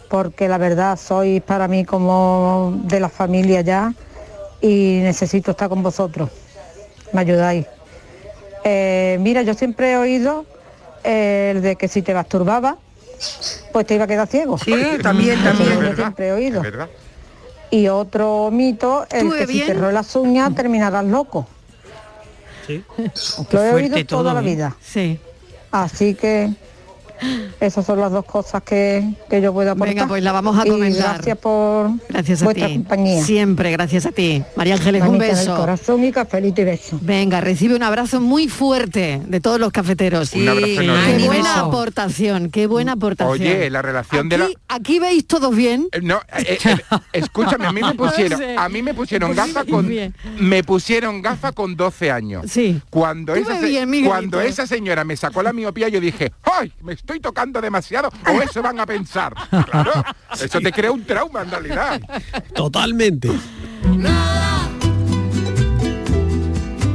porque 0.09 0.47
la 0.47 0.57
verdad 0.57 0.97
sois 0.97 1.41
para 1.41 1.67
mí 1.67 1.85
como 1.85 2.73
de 2.83 2.99
la 2.99 3.09
familia 3.09 3.61
ya 3.61 3.93
y 4.61 4.99
necesito 5.01 5.51
estar 5.51 5.69
con 5.69 5.83
vosotros. 5.83 6.29
Me 7.11 7.21
ayudáis. 7.21 7.65
Eh, 8.63 9.17
mira, 9.19 9.41
yo 9.41 9.53
siempre 9.53 9.91
he 9.93 9.97
oído 9.97 10.45
eh, 11.03 11.51
el 11.55 11.61
de 11.61 11.75
que 11.75 11.87
si 11.87 12.01
te 12.01 12.13
masturbabas, 12.13 12.75
pues 13.71 13.85
te 13.85 13.95
iba 13.95 14.05
a 14.05 14.07
quedar 14.07 14.27
ciego. 14.27 14.57
Sí, 14.57 14.73
también, 15.03 15.43
también. 15.43 15.79
yo 15.81 15.95
siempre 15.95 16.27
he 16.29 16.31
oído. 16.31 16.61
Y 17.69 17.87
otro 17.87 18.49
mito, 18.51 19.05
el 19.09 19.27
¿Estuve 19.27 19.37
que 19.39 19.47
si 19.47 19.61
te 19.61 19.73
roes 19.73 19.93
las 19.93 20.15
uñas 20.15 20.53
terminarás 20.55 21.03
loco. 21.05 21.47
Sí. 22.65 22.84
Lo 23.52 23.63
he 23.63 23.71
oído 23.73 24.06
toda 24.06 24.34
la 24.34 24.41
¿eh? 24.41 24.43
vida. 24.43 24.76
sí. 24.82 25.19
Así 25.71 26.13
que 26.13 26.54
esas 27.59 27.86
son 27.86 27.99
las 27.99 28.12
dos 28.12 28.25
cosas 28.25 28.63
que, 28.63 29.03
que 29.29 29.41
yo 29.41 29.53
puedo 29.53 29.71
aportar. 29.71 29.93
Venga, 29.95 30.07
pues 30.07 30.23
la 30.23 30.31
vamos 30.31 30.57
a 30.57 30.65
Y 30.67 30.69
comentar. 30.69 31.15
gracias 31.15 31.38
por 31.38 31.89
Gracias 32.09 32.41
a 32.41 32.45
vuestra 32.45 32.67
ti. 32.67 32.73
compañía. 32.75 33.23
Siempre, 33.23 33.71
gracias 33.71 34.05
a 34.05 34.12
ti. 34.12 34.43
María 34.55 34.75
Ángeles, 34.75 35.01
un 35.03 35.07
Manita 35.17 35.25
del 35.27 35.36
beso. 35.36 35.55
corazón 35.57 36.03
y 36.03 36.12
cafelito 36.12 36.62
y 36.62 36.65
beso. 36.65 36.99
Venga, 37.01 37.41
recibe 37.41 37.75
un 37.75 37.83
abrazo 37.83 38.19
muy 38.21 38.47
fuerte 38.47 39.21
de 39.25 39.39
todos 39.41 39.59
los 39.59 39.71
cafeteros. 39.71 40.33
Un 40.33 40.47
abrazo 40.49 40.81
enorme. 40.81 41.03
Qué 41.17 41.21
Un 41.23 41.25
buena 41.27 41.59
aportación, 41.59 42.49
qué 42.49 42.67
buena 42.67 42.91
aportación. 42.93 43.33
Oye, 43.33 43.69
la 43.69 43.81
relación 43.81 44.29
de 44.29 44.38
la... 44.38 44.45
Aquí, 44.45 44.55
aquí 44.67 44.99
veis 44.99 45.25
todos 45.27 45.55
bien. 45.55 45.88
Eh, 45.91 45.99
No, 46.01 46.21
eh, 46.38 46.57
eh, 46.65 46.77
escúchame, 47.13 47.65
a 47.65 47.71
mí 47.71 47.81
me 47.81 47.93
pusieron, 47.93 48.39
sé. 48.39 48.55
a 48.57 48.69
mí 48.69 48.81
me 48.81 48.93
pusieron 48.93 49.33
gafas 49.36 49.65
con, 49.65 49.88
bien. 49.88 50.13
me 50.39 50.63
pusieron 50.63 51.21
gafas 51.21 51.53
con 51.53 51.75
12 51.75 52.12
años. 52.12 52.45
Sí. 52.49 52.81
Cuando 52.89 53.33
Tú 53.33 53.39
esa, 53.41 53.59
bien, 53.59 54.05
cuando 54.05 54.41
esa 54.41 54.67
señora 54.67 55.03
me 55.03 55.15
sacó 55.17 55.41
la 55.43 55.53
miopía, 55.53 55.89
yo 55.89 55.99
dije, 55.99 56.31
¡ay! 56.43 56.71
Me 56.81 56.93
estoy 56.93 57.12
tocando 57.19 57.62
demasiado, 57.62 58.10
o 58.28 58.41
eso 58.41 58.62
van 58.62 58.80
a 58.80 58.86
pensar. 58.86 59.34
Claro, 59.73 59.91
eso 60.39 60.60
te 60.60 60.71
crea 60.71 60.91
un 60.91 61.04
trauma 61.04 61.41
en 61.41 61.52
realidad. 61.52 61.99
Totalmente. 62.54 63.30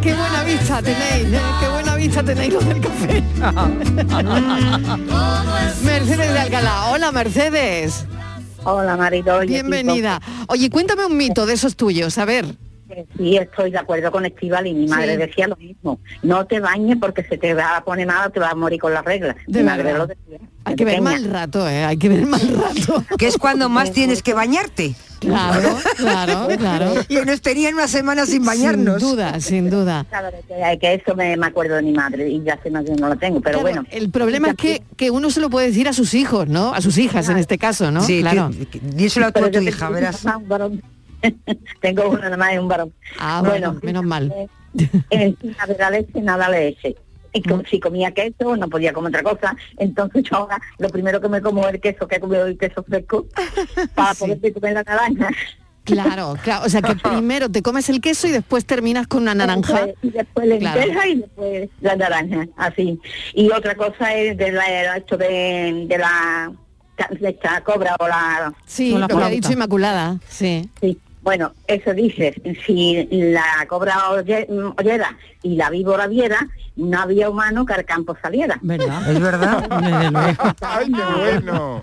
Qué 0.03 0.15
buena 0.15 0.43
vista 0.45 0.83
tenéis, 0.83 1.33
¿eh? 1.33 1.41
qué 1.61 1.69
buena 1.69 1.95
vista 1.97 2.23
tenéis 2.23 2.55
los 2.55 2.65
del 2.67 2.81
café. 2.81 3.23
Mercedes 5.85 6.33
de 6.33 6.39
Alcalá. 6.39 6.87
Hola, 6.91 7.13
Mercedes. 7.13 8.07
Hola, 8.65 8.97
Mariló. 8.97 9.43
y 9.43 9.47
Bienvenida. 9.49 10.21
Oye, 10.49 10.71
cuéntame 10.71 11.07
un 11.07 11.17
mito 11.17 11.47
de 11.47 11.55
esos 11.55 11.77
tuyos, 11.77 12.19
a 12.19 12.25
ver. 12.25 12.47
Equipo. 12.93 13.19
Sí, 13.19 13.37
estoy 13.37 13.71
de 13.71 13.79
acuerdo 13.79 14.11
con 14.11 14.25
Estival 14.27 14.67
y 14.67 14.75
mi 14.75 14.87
madre 14.87 15.13
Sí. 15.13 15.19
decía 15.19 15.49
lo 15.49 15.57
mismo. 15.57 16.01
No 16.23 16.47
te 16.47 16.61
bañes 16.61 16.97
porque 17.01 17.23
se 17.25 17.39
te 17.39 17.55
va 17.55 17.77
a 17.77 17.85
poner 17.85 18.07
mal 18.07 18.29
o 18.29 18.31
te 18.31 18.41
vas 18.41 18.53
a 18.53 18.55
morir 18.55 18.81
con 18.81 18.93
las 18.95 19.05
reglas. 19.05 19.37
De 19.47 19.61
mi 19.61 19.65
madre 19.67 19.93
lo 19.95 20.07
decía. 20.07 20.39
Hay 20.65 20.77
que 20.77 20.85
ver 20.85 21.01
mal 21.01 21.25
rato, 21.25 21.67
¿eh? 21.69 21.85
Hay 21.85 21.97
que 21.97 22.09
ver 22.09 22.27
mal 22.27 22.41
rato. 22.41 23.05
Que 23.19 23.27
es 23.27 23.39
cuando 23.39 23.69
más 23.69 23.93
tienes 23.93 24.23
que 24.23 24.35
bañarte. 24.35 24.95
Claro, 25.21 25.77
claro, 25.97 26.49
claro. 26.59 26.93
Y 27.09 27.17
nos 27.17 27.41
tenían 27.41 27.75
una 27.75 27.89
semana 27.89 28.25
sin 28.27 28.45
bañarnos. 28.45 29.01
Sin 29.01 29.11
duda, 29.11 29.41
sin 29.41 29.71
duda. 29.71 30.07
Claro, 30.09 30.29
que, 30.81 30.95
eso 30.95 31.15
me, 31.17 31.37
me 31.37 31.47
acuerdo 31.47 31.75
de 31.75 31.83
mi 31.83 31.93
madre 31.93 32.29
y 32.29 32.43
ya 32.45 32.55
hace 32.55 32.71
más 32.71 32.85
que 32.85 32.93
no 32.93 33.09
lo 33.09 33.17
tengo, 33.17 33.41
pero 33.41 33.61
Claro, 33.61 33.75
bueno. 33.83 33.89
El 33.91 34.11
problema 34.11 34.51
es 34.51 34.55
que, 34.55 34.83
que 34.97 35.11
uno 35.11 35.31
se 35.31 35.41
lo 35.41 35.51
puede 35.51 35.69
decir 35.69 35.89
a 35.89 35.93
sus 35.93 36.15
hijos, 36.15 36.49
¿no? 36.49 36.73
A 36.73 36.81
sus 36.81 36.99
hijas 36.99 37.29
en 37.31 37.39
este 37.39 37.59
caso, 37.59 37.91
¿no? 37.91 38.03
Sí, 38.03 38.21
claro. 38.21 38.51
díselo 38.95 39.27
a 39.27 39.33
tu, 39.33 39.51
tu 39.51 39.61
hija, 39.61 39.89
verás. 39.91 40.25
tengo 41.81 42.09
uno 42.09 42.19
nada 42.21 42.37
más 42.37 42.55
y 42.55 42.59
un 42.59 42.69
varón. 42.69 42.93
Ah, 43.19 43.43
bueno, 43.45 43.77
menos 43.83 44.05
mal. 44.05 44.33
Encima 45.11 45.67
de 45.67 45.77
la 45.79 45.91
leche, 45.91 46.21
nada 46.21 46.49
leche. 46.49 46.97
Y 47.33 47.43
com- 47.43 47.63
si 47.69 47.79
comía 47.79 48.13
queso, 48.13 48.57
no 48.57 48.69
podía 48.69 48.93
comer 48.93 49.11
otra 49.11 49.23
cosa. 49.23 49.57
Entonces 49.77 50.25
yo 50.25 50.37
ahora 50.37 50.61
lo 50.79 50.89
primero 50.89 51.21
que 51.21 51.29
me 51.29 51.41
como 51.43 51.67
es 51.69 51.75
el 51.75 51.81
queso, 51.81 52.09
que 52.09 52.17
he 52.17 52.21
comido 52.21 52.47
el 52.47 52.57
queso 52.57 52.83
fresco, 52.83 53.27
para 53.95 54.15
poder 54.15 54.53
comer 54.53 54.73
la 54.75 54.83
naranja. 54.83 55.29
Claro, 55.85 56.37
claro. 56.43 56.65
O 56.67 56.69
sea 56.69 56.83
que 56.83 56.95
primero 57.11 57.51
te 57.51 57.63
comes 57.63 57.89
el 57.89 58.01
queso 58.01 58.29
y 58.29 58.31
después 58.31 58.65
terminas 58.65 59.07
con 59.07 59.23
una 59.23 59.35
naranja. 59.35 59.89
Y 60.03 60.11
después 60.11 60.59
Claro. 60.59 60.81
y 61.07 61.15
después 61.17 61.69
la 61.81 61.97
naranja, 61.97 62.47
así. 62.57 62.99
Y 63.35 63.51
otra 63.53 63.75
cosa 63.75 64.15
es 64.15 64.37
de 64.37 64.53
la, 64.53 64.97
esto 64.97 65.17
de, 65.17 65.85
de 65.87 65.99
la 65.99 66.51
esta 67.21 67.61
cobra 67.63 67.95
o 68.01 68.09
la... 68.09 68.53
Sí, 68.67 68.91
lo 68.97 69.07
que 69.07 69.15
ha 69.15 69.29
dicho 69.29 69.53
Inmaculada. 69.53 70.19
Sí. 70.29 70.69
Sí. 70.81 70.99
Bueno, 71.29 71.53
eso 71.67 71.93
dice, 71.93 72.41
si 72.65 73.07
la 73.11 73.45
cobra 73.69 74.09
oye- 74.13 74.49
oyera 74.79 75.15
y 75.43 75.57
la 75.57 75.69
víbora 75.69 76.07
viera, 76.07 76.39
no 76.77 77.01
había 77.03 77.29
humano 77.29 77.67
que 77.67 77.75
al 77.75 77.85
campo 77.85 78.17
saliera. 78.23 78.59
¿Verdad? 78.63 79.11
Es 79.13 79.21
verdad. 79.21 79.67
Ay, 80.63 80.91
qué 80.91 81.03
bueno. 81.21 81.83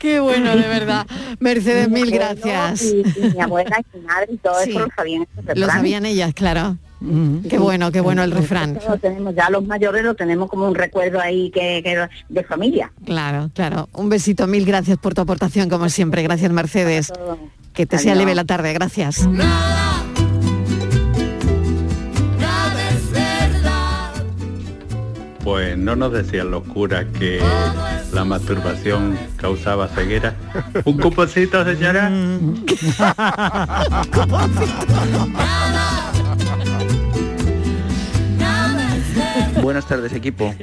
Qué 0.00 0.18
bueno, 0.18 0.56
de 0.56 0.66
verdad. 0.66 1.06
Mercedes, 1.38 1.88
mil 1.90 2.10
gracias. 2.10 2.82
Y, 2.82 3.02
y 3.02 3.30
mi 3.36 3.40
abuela 3.40 3.78
y 3.94 3.98
mi 3.98 4.04
madre 4.04 4.26
y 4.32 4.36
todo 4.38 4.58
Sí. 4.64 4.70
eso 4.70 4.80
lo 4.80 4.88
sabían. 4.96 5.28
Lo 5.54 5.66
sabían 5.68 6.04
ellas, 6.04 6.34
claro. 6.34 6.76
Qué 7.48 7.58
bueno, 7.58 7.90
qué 7.90 8.00
bueno 8.00 8.22
el 8.22 8.30
refrán. 8.30 8.78
Lo 8.88 8.98
tenemos, 8.98 9.34
ya 9.34 9.50
los 9.50 9.66
mayores 9.66 10.04
lo 10.04 10.14
tenemos 10.14 10.48
como 10.48 10.68
un 10.68 10.74
recuerdo 10.74 11.20
ahí 11.20 11.50
que, 11.50 11.82
que 11.82 12.08
de 12.28 12.44
familia. 12.44 12.92
Claro, 13.04 13.50
claro. 13.54 13.88
Un 13.92 14.08
besito, 14.08 14.46
mil 14.46 14.64
gracias 14.64 14.98
por 14.98 15.14
tu 15.14 15.22
aportación, 15.22 15.68
como 15.68 15.88
siempre. 15.88 16.22
Gracias, 16.22 16.50
Mercedes. 16.52 17.12
Que 17.72 17.86
te 17.86 17.98
sea 17.98 18.14
leve 18.14 18.34
la 18.34 18.44
tarde, 18.44 18.72
gracias. 18.72 19.26
Pues 25.42 25.76
no 25.76 25.96
nos 25.96 26.12
decían 26.12 26.52
los 26.52 26.62
curas 26.62 27.06
que 27.18 27.40
la 28.12 28.24
masturbación 28.24 29.18
causaba 29.36 29.88
ceguera. 29.88 30.36
Un 30.84 30.98
cuponcito, 30.98 31.64
señora. 31.64 32.10
Buenas 39.62 39.86
tardes, 39.86 40.12
equipo. 40.12 40.54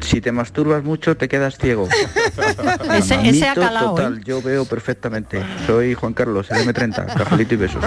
Si 0.00 0.20
te 0.20 0.32
masturbas 0.32 0.82
mucho, 0.84 1.16
te 1.16 1.28
quedas 1.28 1.56
ciego. 1.56 1.88
Ese- 2.92 3.14
ese 3.28 3.46
ha 3.48 3.50
Mito 3.54 3.60
calado, 3.62 3.90
total, 3.94 4.18
¿eh? 4.18 4.22
yo 4.24 4.42
veo 4.42 4.64
perfectamente. 4.64 5.42
Soy 5.66 5.94
Juan 5.94 6.12
Carlos, 6.12 6.50
el 6.50 6.66
M30, 6.66 7.14
cafelito 7.14 7.54
y 7.54 7.56
besos. 7.56 7.80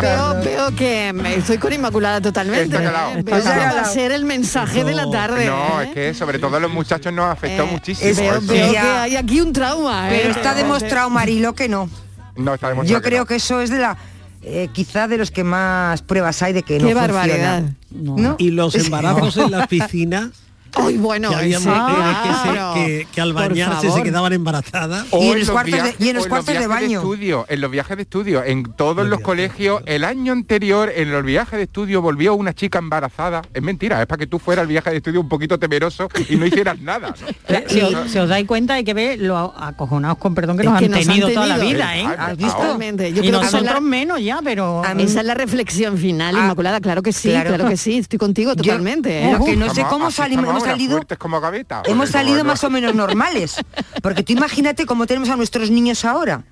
Veo, 0.00 0.40
veo 0.42 0.74
que 0.74 1.12
me- 1.12 1.36
estoy 1.36 1.58
con 1.58 1.72
Inmaculada 1.72 2.20
totalmente. 2.20 2.64
Está 2.76 2.82
calado. 2.82 3.10
¿eh? 3.12 3.22
Veo 3.22 3.42
que 3.42 3.48
va 3.48 3.80
a 3.80 3.84
ser 3.84 4.10
el 4.12 4.24
mensaje 4.24 4.82
de 4.84 4.94
la 4.94 5.08
tarde. 5.10 5.46
No, 5.46 5.80
¿eh? 5.80 5.84
es 5.84 5.90
que 5.94 6.14
sobre 6.14 6.38
todo 6.38 6.56
a 6.56 6.60
los 6.60 6.72
muchachos 6.72 7.12
nos 7.12 7.26
afectó 7.30 7.66
muchísimo. 7.66 8.10
Veo, 8.16 8.40
que 8.48 8.78
hay 8.78 9.16
aquí 9.16 9.40
un 9.40 9.52
trauma. 9.52 10.08
¿eh? 10.10 10.18
Pero 10.22 10.34
está 10.34 10.54
demostrado, 10.54 11.08
Marilo, 11.10 11.54
que 11.54 11.68
no. 11.68 11.88
No, 12.36 12.54
está 12.54 12.70
demostrado 12.70 12.98
Yo 13.00 13.06
creo 13.06 13.26
que 13.26 13.36
eso 13.36 13.60
es 13.60 13.70
de 13.70 13.78
la... 13.78 13.96
eh, 14.42 14.68
quizá 14.72 15.06
de 15.08 15.18
los 15.18 15.30
que 15.30 15.44
más 15.44 16.02
pruebas 16.02 16.42
hay 16.42 16.52
de 16.52 16.62
que 16.62 16.78
no 16.78 16.86
Qué 16.88 16.94
funciona. 16.94 17.12
barbaridad. 17.12 17.62
¿No? 17.90 18.36
Y 18.38 18.50
los 18.50 18.74
embarazos 18.84 19.36
en 19.36 19.50
la 19.50 19.66
piscina. 19.66 20.30
Ay, 20.74 20.96
bueno, 20.98 21.30
que 21.30 21.34
había 21.36 21.58
ese- 21.58 21.68
mujeres 21.68 22.16
que, 22.22 22.28
se- 22.34 22.52
claro. 22.52 22.74
que- 22.74 23.08
que 23.12 23.20
al 23.20 23.32
bañarse 23.32 23.90
se 23.90 24.02
quedaban 24.02 24.32
embarazadas. 24.32 25.06
Y 25.12 25.28
en 25.30 25.38
los 25.40 25.50
cuartos 25.50 25.72
de- 25.72 25.82
viajes- 25.82 25.96
y 26.00 26.08
en 26.10 26.16
los 26.16 26.26
o 26.26 26.28
cuartos 26.28 26.46
de 26.46 26.52
viajes 26.52 26.68
baño. 26.68 26.98
estudio, 27.00 27.46
en 27.48 27.60
los 27.60 27.70
viajes 27.70 27.96
de 27.96 28.02
estudio, 28.02 28.44
en 28.44 28.62
todos 28.74 29.06
los 29.08 29.20
colegios, 29.20 29.82
el 29.86 30.04
año 30.04 30.32
anterior, 30.32 30.90
en 30.94 31.10
los 31.12 31.24
viajes 31.24 31.56
de 31.58 31.64
estudio, 31.64 32.02
volvió 32.02 32.34
una 32.34 32.52
chica 32.54 32.78
embarazada. 32.78 33.42
Es 33.54 33.62
mentira, 33.62 34.00
es 34.00 34.06
para 34.06 34.18
que 34.18 34.26
tú 34.26 34.38
fueras 34.38 34.62
al 34.62 34.68
viaje 34.68 34.90
de 34.90 34.96
estudio 34.98 35.20
un 35.20 35.28
poquito 35.28 35.58
temeroso 35.58 36.08
y 36.28 36.36
no 36.36 36.46
hicieras 36.46 36.78
nada. 36.80 37.14
¿no? 37.20 37.26
Si, 37.70 37.80
os, 37.80 38.10
si 38.10 38.18
os 38.18 38.28
dais 38.28 38.46
cuenta 38.46 38.74
hay 38.74 38.84
que 38.84 38.94
ver 38.94 39.18
lo 39.20 39.36
acojonados 39.38 40.18
con 40.18 40.34
perdón 40.34 40.56
que 40.56 40.64
nos 40.64 40.78
que 40.78 40.84
han 40.86 40.90
nos 40.90 41.00
han 41.00 41.06
tenido 41.06 41.28
toda 41.30 41.46
la 41.46 41.58
vida, 41.58 41.96
¿eh? 41.96 42.04
¿Has 42.18 42.36
visto? 42.36 42.78
Yo 42.80 43.22
y 43.22 43.30
nosotros 43.30 43.62
la- 43.62 43.80
menos 43.80 44.20
ya, 44.22 44.40
pero 44.42 44.82
Esa 44.98 45.20
es 45.20 45.26
la 45.26 45.34
reflexión 45.34 45.98
final, 45.98 46.34
Inmaculada. 46.34 46.80
Claro 46.80 47.02
que 47.02 47.12
sí, 47.12 47.28
claro, 47.30 47.48
claro. 47.54 47.68
que 47.68 47.76
sí. 47.76 47.98
Estoy 47.98 48.18
contigo 48.18 48.52
Yo- 48.54 48.62
totalmente. 48.62 49.24
¿eh? 49.30 49.36
que 49.44 49.56
no 49.56 49.72
sé 49.74 49.84
cómo 49.88 50.10
salimos, 50.10 50.59
hemos 50.64 50.72
salido... 50.78 50.92
fuertes 50.92 51.18
como 51.18 51.40
gaveta. 51.40 51.82
Hemos 51.86 51.96
Porque 52.08 52.12
salido 52.12 52.38
como- 52.38 52.48
más 52.50 52.64
o 52.64 52.70
menos 52.70 52.94
normales. 52.94 53.56
Porque 54.02 54.22
tú 54.22 54.32
imagínate 54.32 54.86
cómo 54.86 55.06
tenemos 55.06 55.28
a 55.28 55.36
nuestros 55.36 55.70
niños 55.70 56.04
ahora. 56.04 56.44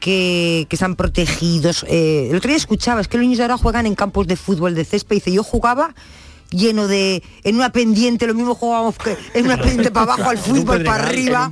Que, 0.00 0.66
que 0.68 0.74
están 0.74 0.96
protegidos. 0.96 1.84
Eh, 1.88 2.26
el 2.30 2.36
otro 2.36 2.48
día 2.48 2.56
escuchaba, 2.56 3.00
es 3.00 3.06
que 3.06 3.18
los 3.18 3.22
niños 3.22 3.38
de 3.38 3.44
ahora 3.44 3.56
juegan 3.56 3.86
en 3.86 3.94
campos 3.94 4.26
de 4.26 4.34
fútbol 4.34 4.74
de 4.74 4.84
césped. 4.84 5.14
Y 5.14 5.18
dice, 5.20 5.32
yo 5.32 5.44
jugaba 5.44 5.94
lleno 6.52 6.86
de 6.86 7.22
en 7.44 7.56
una 7.56 7.70
pendiente 7.72 8.26
lo 8.26 8.34
mismo 8.34 8.54
jugábamos 8.54 8.96
que 8.98 9.16
en 9.34 9.46
una 9.46 9.56
pendiente 9.56 9.90
para 9.90 10.12
abajo 10.14 10.30
al 10.30 10.38
fútbol 10.38 10.84
para 10.84 11.04
arriba. 11.04 11.50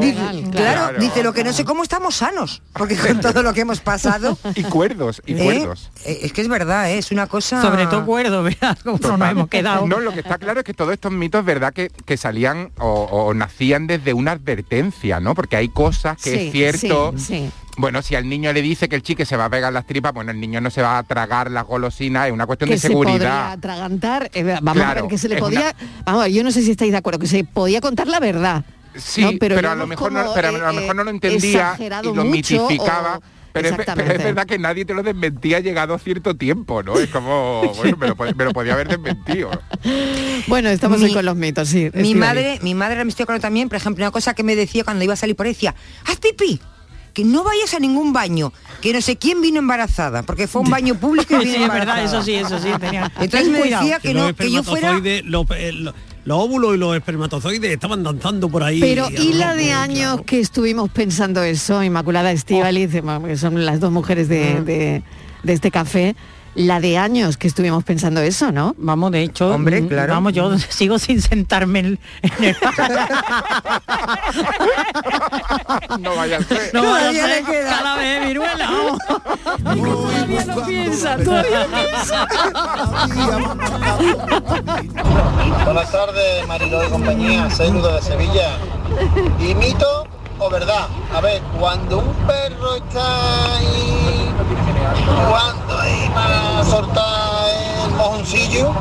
Dice, 0.00 0.50
Claro. 0.52 0.98
dice 0.98 1.22
lo 1.22 1.32
que 1.32 1.44
no 1.44 1.52
sé 1.52 1.64
cómo 1.64 1.82
estamos 1.82 2.14
sanos 2.16 2.62
porque 2.72 2.96
con 2.96 3.20
todo 3.20 3.42
lo 3.42 3.52
que 3.52 3.60
hemos 3.62 3.80
pasado 3.80 4.38
Y 4.54 4.62
cuerdos, 4.64 5.22
y 5.26 5.34
¿eh? 5.34 5.44
cuerdos. 5.44 5.90
Eh, 6.04 6.20
es 6.22 6.32
que 6.32 6.40
es 6.42 6.48
verdad 6.48 6.90
¿eh? 6.90 6.98
es 6.98 7.10
una 7.12 7.26
cosa 7.26 7.60
sobre 7.60 7.86
todo 7.86 8.04
cuerdo, 8.06 8.42
verás 8.42 8.82
cómo 8.82 8.98
nos 8.98 9.30
hemos 9.30 9.48
quedado. 9.48 9.86
No, 9.86 10.00
lo 10.00 10.12
que 10.12 10.20
está 10.20 10.38
claro 10.38 10.60
es 10.60 10.64
que 10.64 10.74
todos 10.74 10.92
estos 10.92 11.12
mitos, 11.12 11.44
¿verdad? 11.44 11.72
Que, 11.72 11.90
que 12.04 12.16
salían 12.16 12.70
o, 12.78 13.02
o 13.04 13.34
nacían 13.34 13.86
desde 13.86 14.12
una 14.12 14.32
advertencia, 14.32 15.20
¿no? 15.20 15.34
Porque 15.34 15.56
hay 15.56 15.68
cosas 15.68 16.16
que 16.22 16.30
Sí, 16.30 16.46
es 16.46 16.52
cierto. 16.80 17.12
sí, 17.16 17.24
sí. 17.24 17.50
Bueno, 17.78 18.00
si 18.02 18.14
al 18.14 18.28
niño 18.28 18.52
le 18.52 18.62
dice 18.62 18.88
que 18.88 18.96
el 18.96 19.02
chique 19.02 19.26
se 19.26 19.36
va 19.36 19.44
a 19.46 19.50
pegar 19.50 19.72
las 19.72 19.86
tripas, 19.86 20.12
bueno, 20.14 20.30
el 20.30 20.40
niño 20.40 20.60
no 20.62 20.70
se 20.70 20.80
va 20.82 20.96
a 20.98 21.02
tragar 21.02 21.50
las 21.50 21.64
golosinas, 21.66 22.26
es 22.26 22.32
una 22.32 22.46
cuestión 22.46 22.68
que 22.68 22.76
de 22.76 22.80
se 22.80 22.90
podría 22.90 23.12
seguridad. 23.12 23.52
atragantar. 23.52 24.30
Eh, 24.32 24.58
vamos 24.62 24.82
a 24.82 24.94
ver, 24.94 25.04
que 25.08 25.18
se 25.18 25.28
le 25.28 25.36
podía... 25.36 25.74
Vamos 26.04 26.22
a 26.22 26.24
ver, 26.24 26.32
yo 26.32 26.42
no 26.42 26.50
sé 26.52 26.62
si 26.62 26.70
estáis 26.70 26.90
de 26.92 26.96
acuerdo, 26.98 27.18
que 27.18 27.26
se 27.26 27.44
podía 27.44 27.80
contar 27.82 28.08
la 28.08 28.18
verdad. 28.18 28.64
Sí, 28.94 29.20
¿no? 29.22 29.32
pero, 29.38 29.58
a 29.58 29.60
lo 29.62 29.68
hemos 29.72 29.88
mejor 29.88 30.10
no, 30.10 30.32
pero 30.34 30.48
a 30.48 30.52
lo 30.52 30.70
eh, 30.70 30.80
mejor 30.80 30.96
no 30.96 31.04
lo 31.04 31.10
entendía 31.10 31.76
y 31.78 31.88
lo 32.06 32.14
mucho 32.24 32.24
mitificaba. 32.24 33.18
o- 33.18 33.22
Pero 33.52 33.68
es, 33.68 33.74
pero 33.76 34.06
verdad 34.24 34.46
que 34.46 34.58
nadie 34.58 34.86
te 34.86 34.94
lo 34.94 35.02
desmentía 35.02 35.60
llegado 35.60 35.98
cierto 35.98 36.34
tiempo, 36.34 36.82
¿no? 36.82 36.98
Es 36.98 37.10
como, 37.10 37.74
bueno, 37.76 37.96
me 37.98 38.08
lo, 38.08 38.16
pod- 38.16 38.34
me 38.34 38.44
lo 38.46 38.52
podía 38.52 38.72
haber 38.72 38.88
desmentido. 38.88 39.50
Bueno, 40.46 40.70
estamos 40.70 40.98
Mi- 40.98 41.06
hoy 41.06 41.12
con 41.14 41.24
los 41.26 41.36
mitos, 41.36 41.68
sí. 41.68 41.90
Mi 41.94 42.14
madre, 42.14 42.58
mi 42.62 42.74
madre 42.74 43.04
me 43.04 43.10
estoy 43.10 43.24
acordando 43.24 43.42
también, 43.42 43.68
por 43.68 43.76
ejemplo, 43.76 44.02
una 44.02 44.10
cosa 44.12 44.32
que 44.32 44.42
me 44.42 44.56
decía 44.56 44.82
cuando 44.84 45.04
iba 45.04 45.12
a 45.12 45.16
salir 45.16 45.36
por 45.36 45.44
ahí, 45.46 45.52
decía, 45.52 45.74
haz 46.06 46.16
pipí, 46.18 46.58
que 47.16 47.24
no 47.24 47.42
vayas 47.44 47.72
a 47.72 47.80
ningún 47.80 48.12
baño, 48.12 48.52
que 48.82 48.92
no 48.92 49.00
sé 49.00 49.16
quién 49.16 49.40
vino 49.40 49.58
embarazada, 49.58 50.22
porque 50.22 50.46
fue 50.46 50.60
un 50.60 50.68
baño 50.70 50.94
público 50.96 51.34
y 51.40 51.46
Sí, 51.46 51.52
vino 51.54 51.64
es 51.64 51.72
verdad, 51.72 52.04
eso 52.04 52.22
sí, 52.22 52.34
eso 52.34 52.58
sí, 52.58 52.68
tenía- 52.78 53.10
Entonces 53.18 53.42
ten 53.44 53.52
me 53.52 53.60
cuidado. 53.60 53.82
decía 53.84 53.98
que, 54.00 54.12
los 54.12 54.26
no, 54.28 54.36
que 54.36 54.50
yo 54.52 54.62
fuera... 54.62 54.92
los, 55.24 55.46
eh, 55.56 55.72
los- 55.72 55.94
los 56.26 56.38
óvulos 56.38 56.74
y 56.74 56.78
los 56.78 56.94
espermatozoides 56.96 57.70
estaban 57.70 58.02
danzando 58.02 58.48
por 58.50 58.62
ahí. 58.64 58.80
Pero 58.80 59.08
y 59.16 59.32
la 59.34 59.54
de 59.54 59.72
años 59.72 60.20
que 60.26 60.40
estuvimos 60.40 60.90
pensando 60.90 61.42
eso, 61.42 61.82
Inmaculada 61.84 62.32
Estivaliz, 62.32 62.90
que 62.90 63.36
son 63.38 63.64
las 63.64 63.78
dos 63.80 63.92
mujeres 63.92 64.28
de, 64.28 64.60
de- 64.62 65.02
de 65.42 65.52
este 65.52 65.70
café, 65.70 66.16
la 66.56 66.80
de 66.80 66.98
años 66.98 67.36
que 67.36 67.46
estuvimos 67.46 67.84
pensando 67.84 68.20
eso, 68.22 68.50
¿no? 68.50 68.74
Vamos, 68.78 69.12
de 69.12 69.22
hecho, 69.22 69.50
Hombre, 69.50 69.82
mm, 69.82 69.88
claro. 69.88 70.14
vamos, 70.14 70.32
yo 70.32 70.58
sigo 70.70 70.98
sin 70.98 71.20
sentarme 71.20 71.80
en, 71.80 71.86
el... 71.86 71.98
No 76.00 76.16
vaya 76.16 76.38
a 76.38 76.42
ser. 76.42 76.70
No 76.72 76.90
vaya 76.90 77.24
a 77.24 77.28
ser 77.28 77.44
cada 77.64 77.96
vez 77.96 78.26
viruela. 78.26 78.70
vamos. 78.70 78.98
Todavía 79.64 80.44
no 80.46 80.66
piensa, 80.66 81.16
todavía 81.18 81.66
piensa. 81.66 82.28
Buenas 85.64 85.92
tardes, 85.92 86.46
Mariló 86.48 86.84
y 86.86 86.88
compañía, 86.88 87.50
saludos 87.50 87.96
de 87.96 88.02
Sevilla. 88.10 88.58
¿Y 89.40 89.54
mito 89.54 90.06
o 90.38 90.50
verdad? 90.50 90.88
A 91.14 91.20
ver, 91.20 91.42
cuando 91.58 91.98
un 91.98 92.14
perro 92.26 92.74
está 92.76 93.56
ahí 93.56 94.30
jugando 95.26 95.78
ahí 95.78 96.10
para 96.14 96.64
soltar 96.64 97.48
el 97.84 97.94
mojoncillo, 97.94 98.72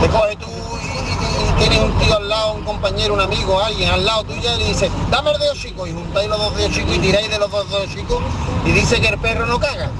te 0.00 0.08
coge 0.08 0.36
tú 0.36 0.46
y, 0.46 1.58
tienes 1.58 1.78
un 1.78 1.92
tío 1.98 2.16
al 2.16 2.28
lado, 2.28 2.52
un 2.54 2.64
compañero, 2.64 3.14
un 3.14 3.20
amigo, 3.20 3.60
alguien 3.60 3.90
al 3.90 4.04
lado 4.04 4.24
tuyo 4.24 4.54
y 4.54 4.58
le 4.58 4.64
dice, 4.68 4.90
dame 5.10 5.30
el 5.32 5.38
dedo 5.38 5.54
chico, 5.54 5.86
y 5.86 5.92
juntáis 5.92 6.28
los 6.28 6.38
dos 6.38 6.56
dedos 6.56 6.72
chicos 6.72 6.96
y 6.96 6.98
tiráis 6.98 7.30
de 7.30 7.38
los 7.38 7.50
dos 7.50 7.68
dedos 7.68 7.88
chicos 7.88 8.22
y 8.64 8.72
dice 8.72 9.00
que 9.00 9.08
el 9.08 9.18
perro 9.18 9.46
no 9.46 9.58
caga. 9.58 9.90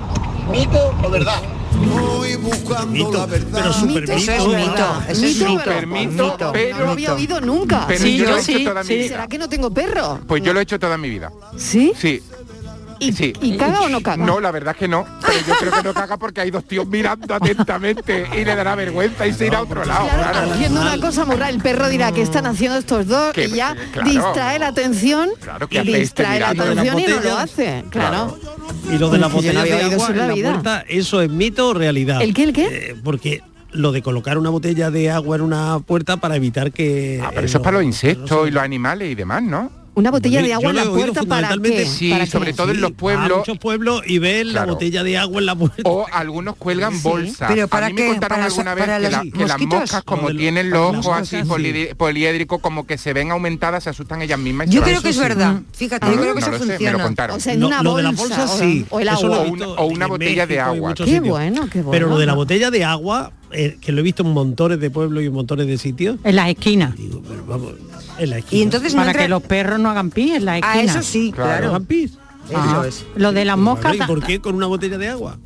¿Mito 0.51 0.95
o 1.03 1.11
verdad? 1.11 1.41
Mito, 2.89 3.29
pero 3.53 3.73
super 3.73 4.05
Eso 4.11 4.33
es 4.33 4.39
mito, 4.57 5.03
eso 5.09 5.27
es 5.27 5.37
Mito, 5.39 5.49
mito. 5.51 5.63
pero- 5.65 5.87
Mito, 5.87 6.25
mito. 6.25 6.51
pero- 6.53 6.79
no 6.79 6.85
lo 6.85 6.91
había 6.93 7.15
oído 7.15 7.41
nunca. 7.41 7.85
Pero 7.87 8.01
Sí, 8.05 8.17
yo, 8.19 8.25
yo 8.25 8.31
lo 8.31 8.37
he 8.37 8.43
sí, 8.43 8.55
hecho 8.55 8.69
toda 8.71 8.83
mi 8.83 8.89
sí. 8.89 8.95
vida. 8.95 9.09
¿Será 9.09 9.27
que 9.29 9.39
no 9.39 9.49
tengo 9.49 9.71
perro? 9.71 10.21
Pues 10.27 10.43
yo 10.43 10.53
lo 10.53 10.61
he 10.61 10.63
hecho 10.63 10.79
toda 10.79 10.99
mi 10.99 11.09
vida. 11.09 11.33
¿Sí? 11.57 11.93
Sí. 11.97 12.23
¿Y, 13.03 13.13
Sí. 13.13 13.33
¿y 13.41 13.57
caga 13.57 13.81
o 13.83 13.89
no 13.89 14.01
caga? 14.01 14.25
No, 14.25 14.41
la 14.41 14.51
verdad 14.51 14.73
es 14.75 14.79
que 14.79 14.89
no. 14.89 15.05
Pero 15.21 15.39
yo 15.47 15.55
creo 15.57 15.73
que 15.73 15.83
no 15.83 15.95
caga 15.95 16.17
porque 16.17 16.41
hay 16.41 16.51
dos 16.51 16.65
tíos 16.65 16.87
mirando 16.87 17.35
atentamente 17.35 18.27
y 18.35 18.45
le 18.45 18.55
dará 18.55 18.75
vergüenza 18.75 19.27
y 19.27 19.33
se 19.33 19.47
irá 19.47 19.59
a 19.59 19.63
otro 19.63 19.85
lado. 19.85 20.07
Claro, 20.09 20.31
claro. 20.33 20.53
haciendo 20.53 20.81
una 20.81 20.99
cosa 21.01 21.25
muy 21.25 21.37
rara, 21.37 21.51
el 21.51 21.59
perro 21.61 21.89
dirá 21.89 22.13
que 22.13 22.23
están 22.23 22.47
haciendo 22.47 22.79
estos 22.79 23.07
dos 23.07 23.33
Que- 23.33 23.47
y 23.47 23.51
ya 23.53 23.77
claro. 23.93 24.11
distrae 24.11 24.59
la 24.59 24.69
atención 24.69 25.31
Claro, 25.41 25.69
que 25.69 25.77
y 25.77 25.79
hacéis 25.79 25.97
distrae 25.99 26.41
la 26.41 26.51
atención 26.51 26.99
y 26.99 27.03
no 27.07 27.21
lo 27.21 27.39
hace. 27.39 27.85
Claro. 27.91 28.39
Y 28.93 28.99
lo 28.99 29.11
de 29.11 29.19
botellas 29.19 29.57
había 29.57 29.77
de 29.77 29.95
agua 29.95 30.09
en 30.11 30.19
la 30.19 30.27
la 30.29 30.35
vida. 30.35 30.51
puerta, 30.53 30.85
¿eso 30.89 31.21
es 31.23 31.31
mito 31.31 31.69
o 31.69 31.75
realidad? 31.75 32.23
¿El 32.23 32.35
qué, 32.35 32.45
el 32.45 32.53
qué? 32.53 32.67
Eh, 32.91 32.97
porque 33.03 33.43
lo 33.73 33.91
de 33.93 34.03
colocar 34.03 34.37
una 34.39 34.51
botella 34.51 34.91
de 34.91 35.11
agua 35.11 35.37
en 35.37 35.43
una 35.43 35.79
puerta 35.81 36.19
para 36.19 36.37
evitar 36.37 36.73
que... 36.73 37.21
Ah, 37.23 37.29
pero 37.31 37.43
eh, 37.43 37.47
eso 37.47 37.59
es 37.59 37.65
para 37.65 37.75
los 37.79 37.83
no 37.83 37.89
insectos 37.89 38.43
se- 38.43 38.49
y 38.49 38.51
los 38.51 38.63
animales 38.63 39.11
y 39.11 39.15
demás, 39.15 39.43
¿no? 39.43 39.71
Una 39.95 40.11
botella 40.11 40.41
de 40.43 40.55
agua 40.55 40.71
en 40.71 40.77
la 40.77 40.85
puerta 40.85 41.23
para 41.25 41.57
qué? 41.59 41.85
Sí, 41.85 42.11
¿Para 42.11 42.25
sobre 42.25 42.53
qué? 42.53 42.57
todo 42.57 42.71
en 42.71 42.81
los 42.81 42.93
pueblos. 42.93 43.39
muchos 43.39 43.59
pueblos 43.59 44.03
y 44.07 44.19
ven 44.19 44.55
la 44.55 44.65
botella 44.65 45.03
de 45.03 45.19
agua 45.19 45.41
en 45.41 45.47
la 45.47 45.55
puerta. 45.55 45.83
O 45.85 46.07
algunos 46.11 46.57
cuelgan 46.57 47.03
bolsas. 47.03 47.51
Pero 47.53 47.69
¿para 47.69 47.87
a 47.87 47.91
mí 47.91 47.95
me 47.97 48.07
contaron 48.07 48.37
¿Para 48.39 48.45
los- 48.49 48.55
alguna 48.59 48.75
vez 48.75 48.85
para 48.85 48.97
que, 48.97 49.03
los 49.03 49.13
la- 49.13 49.23
que 49.39 49.47
las 49.47 49.61
moscas, 49.61 50.03
como 50.05 50.31
tienen 50.31 50.71
los 50.71 50.97
ojos 50.97 51.19
así 51.19 51.37
sí. 51.41 51.45
poli- 51.47 51.91
poliédricos, 51.95 52.61
como 52.61 52.87
que 52.87 52.97
se 52.97 53.13
ven 53.13 53.31
aumentadas, 53.33 53.85
se 53.85 53.91
asustan 53.91 54.23
ellas 54.23 54.39
mismas. 54.39 54.69
Yo 54.71 54.81
se 54.81 54.85
creo 54.85 54.95
van. 54.95 55.03
que 55.03 55.09
es 55.11 55.19
verdad. 55.19 55.61
Fíjate, 55.73 56.07
yo 56.07 56.17
creo 56.21 56.35
que 56.35 56.41
eso 56.41 56.53
funciona. 56.53 56.93
lo 56.99 57.05
contaron. 57.05 57.37
O 57.37 57.41
sea, 57.41 57.53
en 57.53 57.65
una 57.65 57.83
lo 57.83 57.95
de 57.97 58.03
la 58.03 58.11
bolsa, 58.13 58.49
sí, 58.49 58.87
o 58.91 58.97
una- 58.97 60.07
botella 60.07 60.47
de 60.47 60.59
agua. 60.61 60.95
Qué 60.95 61.21
bueno, 61.21 61.69
qué 61.71 61.79
bueno. 61.83 61.91
Pero 61.91 62.09
lo 62.09 62.19
de 62.19 62.27
la 62.27 62.35
botella 62.35 62.71
de 62.71 62.85
agua, 62.85 63.33
eh, 63.51 63.77
que 63.81 63.93
lo 63.93 64.01
he 64.01 64.03
visto 64.03 64.23
en 64.23 64.31
montones 64.33 64.81
de 64.81 64.89
pueblos 64.91 65.23
y 65.23 65.27
en 65.27 65.33
montones 65.35 65.67
de 65.67 65.77
sitios, 65.77 66.17
En 66.25 66.37
las 66.37 66.49
esquinas. 66.49 66.95
pero 67.29 67.45
vamos, 67.47 67.73
en 68.19 68.31
la 68.31 68.39
esquina. 68.39 68.59
Y 68.61 68.63
entonces 68.63 68.95
no 68.95 69.01
Para 69.01 69.11
entra- 69.13 69.23
que 69.23 69.29
los 69.29 69.43
perros 69.43 69.79
no 69.81 69.91
hagan 69.91 70.11
pis 70.11 70.33
en 70.35 70.45
las 70.45 70.61
Ah, 70.63 70.75
esquinas. 70.75 70.97
eso 70.97 71.03
sí, 71.13 71.33
Claro. 71.33 71.49
claro. 71.51 71.69
¿Hagan 71.71 71.85
pis? 71.87 72.13
Eso 72.49 72.59
Ah, 72.59 72.85
es. 72.87 73.05
Lo 73.17 73.33
de 73.33 73.45
las 73.45 73.57
moscas, 73.59 73.95
¿Y 73.95 73.99
por 74.01 74.23
qué 74.25 74.41
con 74.41 74.55
una 74.55 74.67
botella 74.67 74.99
de 74.99 75.09
agua? 75.09 75.39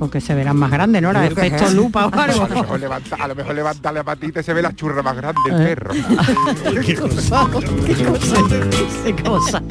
Porque 0.00 0.20
se 0.20 0.34
verán 0.34 0.56
más 0.56 0.70
grandes, 0.70 1.00
¿no? 1.02 1.10
Era 1.10 1.26
efecto 1.26 1.64
es. 1.66 1.74
lupa 1.74 2.06
o 2.06 2.08
A 2.12 2.26
lo 2.26 2.32
algo. 2.42 2.48
mejor 2.62 2.80
levanta, 2.80 3.16
a 3.16 3.28
lo 3.28 3.34
mejor 3.34 3.54
levanta 3.54 3.92
la 3.92 4.02
patita 4.02 4.40
y 4.40 4.42
se 4.42 4.54
ve 4.54 4.62
la 4.62 4.74
churra 4.74 5.02
más 5.02 5.14
grande 5.14 5.40
el 5.50 5.60
Eh. 5.60 5.64
perro. 5.66 5.90
¿Qué 6.86 6.94
cosa? 6.96 7.46
¿Qué 7.86 7.94
cosa? 8.04 8.36
¿Qué 9.04 9.22
cosa? 9.22 9.62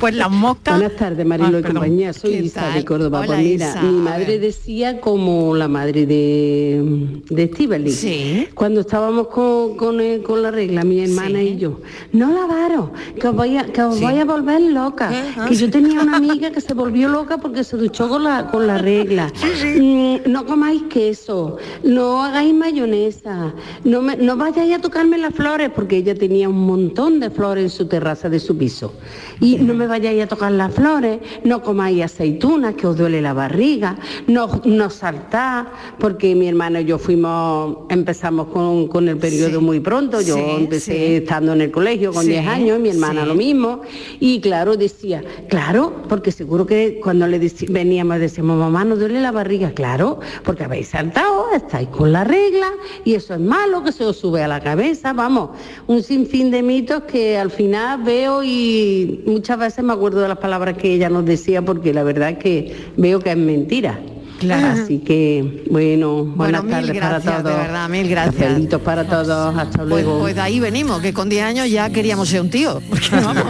pues 0.00 0.14
las 0.14 0.30
moscas. 0.30 0.78
Buenas 0.78 0.96
tardes, 0.96 1.26
Marilo 1.26 1.58
Ah, 1.58 1.60
y 1.60 1.62
compañía. 1.62 2.12
Soy 2.12 2.30
¿Qué 2.32 2.38
Isa 2.44 2.60
tal? 2.62 2.74
de 2.74 2.84
Córdoba. 2.84 3.18
Hola, 3.20 3.26
pues 3.28 3.38
mira, 3.38 3.70
Isa. 3.70 3.82
mi 3.82 3.92
madre 3.98 4.38
decía 4.38 5.00
como 5.00 5.54
la 5.54 5.68
madre 5.68 6.06
de, 6.06 7.20
de 7.28 7.42
Estíbaliz. 7.44 7.96
Sí. 7.98 8.48
Cuando 8.54 8.80
estábamos 8.80 9.28
con, 9.28 9.76
con, 9.76 10.00
el- 10.00 10.22
con 10.22 10.42
la 10.42 10.50
regla, 10.50 10.84
mi 10.84 11.00
hermana 11.02 11.38
Sí. 11.38 11.48
y 11.48 11.56
yo, 11.58 11.80
no 12.12 12.32
lavaros, 12.32 12.90
que 13.20 13.28
os 13.28 13.34
voy 13.36 13.56
a, 13.58 13.64
que 13.66 13.82
os 13.82 13.96
Sí. 13.96 14.04
voy 14.04 14.18
a 14.18 14.24
volver 14.24 14.60
loca. 14.62 15.10
Que 15.48 15.54
yo 15.54 15.70
tenía 15.70 16.00
una 16.00 16.16
amiga 16.16 16.50
que 16.50 16.60
se 16.62 16.74
volvió 16.74 17.08
loca 17.08 17.38
porque 17.38 17.64
se 17.64 17.76
duchó 17.76 18.08
con 18.08 18.24
la, 18.24 18.50
con 18.50 18.66
la 18.66 18.78
regla. 18.78 19.32
Mm, 19.80 20.30
no 20.30 20.46
comáis 20.46 20.82
queso, 20.84 21.56
no 21.82 22.22
hagáis 22.22 22.54
mayonesa, 22.54 23.52
no, 23.84 24.02
me- 24.02 24.16
no 24.16 24.36
vayáis 24.36 24.74
a 24.76 24.80
tocarme 24.80 25.18
las 25.18 25.34
flores, 25.34 25.70
porque 25.74 25.96
ella 25.96 26.14
tenía 26.14 26.48
un 26.48 26.64
montón 26.66 27.20
de 27.20 27.30
flores 27.30 27.64
en 27.64 27.70
su 27.70 27.86
terraza 27.86 28.28
de 28.28 28.38
su 28.40 28.56
piso. 28.56 28.92
Y 29.40 29.56
no 29.56 29.74
me 29.74 29.86
vayáis 29.86 30.22
a 30.22 30.26
tocar 30.28 30.52
las 30.52 30.72
flores, 30.74 31.18
no 31.44 31.62
comáis 31.62 32.02
aceitunas, 32.04 32.74
que 32.74 32.86
os 32.86 32.96
duele 32.96 33.20
la 33.20 33.32
barriga, 33.32 33.98
no, 34.26 34.60
no 34.64 34.88
saltá, 34.90 35.72
porque 35.98 36.34
mi 36.34 36.48
hermano 36.48 36.80
y 36.80 36.84
yo 36.84 36.98
fuimos, 36.98 37.78
empezamos 37.88 38.48
con, 38.48 38.86
con 38.88 39.08
el 39.08 39.16
periodo 39.16 39.58
Sí. 39.58 39.64
muy 39.64 39.80
pronto, 39.80 40.20
yo 40.20 40.36
empecé 40.58 41.16
estando 41.18 41.52
en 41.52 41.62
el 41.62 41.70
colegio 41.70 42.12
con 42.12 42.22
Sí, 42.24 42.30
10 42.30 42.46
años, 42.46 42.78
mi 42.78 42.90
hermana 42.90 43.26
lo 43.26 43.34
mismo, 43.34 43.80
y 44.20 44.40
claro, 44.40 44.76
decía, 44.76 45.22
claro, 45.48 46.02
porque 46.08 46.30
seguro 46.30 46.51
que 46.66 47.00
cuando 47.02 47.26
le 47.26 47.38
veníamos 47.68 48.20
decíamos, 48.20 48.58
mamá, 48.58 48.84
¿no 48.84 48.96
duele 48.96 49.20
la 49.20 49.32
barriga? 49.32 49.72
Claro, 49.72 50.20
porque 50.44 50.64
habéis 50.64 50.88
saltado, 50.88 51.46
estáis 51.54 51.88
con 51.88 52.12
la 52.12 52.24
regla, 52.24 52.70
y 53.04 53.14
eso 53.14 53.34
es 53.34 53.40
malo, 53.40 53.82
que 53.82 53.90
se 53.90 54.04
os 54.04 54.18
sube 54.18 54.42
a 54.42 54.48
la 54.48 54.60
cabeza, 54.60 55.12
vamos, 55.12 55.50
un 55.86 56.02
sinfín 56.02 56.50
de 56.50 56.62
mitos 56.62 57.04
que 57.04 57.38
al 57.38 57.50
final 57.50 58.02
veo 58.02 58.42
y 58.44 59.22
muchas 59.26 59.58
veces 59.58 59.84
me 59.84 59.94
acuerdo 59.94 60.20
de 60.20 60.28
las 60.28 60.38
palabras 60.38 60.76
que 60.76 60.92
ella 60.92 61.08
nos 61.08 61.24
decía, 61.24 61.62
porque 61.62 61.92
la 61.94 62.02
verdad 62.02 62.30
es 62.30 62.38
que 62.38 62.76
veo 62.96 63.18
que 63.20 63.30
es 63.30 63.36
mentira. 63.36 63.98
Claro. 64.42 64.82
Así 64.82 64.98
que, 64.98 65.64
bueno, 65.70 66.24
buenas 66.24 66.62
mil 66.64 66.72
tardes 66.72 66.92
gracias, 66.94 67.22
para 67.24 67.36
de 67.38 67.42
todos. 67.44 67.56
verdad, 67.56 67.88
mil 67.88 68.08
gracias. 68.08 68.54
Besitos 68.54 68.80
para 68.82 69.04
todos, 69.04 69.56
hasta 69.56 69.78
Pues, 69.78 69.88
luego. 69.88 70.18
pues 70.20 70.34
de 70.34 70.40
ahí 70.40 70.60
venimos, 70.60 71.00
que 71.00 71.12
con 71.12 71.28
10 71.28 71.44
años 71.44 71.70
ya 71.70 71.88
queríamos 71.90 72.28
ser 72.28 72.40
un 72.40 72.50
tío. 72.50 72.80
Vamos, 73.12 73.44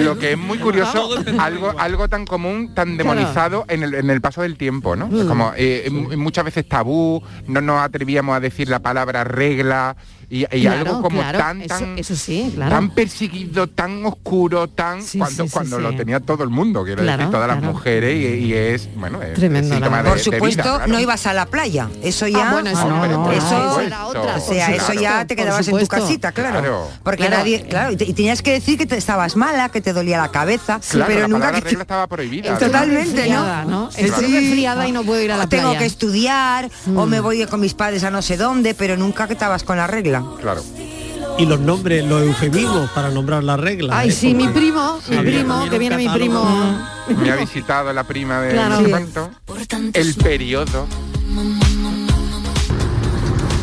Lo 0.00 0.18
que 0.18 0.32
es 0.32 0.38
muy 0.38 0.58
curioso, 0.58 1.10
algo, 1.38 1.74
algo 1.78 2.08
tan 2.08 2.24
común, 2.24 2.72
tan 2.74 2.96
demonizado 2.96 3.64
en 3.68 3.82
el, 3.82 3.94
en 3.94 4.10
el 4.10 4.20
paso 4.20 4.42
del 4.42 4.56
tiempo, 4.56 4.96
¿no? 4.96 5.08
Mm. 5.08 5.20
Es 5.20 5.24
Como 5.26 5.52
eh, 5.56 5.90
muchas 6.16 6.44
veces 6.44 6.66
tabú, 6.68 7.22
no 7.46 7.60
nos 7.60 7.80
atrevíamos 7.82 8.36
a 8.36 8.40
decir 8.40 8.68
la 8.68 8.78
palabra 8.80 9.24
regla 9.24 9.96
y, 10.30 10.44
y 10.56 10.60
Claro, 10.62 10.78
algo 10.90 11.02
como 11.02 11.20
claro, 11.20 11.38
tan, 11.38 11.66
tan, 11.66 11.98
eso 11.98 12.14
sí, 12.16 12.52
claro. 12.54 12.70
tan 12.70 12.90
perseguido, 12.90 13.66
tan 13.66 14.06
oscuro, 14.06 14.68
tan 14.68 15.02
Sí, 15.02 15.18
cuando, 15.18 15.44
sí, 15.44 15.50
cuando 15.50 15.76
sí. 15.78 15.82
lo 15.82 15.96
tenía 15.96 16.20
todo 16.20 16.44
el 16.44 16.50
mundo, 16.50 16.84
quiero 16.84 17.02
Claro, 17.02 17.18
decir, 17.18 17.32
todas 17.32 17.48
las 17.48 17.62
mujeres 17.62 18.14
y, 18.16 18.44
y 18.46 18.54
es, 18.54 18.88
bueno, 18.94 19.20
es, 19.22 19.34
Tremendo, 19.34 19.66
es 19.74 19.80
la 19.80 19.86
síntoma 19.86 19.96
verdad. 19.98 20.04
de, 20.04 20.10
Por 20.10 20.18
de 20.18 20.24
supuesto, 20.38 20.62
vida, 20.62 20.76
claro. 20.76 20.92
no 20.92 21.00
ibas 21.00 21.26
a 21.26 21.34
la 21.34 21.46
playa. 21.46 21.88
Eso 22.02 22.28
ya. 22.28 22.48
Ah, 22.48 22.52
bueno, 22.52 22.70
eso 22.70 22.88
no, 22.88 23.04
era 23.04 24.06
otra. 24.06 24.36
O 24.36 24.40
sea, 24.40 24.68
eso 24.74 24.92
ya 24.94 25.24
te 25.26 25.34
quedabas 25.36 25.66
en 25.68 25.78
tu 25.78 25.86
casita, 25.86 26.32
claro. 26.32 26.60
Claro. 26.60 26.88
Porque 27.02 27.26
Claro. 27.26 27.36
nadie, 27.38 27.62
claro, 27.68 27.92
y, 27.92 27.96
te- 27.96 28.04
y 28.04 28.12
tenías 28.14 28.40
que 28.42 28.52
decir 28.52 28.78
que 28.78 28.86
te 28.86 28.96
estabas 28.96 29.34
mala, 29.36 29.68
que 29.70 29.80
te 29.80 29.92
dolía 29.92 30.18
la 30.18 30.30
cabeza, 30.30 30.80
Claro, 30.90 31.06
pero 31.08 31.20
la 31.22 31.28
nunca 31.28 31.52
que 31.52 31.60
regla 31.60 31.82
estaba 31.82 32.06
prohibida. 32.06 32.56
Totalmente, 32.56 33.28
¿no? 33.30 33.88
Estoy 33.96 34.26
Sí. 34.26 34.34
resfriada 34.34 34.86
y 34.86 34.92
no 34.92 35.02
puedo 35.02 35.20
ir 35.20 35.32
a 35.32 35.36
la 35.36 35.46
tengo 35.48 35.64
playa. 35.70 35.78
que 35.80 35.86
estudiar 35.86 36.70
o 36.94 37.06
Mm. 37.06 37.08
me 37.08 37.20
voy 37.20 37.44
con 37.46 37.60
mis 37.60 37.74
padres 37.74 38.04
a 38.04 38.10
no 38.10 38.22
sé 38.22 38.36
dónde, 38.36 38.74
pero 38.74 38.96
nunca 38.96 39.26
que 39.26 39.32
estabas 39.32 39.64
con 39.64 39.76
la 39.76 39.86
regla. 39.86 40.19
Claro. 40.40 40.62
Y 41.38 41.46
los 41.46 41.60
nombres, 41.60 42.04
los 42.04 42.22
eufemismos 42.22 42.90
para 42.90 43.10
nombrar 43.10 43.42
las 43.42 43.58
reglas. 43.58 43.96
Ay, 43.96 44.10
¿eh? 44.10 44.12
sí, 44.12 44.34
mi 44.34 44.48
primo, 44.48 44.98
mi 45.08 45.18
primo, 45.18 45.68
que 45.70 45.78
viene 45.78 45.96
mi 45.96 46.08
primo. 46.08 46.44
Me 47.08 47.30
ha 47.30 47.36
visitado 47.36 47.92
la 47.92 48.04
prima 48.04 48.40
de 48.42 48.52
Claro. 48.52 48.78
Sí. 48.84 49.28
El 49.94 50.14
periodo. 50.14 50.86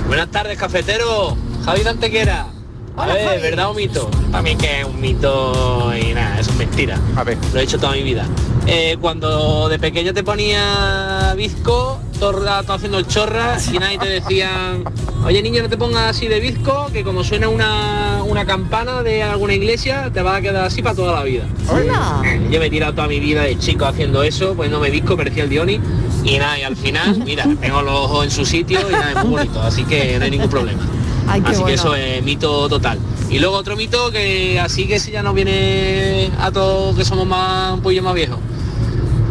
Buenas 0.08 0.32
tardes, 0.32 0.58
cafetero. 0.58 1.38
Javi 1.66 1.84
de 1.84 2.57
Javi. 2.98 3.42
¿verdad 3.42 3.70
o 3.70 3.74
mito? 3.74 4.10
También 4.32 4.58
que 4.58 4.82
es 4.82 4.86
un 4.86 5.00
mito 5.00 5.94
y 5.96 6.14
nada, 6.14 6.40
eso 6.40 6.52
es 6.52 6.58
mentira. 6.58 7.00
A 7.16 7.24
ver. 7.24 7.38
Lo 7.54 7.60
he 7.60 7.64
hecho 7.64 7.78
toda 7.78 7.94
mi 7.94 8.04
vida. 8.04 8.26
Eh, 8.66 8.98
cuando 9.00 9.70
de 9.70 9.80
pequeño 9.80 10.14
te 10.14 10.24
ponía 10.24 11.34
bizco, 11.38 12.00
todo 12.20 12.32
el 12.32 12.46
rato 12.46 12.74
haciendo 12.74 12.98
el 12.98 13.08
chorra 13.08 13.58
y 13.72 13.78
nadie 13.80 13.98
te 13.98 14.10
decían, 14.10 14.84
oye 15.26 15.42
niño, 15.42 15.62
no 15.64 15.70
te 15.70 15.78
pongas 15.78 16.18
así 16.18 16.28
de 16.28 16.40
bizco, 16.40 16.88
que 16.92 17.04
como 17.04 17.24
suena 17.24 17.48
una, 17.48 18.24
una 18.26 18.46
campana 18.46 19.04
de 19.04 19.24
alguna 19.24 19.54
iglesia, 19.54 20.10
te 20.14 20.22
va 20.22 20.36
a 20.36 20.42
quedar 20.42 20.66
así 20.66 20.82
para 20.82 20.96
toda 20.96 21.14
la 21.14 21.24
vida. 21.24 21.46
Hola. 21.70 22.22
Yo 22.52 22.60
me 22.60 22.66
he 22.66 22.70
tirado 22.70 22.94
toda 22.94 23.08
mi 23.08 23.20
vida 23.20 23.44
de 23.44 23.58
chico 23.58 23.86
haciendo 23.86 24.24
eso, 24.24 24.54
pues 24.56 24.70
no 24.70 24.80
me 24.80 24.90
disco, 24.92 25.16
parecía 25.16 25.44
el 25.44 25.50
Dioni. 25.50 25.80
Y 26.24 26.40
nada, 26.40 26.60
y 26.60 26.64
al 26.64 26.76
final, 26.76 27.22
mira, 27.24 27.48
tengo 27.62 27.82
los 27.82 27.94
ojos 27.94 28.26
en 28.26 28.32
su 28.32 28.46
sitio 28.46 28.80
y 28.90 28.92
nada, 28.92 29.12
es 29.12 29.24
muy 29.24 29.38
bonito, 29.38 29.62
así 29.62 29.86
que 29.86 30.18
no 30.18 30.26
hay 30.26 30.32
ningún 30.32 30.50
problema. 30.50 30.82
Ay, 31.28 31.42
así 31.46 31.64
que 31.64 31.74
eso 31.74 31.96
es 31.96 32.24
mito 32.24 32.68
total. 32.70 33.00
Y 33.30 33.40
luego 33.40 33.56
otro 33.58 33.76
mito 33.76 34.12
que 34.12 34.60
así 34.60 34.88
que 34.88 35.00
si 35.00 35.12
ya 35.12 35.22
nos 35.24 35.34
viene 35.36 36.32
a 36.40 36.52
todos 36.52 36.96
que 36.96 37.04
somos 37.06 37.26
más 37.28 37.74
un 37.74 37.82
poquillo 37.82 38.04
más 38.04 38.14
viejos. 38.16 38.38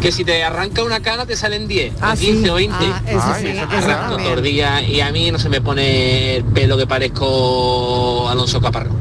Que 0.01 0.11
si 0.11 0.23
te 0.23 0.43
arranca 0.43 0.83
una 0.83 0.99
cana 0.99 1.25
te 1.25 1.35
salen 1.35 1.67
10, 1.67 1.93
Ah, 2.01 2.13
o 2.13 2.19
15 2.19 2.43
sí. 2.43 2.49
o 2.49 2.53
20. 2.53 2.75
Ah, 2.79 3.01
eso 3.07 3.19
Ay, 3.23 3.51
sí. 3.51 3.57
Arranco 3.57 4.47
y 4.87 4.99
a 5.01 5.11
mí 5.11 5.31
no 5.31 5.39
se 5.39 5.49
me 5.49 5.59
pone 5.59 6.35
el 6.37 6.43
pelo 6.45 6.77
que 6.77 6.85
parezco 6.85 8.29
Alonso 8.29 8.61
Caparro. 8.61 8.91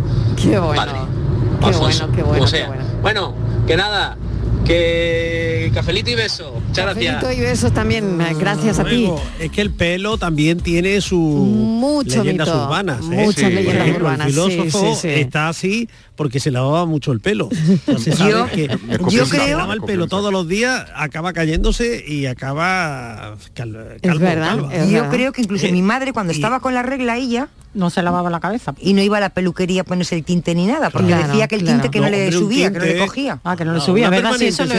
Qué 0.40 0.58
bueno. 0.58 0.74
Padre. 0.74 0.98
Qué 1.60 1.66
Alfonso, 1.66 2.06
bueno, 2.08 2.16
qué 2.16 2.22
bueno, 2.22 2.38
como 2.38 2.44
qué 2.44 2.50
sea. 2.50 2.66
bueno. 2.68 2.84
Bueno, 3.02 3.34
que 3.66 3.76
nada, 3.76 4.16
que 4.64 5.55
cafelito 5.70 6.10
y 6.10 6.14
beso. 6.14 6.52
Muchas 6.68 6.84
gracias. 6.84 7.14
Cafelito 7.16 7.40
y 7.42 7.44
besos 7.44 7.72
también, 7.72 8.20
eh, 8.20 8.34
gracias 8.38 8.78
a 8.78 8.84
ti. 8.84 9.10
Es 9.40 9.50
que 9.50 9.60
el 9.60 9.70
pelo 9.70 10.18
también 10.18 10.60
tiene 10.60 11.00
su 11.00 11.18
Mucho 11.18 12.22
leyendas 12.22 12.48
mito, 12.48 12.64
urbanas. 12.64 13.00
¿eh? 13.00 13.04
muchas 13.24 13.34
Sí. 13.48 13.54
leyendas 13.54 13.74
Por 13.74 13.82
ejemplo, 13.82 14.04
urbanas. 14.06 14.26
El 14.26 14.32
sí, 14.34 14.40
filósofo 14.50 14.94
sí, 14.94 15.00
sí. 15.02 15.08
está 15.20 15.48
así 15.48 15.88
porque 16.16 16.40
se 16.40 16.50
lavaba 16.50 16.86
mucho 16.86 17.12
el 17.12 17.20
pelo. 17.20 17.48
Se 17.98 18.10
Yo- 18.12 18.46
que 18.46 18.68
yo 19.10 19.26
se 19.26 19.36
creo- 19.38 19.58
lava 19.58 19.74
el 19.74 19.82
pelo 19.82 20.06
todos 20.08 20.32
los 20.32 20.48
días 20.48 20.86
acaba 20.94 21.32
cayéndose 21.32 22.04
y 22.06 22.26
acaba 22.26 23.36
cal- 23.54 23.96
calvo, 24.02 24.20
verdad, 24.20 24.48
calva. 24.56 24.74
es 24.74 24.86
Yo 24.88 24.94
verdad. 25.02 25.10
creo 25.10 25.32
que 25.32 25.42
incluso 25.42 25.66
Eh, 25.66 25.72
mi 25.72 25.82
madre 25.82 26.12
cuando 26.12 26.32
y- 26.32 26.36
estaba 26.36 26.60
con 26.60 26.74
la 26.74 26.82
regla 26.82 27.16
ella 27.16 27.48
No 27.74 27.90
se 27.90 28.02
lavaba 28.02 28.30
la 28.30 28.40
cabeza. 28.40 28.74
y 28.80 28.94
no 28.94 29.02
iba 29.02 29.18
a 29.18 29.20
la 29.20 29.28
peluquería 29.30 29.82
a 29.82 29.84
ponerse 29.84 30.14
el 30.16 30.24
tinte 30.24 30.54
ni 30.54 30.64
nada, 30.66 30.88
porque 30.90 31.08
Claro, 31.08 31.28
decía 31.28 31.46
que 31.46 31.56
el 31.56 31.60
claro. 31.62 31.76
tinte 31.82 31.90
que 31.90 32.00
no, 32.00 32.06
No, 32.06 32.10
le 32.10 32.32
subía, 32.32 32.72
que 32.72 32.78
no 32.78 32.84
le 32.86 32.98
cogía. 32.98 33.38
Ah, 33.44 33.54
que 33.56 33.64
no 33.66 33.72
le 33.72 33.78
No, 33.80 33.84
subía, 33.84 34.08
una 34.08 34.16
¿verdad? 34.16 34.32
Sí, 34.38 34.46
eso 34.46 34.66
se 34.66 34.74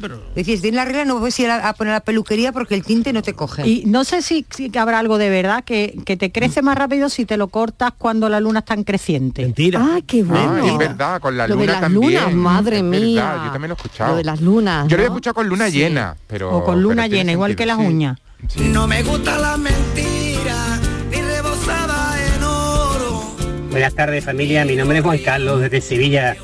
pero- 0.00 0.22
Decís, 0.34 0.64
en 0.64 0.74
la 0.76 0.84
regla 0.86 1.04
no 1.04 1.18
puedes 1.18 1.38
ir 1.40 1.50
a, 1.50 1.68
a 1.68 1.74
poner 1.74 1.92
la 1.92 2.00
peluquería 2.00 2.52
porque 2.52 2.74
el 2.74 2.84
tinte 2.84 3.12
no 3.12 3.20
te 3.22 3.34
coge. 3.34 3.68
Y 3.68 3.84
no 3.84 4.04
sé 4.04 4.22
si, 4.22 4.46
si 4.48 4.70
habrá 4.78 4.98
algo 4.98 5.18
de 5.18 5.28
verdad 5.28 5.62
que, 5.64 5.98
que 6.06 6.16
te 6.16 6.32
crece 6.32 6.62
más 6.62 6.78
rápido 6.78 7.10
si 7.10 7.26
te 7.26 7.36
lo 7.36 7.48
cortas 7.48 7.92
cuando 7.98 8.28
la 8.30 8.40
luna 8.40 8.60
está 8.60 8.72
en 8.74 8.84
creciente. 8.84 9.42
Mentira. 9.42 9.80
Ah, 9.82 10.00
qué 10.06 10.22
bueno. 10.22 10.64
Ah, 10.64 10.77
es 10.82 10.88
verdad, 10.88 11.20
con 11.20 11.36
la 11.36 11.46
Lo 11.46 11.54
de 11.56 11.60
luna 11.60 11.72
las 11.72 11.80
también. 11.80 12.12
lunas, 12.22 12.34
madre 12.34 12.76
Es 12.78 12.82
mía. 12.84 13.24
verdad, 13.30 13.44
yo 13.46 13.52
también 13.52 13.68
lo 13.68 13.74
he 13.74 13.76
escuchado. 13.76 14.10
Lo 14.12 14.16
de 14.16 14.24
las 14.24 14.40
lunas. 14.40 14.88
Yo 14.88 14.96
lo 14.96 15.02
he 15.02 15.06
escuchado 15.06 15.34
con 15.34 15.48
luna 15.48 15.70
Sí. 15.70 15.78
llena, 15.78 16.16
pero... 16.26 16.50
O 16.56 16.64
con 16.64 16.82
luna 16.82 17.06
llena, 17.06 17.32
igual 17.32 17.56
que 17.56 17.66
las 17.66 17.78
sí. 17.78 17.84
uñas. 17.86 18.18
No 18.56 18.86
me 18.86 19.02
gusta 19.02 19.38
la 19.38 19.56
mentira, 19.56 20.78
ni 21.10 21.20
rebosada 21.20 22.16
en 22.36 22.42
oro. 22.44 23.22
Buenas 23.70 23.94
tardes 23.94 24.24
familia, 24.24 24.64
mi 24.64 24.76
nombre 24.76 24.98
es 24.98 25.04
Juan 25.04 25.18
Carlos 25.18 25.60
desde 25.60 25.80
Sevilla. 25.80 26.36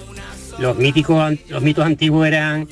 Los 0.58 0.76
míticos, 0.76 1.34
los 1.48 1.62
mitos 1.62 1.84
antiguos 1.84 2.26
eran 2.26 2.68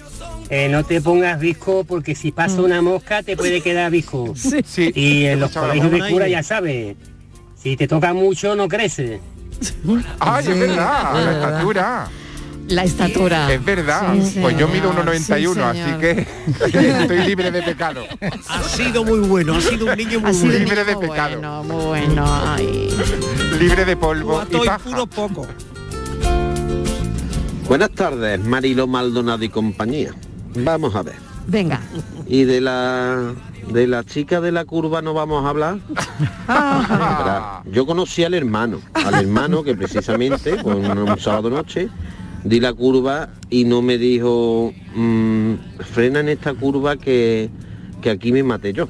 eh, 0.50 0.68
no 0.68 0.84
te 0.84 1.00
pongas 1.00 1.40
visco 1.40 1.82
porque 1.84 2.14
si 2.14 2.30
pasa 2.30 2.60
una 2.60 2.82
mosca 2.82 3.22
te 3.22 3.36
puede 3.36 3.60
quedar 3.60 3.90
visco. 3.90 4.34
Sí. 4.64 4.92
Y 4.94 5.24
en 5.26 5.40
los 5.40 5.50
colegios 5.52 5.90
de 5.90 6.08
cura 6.10 6.28
ya 6.28 6.42
sabes, 6.42 6.96
si 7.56 7.76
te 7.76 7.88
toca 7.88 8.12
mucho 8.12 8.54
no 8.54 8.68
crece. 8.68 9.20
Ay, 10.20 10.44
es 10.46 10.54
Sí, 10.54 10.60
verdad, 10.60 11.18
es 11.18 11.24
la 11.24 11.32
estatura. 11.32 12.08
La 12.68 12.84
estatura. 12.84 13.52
Es 13.52 13.64
verdad. 13.64 14.14
Sí, 14.22 14.38
pues 14.40 14.56
yo 14.56 14.68
mido 14.68 14.90
señor, 14.92 15.06
1,91, 15.06 15.54
sí, 15.54 15.60
así 15.60 15.92
que 16.00 16.26
estoy 17.02 17.18
libre 17.26 17.50
de 17.50 17.62
pecado. 17.62 18.04
Ha 18.48 18.62
sido 18.62 19.04
muy 19.04 19.18
bueno, 19.20 19.56
ha 19.56 19.60
sido 19.60 19.86
un 19.90 19.96
niño 19.96 20.20
muy 20.20 20.30
Ha 20.30 20.32
sido 20.32 20.46
un 20.46 20.50
bueno. 20.52 20.64
Libre 20.64 20.84
de 20.84 20.94
muy 20.96 21.08
pecado. 21.08 21.30
bueno, 21.38 21.64
muy 21.64 21.84
bueno. 21.86 22.24
ay. 22.28 22.88
Libre 23.58 23.84
de 23.84 23.96
polvo 23.96 24.42
y 24.50 24.56
paja. 24.66 24.78
puro 24.78 25.06
poco. 25.06 25.46
Buenas 27.68 27.90
tardes, 27.90 28.40
Marilo 28.44 28.86
Maldonado 28.86 29.44
y 29.44 29.48
compañía. 29.48 30.14
Vamos 30.56 30.94
a 30.94 31.02
ver. 31.02 31.14
Venga. 31.46 31.80
¿Y 32.26 32.44
de 32.44 32.60
la 32.60 33.32
de 33.70 33.86
la 33.86 34.04
chica 34.04 34.40
de 34.40 34.52
la 34.52 34.64
curva 34.64 35.02
no 35.02 35.14
vamos 35.14 35.44
a 35.44 35.48
hablar? 35.48 35.78
Verá, 36.48 37.62
Yo 37.70 37.86
conocí 37.86 38.24
al 38.24 38.34
hermano, 38.34 38.80
al 38.94 39.14
hermano 39.14 39.62
que 39.62 39.74
precisamente 39.74 40.56
pues, 40.56 40.76
un, 40.76 41.18
sábado 41.18 41.50
noche 41.50 41.88
di 42.44 42.60
la 42.60 42.72
curva 42.72 43.28
y 43.50 43.64
no 43.64 43.82
me 43.82 43.98
dijo 43.98 44.72
"Mm, 44.94 45.54
frena 45.78 46.20
en 46.20 46.28
esta 46.28 46.54
curva 46.54 46.96
que, 46.96 47.50
que 48.00 48.10
aquí 48.10 48.32
me 48.32 48.42
maté 48.42 48.72
yo. 48.72 48.88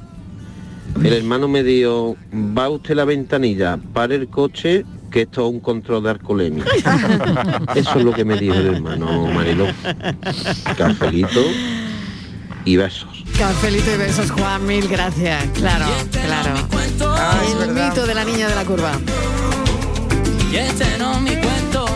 El 1.03 1.13
hermano 1.15 1.49
me 1.49 1.63
dijo, 1.63 2.17
va 2.35 2.69
usted 2.69 2.95
la 2.95 3.05
ventanilla, 3.05 3.79
para 3.95 4.15
el 4.15 4.29
coche, 4.29 4.85
que 5.11 5.23
esto 5.23 5.47
es 5.47 5.53
un 5.55 5.61
control 5.61 6.03
de 6.03 6.11
alcoholemia. 6.11 6.65
Eso 7.75 7.99
es 7.99 8.05
lo 8.05 8.13
que 8.13 8.25
me 8.25 8.37
dijo 8.37 8.55
el 8.55 8.75
hermano 8.75 9.27
Mariló. 9.29 9.67
Cafelito 10.77 11.41
y 12.65 12.77
besos. 12.77 13.12
Cafelito 13.39 13.93
y 13.93 13.97
besos, 13.97 14.31
Juan, 14.31 14.67
mil 14.67 14.87
gracias. 14.89 15.45
Claro, 15.55 15.87
claro. 16.11 16.69
el 17.63 17.71
mito 17.71 18.07
de 18.07 18.15
la 18.15 18.25
niña 18.25 18.49
de 18.49 18.55
la 18.55 18.65
curva. 18.65 18.93
Y 20.51 20.57
este 20.57 20.99
no 20.99 21.15
es 21.15 21.21
mi 21.23 21.37
cuento. 21.37 21.87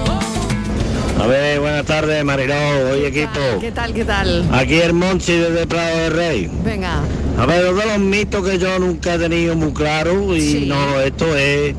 A 1.20 1.26
ver, 1.26 1.60
buenas 1.60 1.84
tardes, 1.86 2.24
Mariló, 2.24 2.54
hoy 2.90 3.04
equipo. 3.04 3.40
¿Qué 3.60 3.72
tal, 3.72 3.92
qué 3.94 4.04
tal? 4.04 4.48
Aquí 4.52 4.74
el 4.74 4.92
Monchi 4.92 5.32
desde 5.32 5.66
Prado 5.66 5.96
de 5.96 6.10
Rey. 6.10 6.50
Venga. 6.64 7.00
A 7.38 7.46
ver, 7.46 7.72
uno 7.72 7.80
de 7.80 7.86
los 7.86 7.98
mitos 7.98 8.46
que 8.46 8.58
yo 8.58 8.78
nunca 8.78 9.14
he 9.14 9.18
tenido 9.18 9.54
muy 9.56 9.72
claro 9.72 10.36
y 10.36 10.66
no, 10.66 11.00
esto 11.00 11.34
es 11.36 11.74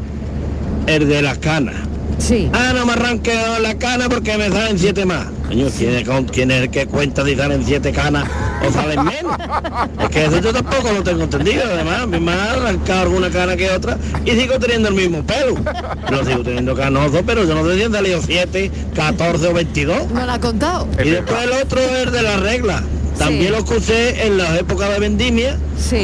el 0.88 1.08
de 1.08 1.22
las 1.22 1.38
canas. 1.40 1.76
Sí. 2.18 2.50
Ah, 2.54 2.74
no 2.76 2.86
me 2.86 2.94
arranque 2.94 3.34
la 3.62 3.78
cana 3.78 4.10
porque 4.10 4.38
me 4.38 4.50
salen 4.50 4.78
siete 4.80 5.06
más. 5.06 5.28
Coño, 5.48 5.68
¿quién 5.78 5.96
es, 5.96 6.08
con- 6.08 6.26
quién 6.26 6.52
es 6.52 6.64
el 6.64 6.70
que 6.72 6.86
cuenta 6.88 7.24
si 7.24 7.36
salen 7.36 7.64
siete 7.66 7.92
canas 7.92 8.28
o 8.68 8.72
salen 8.72 9.06
menos? 9.06 9.34
Es 10.02 10.10
que 10.10 10.26
eso 10.26 10.40
yo 10.40 10.52
tampoco 10.52 10.92
lo 10.92 11.04
tengo 11.04 11.24
entendido. 11.24 11.64
Además, 11.66 12.08
mi 12.08 12.20
madre 12.20 12.42
ha 12.42 12.54
arrancado 12.54 13.02
alguna 13.04 13.30
cana 13.30 13.56
que 13.56 13.70
otra 13.70 13.98
y 14.26 14.32
sigo 14.32 14.60
teniendo 14.60 14.90
el 14.90 14.96
mismo 14.96 15.24
pelo. 15.24 15.56
Lo 16.10 16.26
sigo 16.26 16.42
teniendo 16.44 16.76
canoso, 16.76 17.22
pero 17.26 17.46
yo 17.46 17.56
no 17.56 17.66
sé 17.70 17.78
si 17.78 17.84
han 17.84 17.94
salido 17.94 18.20
7, 18.22 18.72
14 18.96 19.48
o 19.48 19.54
22. 19.54 20.12
¿No 20.12 20.26
la 20.26 20.34
ha 20.34 20.40
contado? 20.40 20.88
Y 21.04 21.10
después 21.10 21.44
el 21.44 21.52
otro 21.64 21.80
es 21.80 22.12
de 22.12 22.22
la 22.24 22.38
regla. 22.38 22.84
También 23.18 23.46
Sí. 23.46 23.50
lo 23.52 23.58
escuché 23.58 24.26
en 24.28 24.38
las 24.38 24.60
épocas 24.60 24.90
de 24.92 25.00
vendimia, 25.00 25.58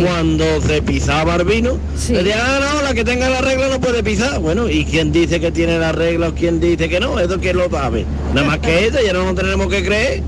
cuando 0.04 0.46
se 0.62 0.82
pisaba 0.82 1.36
el 1.36 1.46
vino. 1.46 1.78
Decían, 1.96 2.40
ah, 2.42 2.60
no, 2.76 2.82
la 2.82 2.94
que 2.94 3.04
tenga 3.04 3.30
la 3.30 3.42
regla 3.42 3.68
no 3.70 3.80
puede 3.80 4.04
pisar. 4.04 4.40
Bueno, 4.40 4.70
¿y 4.70 4.84
quién 4.86 5.12
dice 5.12 5.40
que 5.40 5.52
tiene 5.52 5.78
la 5.80 5.92
regla 5.92 6.30
o 6.30 6.34
quién 6.34 6.60
dice 6.60 6.90
que 6.90 7.00
no? 7.00 7.20
Eso 7.20 7.40
quién 7.40 7.58
lo 7.58 7.70
sabe. 7.70 8.06
Nada 8.34 8.48
más 8.48 8.60
que 8.60 8.86
ella, 8.88 9.00
ya 9.06 9.14
no 9.14 9.26
nos 9.26 9.36
tenemos 9.36 9.68
que 9.68 9.84
creer. 9.84 10.24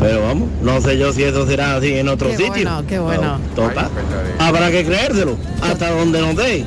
Pero 0.00 0.22
vamos, 0.22 0.48
no 0.62 0.80
sé 0.80 0.96
yo 0.96 1.12
si 1.12 1.24
eso 1.24 1.46
será 1.46 1.76
así 1.76 1.92
en 1.92 2.08
otro 2.08 2.28
Qué 2.30 2.36
sitio. 2.38 2.52
bueno, 2.52 2.84
qué 2.88 2.98
bueno. 2.98 3.38
Total. 3.54 3.90
Habrá 4.38 4.70
que 4.70 4.82
creérselo, 4.82 5.36
hasta 5.60 5.90
donde 5.90 6.20
nos 6.22 6.34
dé. 6.36 6.64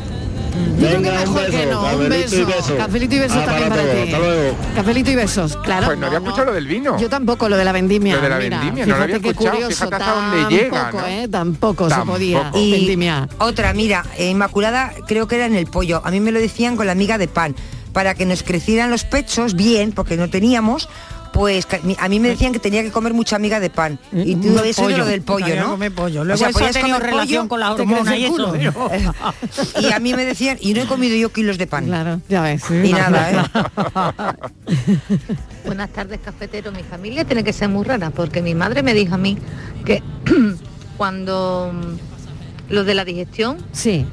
Yo 0.79 0.87
creo 0.87 1.01
que 1.01 1.11
mejor 1.11 1.45
que 1.49 1.57
beso, 1.57 1.71
no, 1.71 1.81
un 1.81 1.85
cafelito 2.09 2.35
y 2.35 2.39
beso. 2.45 2.45
beso. 2.47 2.77
Cafelito 2.77 3.15
y 3.15 3.19
besos 3.19 3.37
Ah, 3.37 3.45
también 3.45 3.69
para 3.69 3.81
ti. 3.83 3.97
Hasta 4.03 4.19
luego. 4.19 4.57
Cafelito 4.75 5.11
y 5.11 5.15
besos, 5.15 5.57
claro. 5.57 5.85
Pues 5.87 5.97
no 5.99 6.05
había 6.07 6.17
escuchado 6.19 6.45
lo 6.45 6.53
del 6.53 6.67
vino. 6.67 6.99
Yo 6.99 7.09
tampoco, 7.09 7.49
lo 7.49 7.57
de 7.57 7.65
la 7.65 7.71
vendimia. 7.71 8.15
Lo 8.15 8.21
de 8.21 8.29
la 8.29 8.37
mira, 8.37 8.59
vendimia, 8.59 8.85
no 8.85 8.89
lo 8.89 8.95
fíjate 8.95 9.03
había 9.15 9.19
qué 9.23 9.29
escuchado, 9.29 9.55
curioso, 9.55 9.85
fíjate 9.85 9.95
hasta 10.03 10.15
dónde 10.15 10.55
llega, 10.55 10.71
tampoco, 10.81 11.01
¿no? 11.01 11.07
¿eh? 11.07 11.27
Tampoco, 11.27 11.89
se 11.89 12.01
podía. 12.01 12.51
Y 12.55 12.71
Vendimia. 12.71 13.29
otra, 13.39 13.73
mira, 13.73 14.05
eh, 14.17 14.29
Inmaculada 14.29 14.93
creo 15.07 15.27
que 15.27 15.35
era 15.35 15.45
en 15.45 15.55
el 15.55 15.67
pollo. 15.67 16.01
A 16.05 16.11
mí 16.11 16.19
me 16.19 16.31
lo 16.31 16.39
decían 16.39 16.75
con 16.77 16.85
la 16.87 16.95
miga 16.95 17.17
de 17.17 17.27
pan. 17.27 17.55
Para 17.93 18.13
que 18.13 18.27
nos 18.27 18.43
crecieran 18.43 18.91
los 18.91 19.05
pechos 19.05 19.55
bien, 19.55 19.91
porque 19.91 20.17
no 20.17 20.29
teníamos, 20.29 20.87
pues 21.33 21.67
a 21.99 22.07
mí 22.09 22.19
me 22.19 22.29
decían 22.29 22.53
que 22.53 22.59
tenía 22.59 22.81
que 22.83 22.91
comer 22.91 23.13
mucha 23.13 23.37
miga 23.39 23.59
de 23.59 23.69
pan. 23.69 23.99
Y 24.11 24.35
tú 24.35 24.47
Mm, 24.49 24.57
eso 24.65 24.81
pollo. 24.83 24.95
era 24.95 24.97
lo 25.03 25.05
del 25.09 25.21
pollo, 25.21 25.55
¿no? 25.55 25.69
comer 25.71 25.91
pollo. 25.93 26.23
Luego 26.23 26.35
eso 26.35 26.45
ha 26.47 26.51
podías 26.51 26.71
tenido 26.73 26.97
comer 26.97 27.11
relación 27.11 27.47
con 27.47 27.59
y 28.17 28.23
eso, 28.23 28.33
culo. 28.33 28.51
pero- 28.53 28.91
y 29.81 29.91
a 29.93 29.99
mí 29.99 30.13
me 30.13 30.25
decían, 30.25 30.57
y 30.61 30.73
no 30.73 30.81
he 30.81 30.87
comido 30.87 31.15
yo 31.15 31.31
kilos 31.31 31.57
de 31.57 31.67
pan. 31.67 31.85
Claro, 31.85 32.21
ya 32.29 32.41
ves. 32.41 32.63
Y 32.69 32.91
nada, 32.93 33.31
¿eh? 33.31 33.37
Buenas 35.65 35.89
tardes, 35.91 36.19
cafetero. 36.23 36.71
Mi 36.71 36.83
familia 36.83 37.25
tiene 37.25 37.43
que 37.43 37.53
ser 37.53 37.69
muy 37.69 37.83
rara 37.85 38.09
porque 38.11 38.41
mi 38.41 38.55
madre 38.55 38.83
me 38.83 38.93
dijo 38.93 39.15
a 39.15 39.17
mí 39.17 39.37
que 39.85 40.01
cuando 40.97 41.71
mm, 41.73 42.73
lo 42.73 42.83
de 42.83 42.93
la 42.93 43.05
digestión, 43.05 43.57
sí. 43.71 44.05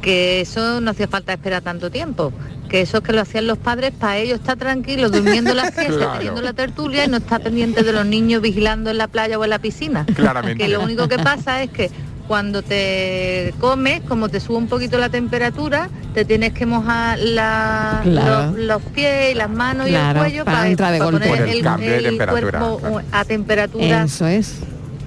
que 0.00 0.40
eso 0.40 0.80
no 0.80 0.90
hacía 0.92 1.08
falta 1.08 1.32
esperar 1.32 1.62
tanto 1.62 1.90
tiempo, 1.90 2.32
que 2.72 2.80
eso 2.80 2.96
es 2.96 3.02
que 3.04 3.12
lo 3.12 3.20
hacían 3.20 3.46
los 3.46 3.58
padres 3.58 3.92
para 3.92 4.16
ellos 4.16 4.40
estar 4.40 4.56
tranquilos 4.56 5.12
durmiendo 5.12 5.52
la 5.52 5.64
siesta, 5.70 5.92
Claro. 5.92 6.12
teniendo 6.14 6.40
la 6.40 6.54
tertulia 6.54 7.04
y 7.04 7.08
no 7.08 7.18
estar 7.18 7.42
pendiente 7.42 7.82
de 7.82 7.92
los 7.92 8.06
niños 8.06 8.40
vigilando 8.40 8.88
en 8.90 8.96
la 8.96 9.08
playa 9.08 9.38
o 9.38 9.44
en 9.44 9.50
la 9.50 9.58
piscina. 9.58 10.06
Claramente. 10.14 10.64
Que 10.64 10.70
lo 10.70 10.80
único 10.82 11.06
que 11.06 11.18
pasa 11.18 11.62
es 11.62 11.70
que 11.70 11.90
cuando 12.26 12.62
te 12.62 13.52
comes, 13.60 14.00
como 14.08 14.30
te 14.30 14.40
sube 14.40 14.56
un 14.56 14.68
poquito 14.68 14.96
la 14.96 15.10
temperatura, 15.10 15.90
te 16.14 16.24
tienes 16.24 16.54
que 16.54 16.64
mojar 16.64 17.18
la- 17.18 18.00
Claro. 18.04 18.52
los, 18.52 18.58
los 18.58 18.82
pies 18.94 19.32
y 19.32 19.34
las 19.34 19.50
manos 19.50 19.86
y 19.90 19.94
el 19.94 20.14
cuello 20.16 20.44
para 20.46 20.66
entrar 20.66 20.92
de 20.92 20.98
para 20.98 21.10
golpe. 21.10 21.28
poner 21.28 21.42
el 21.48 21.56
el, 21.58 21.62
cambio 21.62 21.90
de 21.90 21.96
el 21.98 22.04
temperatura, 22.04 22.58
cuerpo 22.58 22.78
claro. 22.78 23.02
a 23.12 23.24
temperatura 23.26 24.02
Eso 24.04 24.26
es. 24.26 24.54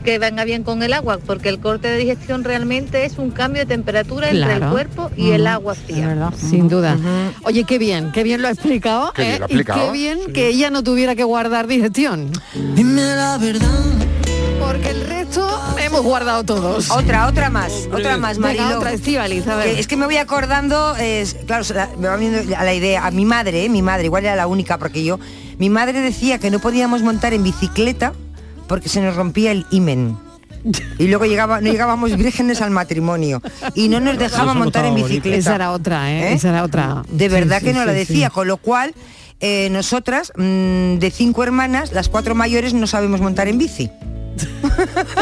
Que 0.05 0.19
venga 0.19 0.45
bien 0.45 0.63
con 0.63 0.83
el 0.83 0.93
agua, 0.93 1.17
porque 1.17 1.49
el 1.49 1.59
corte 1.59 1.87
de 1.87 1.97
digestión 1.97 2.43
realmente 2.43 3.05
es 3.05 3.17
un 3.17 3.31
cambio 3.31 3.63
de 3.63 3.65
temperatura 3.65 4.29
entre 4.29 4.51
el 4.53 4.57
Claro. 4.59 4.71
cuerpo 4.71 5.11
y 5.17 5.31
el 5.31 5.47
agua 5.47 5.73
fría. 5.73 6.31
Sin 6.37 6.69
duda. 6.69 6.95
Oye, 7.43 7.63
qué 7.63 7.79
bien, 7.79 8.11
qué 8.13 8.23
bien 8.23 8.41
lo 8.41 8.47
ha 8.47 8.51
explicado. 8.51 9.11
Qué 9.13 9.23
bien 9.23 9.33
¿eh? 9.33 9.39
lo 9.49 9.59
Y 9.61 9.65
qué 9.65 9.91
bien 9.91 10.19
que 10.33 10.47
ella 10.47 10.69
no 10.69 10.83
tuviera 10.83 11.15
que 11.15 11.23
guardar 11.23 11.65
digestión. 11.67 12.31
Dime 12.75 13.01
la 13.01 13.37
verdad. 13.39 13.67
Porque 14.61 14.91
el 14.91 15.07
resto 15.07 15.47
hemos 15.83 16.01
guardado 16.03 16.43
todos. 16.43 16.91
Otra, 16.91 17.27
otra 17.27 17.49
más, 17.49 17.71
otra 17.91 18.17
más, 18.17 18.37
Marilo. 18.37 18.77
otra, 18.77 18.93
Estíbaliz, 18.93 19.47
a 19.47 19.55
ver. 19.55 19.69
Es 19.79 19.87
que 19.87 19.97
me 19.97 20.05
voy 20.05 20.17
acordando, 20.17 20.95
es, 20.97 21.35
claro, 21.47 21.65
me 21.97 22.07
va 22.07 22.15
viendo 22.15 22.55
a 22.55 22.63
la 22.63 22.73
idea, 22.73 23.05
a 23.05 23.11
mi 23.11 23.25
madre, 23.25 23.65
eh, 23.65 23.69
mi 23.69 23.81
madre, 23.81 24.05
igual 24.05 24.23
era 24.23 24.35
la 24.35 24.45
única, 24.47 24.77
porque 24.77 25.03
yo, 25.03 25.19
mi 25.57 25.69
madre 25.69 25.99
decía 26.01 26.37
que 26.37 26.51
no 26.51 26.59
podíamos 26.59 27.01
montar 27.01 27.33
en 27.33 27.43
bicicleta 27.43 28.13
porque 28.67 28.89
se 28.89 29.01
nos 29.01 29.15
rompía 29.15 29.51
el 29.51 29.65
imen. 29.71 30.17
Y 30.97 31.07
luego 31.07 31.25
llegaba, 31.25 31.61
no 31.61 31.71
llegábamos 31.71 32.17
vírgenes 32.17 32.59
al 32.61 32.71
matrimonio. 32.71 33.41
Y 33.75 33.87
no 33.87 33.99
nos 33.99 34.17
dejaba 34.17 34.55
montar 34.55 34.85
en 34.85 34.95
bicicleta. 34.95 35.37
Esa 35.37 35.55
era 35.55 35.71
otra, 35.71 36.11
¿eh? 36.11 36.33
Esa 36.33 36.49
era 36.49 36.63
otra. 36.63 37.03
De 37.09 37.25
Sí, 37.25 37.31
verdad 37.33 37.59
sí, 37.59 37.65
que 37.65 37.73
no 37.73 37.81
sí, 37.81 37.85
la 37.85 37.91
sí. 37.93 37.99
decía, 37.99 38.29
con 38.31 38.47
lo 38.47 38.57
cual 38.57 38.95
eh, 39.41 39.69
nosotras, 39.69 40.33
mm, 40.35 40.95
de 40.97 41.11
cinco 41.13 41.43
hermanas, 41.43 41.91
las 41.93 42.09
cuatro 42.09 42.33
mayores 42.33 42.73
no 42.73 42.87
sabemos 42.87 43.21
montar 43.21 43.47
en 43.47 43.59
bici. 43.59 43.91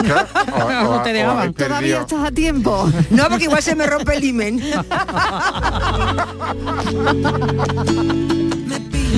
No 0.03 1.01
te 1.03 1.13
dejaban. 1.13 1.53
Todavía 1.53 2.01
estás 2.01 2.25
a 2.25 2.31
tiempo. 2.31 2.89
No, 3.09 3.27
porque 3.29 3.43
igual 3.43 3.61
se 3.61 3.75
me 3.75 3.85
rompe 3.85 4.15
el 4.15 4.23
imen. 4.23 4.61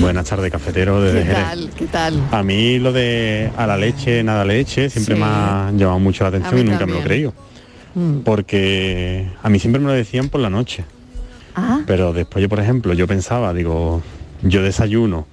Buenas 0.00 0.26
tardes, 0.26 0.50
cafetero 0.52 1.00
desde 1.00 1.20
¿Qué 1.20 1.24
Jerez. 1.26 1.42
tal? 1.44 1.70
¿Qué 1.76 1.86
tal? 1.86 2.22
A 2.30 2.42
mí 2.42 2.78
lo 2.78 2.92
de 2.92 3.50
a 3.56 3.66
la 3.66 3.76
leche, 3.76 4.22
nada 4.22 4.44
leche, 4.44 4.90
siempre 4.90 5.14
Sí. 5.14 5.20
me 5.20 5.26
ha 5.26 5.70
llamado 5.74 5.98
mucho 5.98 6.24
la 6.24 6.28
atención 6.28 6.58
y 6.60 6.64
nunca 6.64 6.86
me 6.86 6.92
lo 6.92 7.00
creído. 7.02 7.32
Mm. 7.94 8.18
Porque 8.18 9.26
a 9.42 9.48
mí 9.48 9.58
siempre 9.58 9.80
me 9.80 9.86
lo 9.88 9.92
decían 9.92 10.28
por 10.28 10.40
la 10.40 10.50
noche. 10.50 10.84
Ah. 11.54 11.80
Pero 11.86 12.12
después 12.12 12.42
yo, 12.42 12.48
por 12.48 12.60
ejemplo, 12.60 12.92
yo 12.92 13.06
pensaba, 13.06 13.54
digo, 13.54 14.02
yo 14.42 14.62
desayuno 14.62 15.26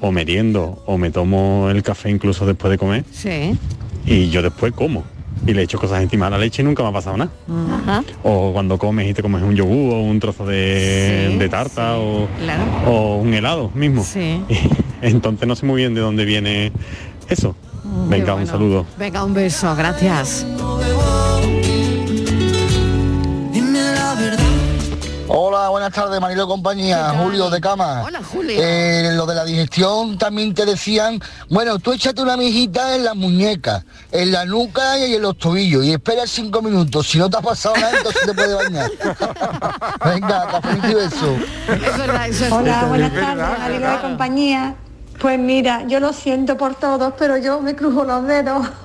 o 0.00 0.12
meriendo 0.12 0.82
o 0.86 0.98
me 0.98 1.10
tomo 1.10 1.68
el 1.70 1.82
café 1.82 2.10
incluso 2.10 2.44
después 2.44 2.70
de 2.70 2.78
comer 2.78 3.04
Sí. 3.10 3.58
y 4.06 4.28
yo 4.28 4.42
después 4.42 4.72
como. 4.74 5.04
Y 5.46 5.52
le 5.52 5.62
echo 5.62 5.78
cosas 5.78 6.02
encima 6.02 6.28
a 6.28 6.30
la 6.30 6.38
leche 6.38 6.62
y 6.62 6.64
nunca 6.64 6.82
me 6.82 6.88
ha 6.88 6.92
pasado 6.92 7.16
nada. 7.16 7.30
Ajá. 7.82 8.02
O 8.22 8.52
cuando 8.52 8.78
comes 8.78 9.08
y 9.10 9.14
te 9.14 9.22
comes 9.22 9.42
un 9.42 9.54
yogur 9.54 9.94
o 9.94 10.00
un 10.00 10.18
trozo 10.20 10.46
de, 10.46 11.28
Sí, 11.32 11.38
de 11.38 11.48
tarta 11.48 11.98
o, 11.98 12.26
Claro. 12.42 12.62
o 12.86 13.16
un 13.16 13.34
helado 13.34 13.70
mismo. 13.74 14.02
Sí. 14.02 14.40
Entonces 15.02 15.46
no 15.46 15.54
sé 15.54 15.66
muy 15.66 15.76
bien 15.82 15.94
de 15.94 16.00
dónde 16.00 16.24
viene 16.24 16.72
eso. 17.28 17.54
Venga, 18.08 18.34
un 18.34 18.46
saludo. 18.46 18.86
Venga, 18.98 19.22
un 19.24 19.34
beso, 19.34 19.74
gracias. 19.76 20.46
Hola, 25.36 25.68
buenas 25.68 25.92
tardes, 25.92 26.20
Marilo 26.20 26.46
compañía, 26.46 27.12
Julio 27.20 27.50
de 27.50 27.60
Cama. 27.60 28.04
Hola, 28.04 28.20
Julio. 28.22 28.56
Eh, 28.56 29.10
lo 29.16 29.26
de 29.26 29.34
la 29.34 29.44
digestión 29.44 30.16
también 30.16 30.54
te 30.54 30.64
decían, 30.64 31.20
bueno, 31.48 31.80
tú 31.80 31.92
échate 31.92 32.22
una 32.22 32.36
mijita 32.36 32.94
en 32.94 33.02
las 33.02 33.16
muñecas, 33.16 33.84
en 34.12 34.30
la 34.30 34.44
nuca 34.44 34.96
y 34.96 35.14
en 35.14 35.22
los 35.22 35.36
tobillos, 35.36 35.84
y 35.84 35.92
espera 35.92 36.22
cinco 36.28 36.62
minutos. 36.62 37.08
Si 37.08 37.18
no 37.18 37.28
te 37.28 37.36
ha 37.36 37.40
pasado 37.40 37.74
nada, 37.74 37.98
entonces 37.98 38.22
te 38.24 38.32
puedes 38.32 38.54
bañar. 38.54 38.88
Venga, 40.04 40.46
cafelito 40.52 40.88
y 40.88 40.94
beso. 40.94 41.36
Hola, 42.52 42.84
buenas 42.84 43.12
tardes, 43.12 43.58
Marilo 43.58 43.90
de 43.90 44.00
compañía. 44.02 44.76
Pues 45.24 45.38
mira, 45.38 45.84
yo 45.86 46.00
lo 46.00 46.12
siento 46.12 46.54
por 46.58 46.74
todos, 46.74 47.14
pero 47.18 47.38
yo 47.38 47.58
me 47.62 47.74
crujo 47.74 48.04
los 48.04 48.26
dedos. 48.26 48.68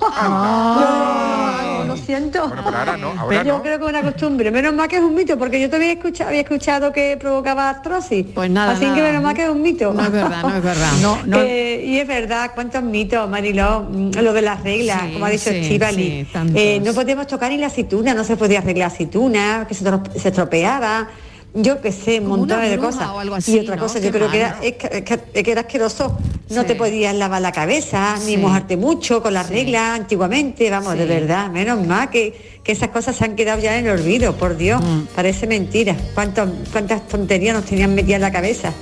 Yo 1.80 1.84
lo 1.86 1.96
siento. 1.98 2.50
ahora 2.64 2.96
no, 2.96 3.12
ahora 3.18 3.42
yo 3.42 3.56
no. 3.58 3.62
creo 3.62 3.78
que 3.78 3.84
es 3.84 3.90
una 3.90 4.02
costumbre. 4.02 4.50
Menos 4.50 4.72
mal 4.72 4.88
que 4.88 4.96
es 4.96 5.02
un 5.02 5.14
mito, 5.14 5.36
porque 5.38 5.60
yo 5.60 5.66
todavía 5.68 5.92
escucha, 5.92 6.28
había 6.28 6.40
escuchado 6.40 6.92
que 6.92 7.18
provocaba 7.20 7.68
artrosis. 7.68 8.24
Pues 8.34 8.48
nada, 8.50 8.72
Así 8.72 8.86
que 8.86 9.02
menos 9.02 9.22
mal 9.22 9.34
que 9.34 9.42
es 9.44 9.50
un 9.50 9.60
mito. 9.60 9.92
No 9.92 10.02
es 10.02 10.12
verdad, 10.12 10.42
no 10.42 10.56
es 10.56 10.62
verdad. 10.62 10.90
No, 11.02 11.18
no. 11.26 11.40
Eh, 11.42 11.82
y 11.84 11.98
es 11.98 12.08
verdad, 12.08 12.52
cuántos 12.54 12.82
mitos, 12.82 13.28
Mariló, 13.28 13.80
Mm, 13.90 14.10
lo 14.22 14.32
de 14.32 14.40
las 14.42 14.62
reglas, 14.62 15.02
Sí, 15.02 15.12
como 15.12 15.26
ha 15.26 15.30
dicho 15.30 15.50
sí, 15.50 15.56
Estíbali. 15.56 16.26
sí. 16.32 16.38
Eh, 16.54 16.80
no 16.82 16.94
podíamos 16.94 17.26
tocar 17.26 17.50
ni 17.50 17.58
la 17.58 17.66
aceituna, 17.66 18.14
no 18.14 18.24
se 18.24 18.36
podía 18.38 18.60
arreglar 18.60 18.88
aceituna, 18.88 19.66
que 19.68 19.74
se, 19.74 19.84
se 20.18 20.28
estropeaba. 20.28 21.06
Yo 21.52 21.80
qué 21.80 21.90
sé, 21.90 22.18
Como 22.20 22.36
montones 22.38 22.70
de 22.70 22.78
cosas. 22.78 23.08
o 23.08 23.18
algo 23.18 23.34
así, 23.34 23.56
y 23.56 23.60
otra 23.60 23.74
¿no? 23.76 23.82
cosa, 23.82 23.98
Qué 23.98 24.06
yo 24.06 24.12
creo 24.12 24.30
que 24.30 24.36
era, 24.38 24.58
es 24.62 24.74
que, 24.74 24.86
es 24.98 25.02
que- 25.02 25.42
que 25.42 25.50
era 25.50 25.62
asqueroso. 25.62 26.16
No 26.50 26.60
Sí. 26.62 26.66
te 26.68 26.74
podías 26.76 27.14
lavar 27.14 27.42
la 27.42 27.50
cabeza, 27.52 28.14
ni 28.20 28.32
Sí. 28.32 28.36
mojarte 28.36 28.76
mucho 28.76 29.20
con 29.22 29.34
las 29.34 29.48
reglas 29.48 29.98
antiguamente, 30.00 30.70
vamos, 30.70 30.94
de 30.96 31.02
Sí. 31.04 31.08
verdad, 31.08 31.50
menos 31.50 31.84
mal 31.86 32.08
que, 32.10 32.60
que 32.62 32.72
esas 32.72 32.90
cosas 32.90 33.16
se 33.16 33.24
han 33.24 33.34
quedado 33.34 33.60
ya 33.60 33.76
en 33.78 33.86
el 33.86 33.92
olvido, 34.00 34.36
por 34.36 34.56
Dios, 34.56 34.80
Mm. 34.80 35.06
parece 35.14 35.46
mentira. 35.48 35.96
¿Cuántos, 36.14 36.48
cuántas 36.72 37.06
tonterías 37.08 37.54
nos 37.56 37.64
tenían 37.64 37.94
metidas 37.94 38.16
en 38.16 38.22
la 38.22 38.32
cabeza. 38.32 38.72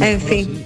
En 0.00 0.20
fin. 0.20 0.64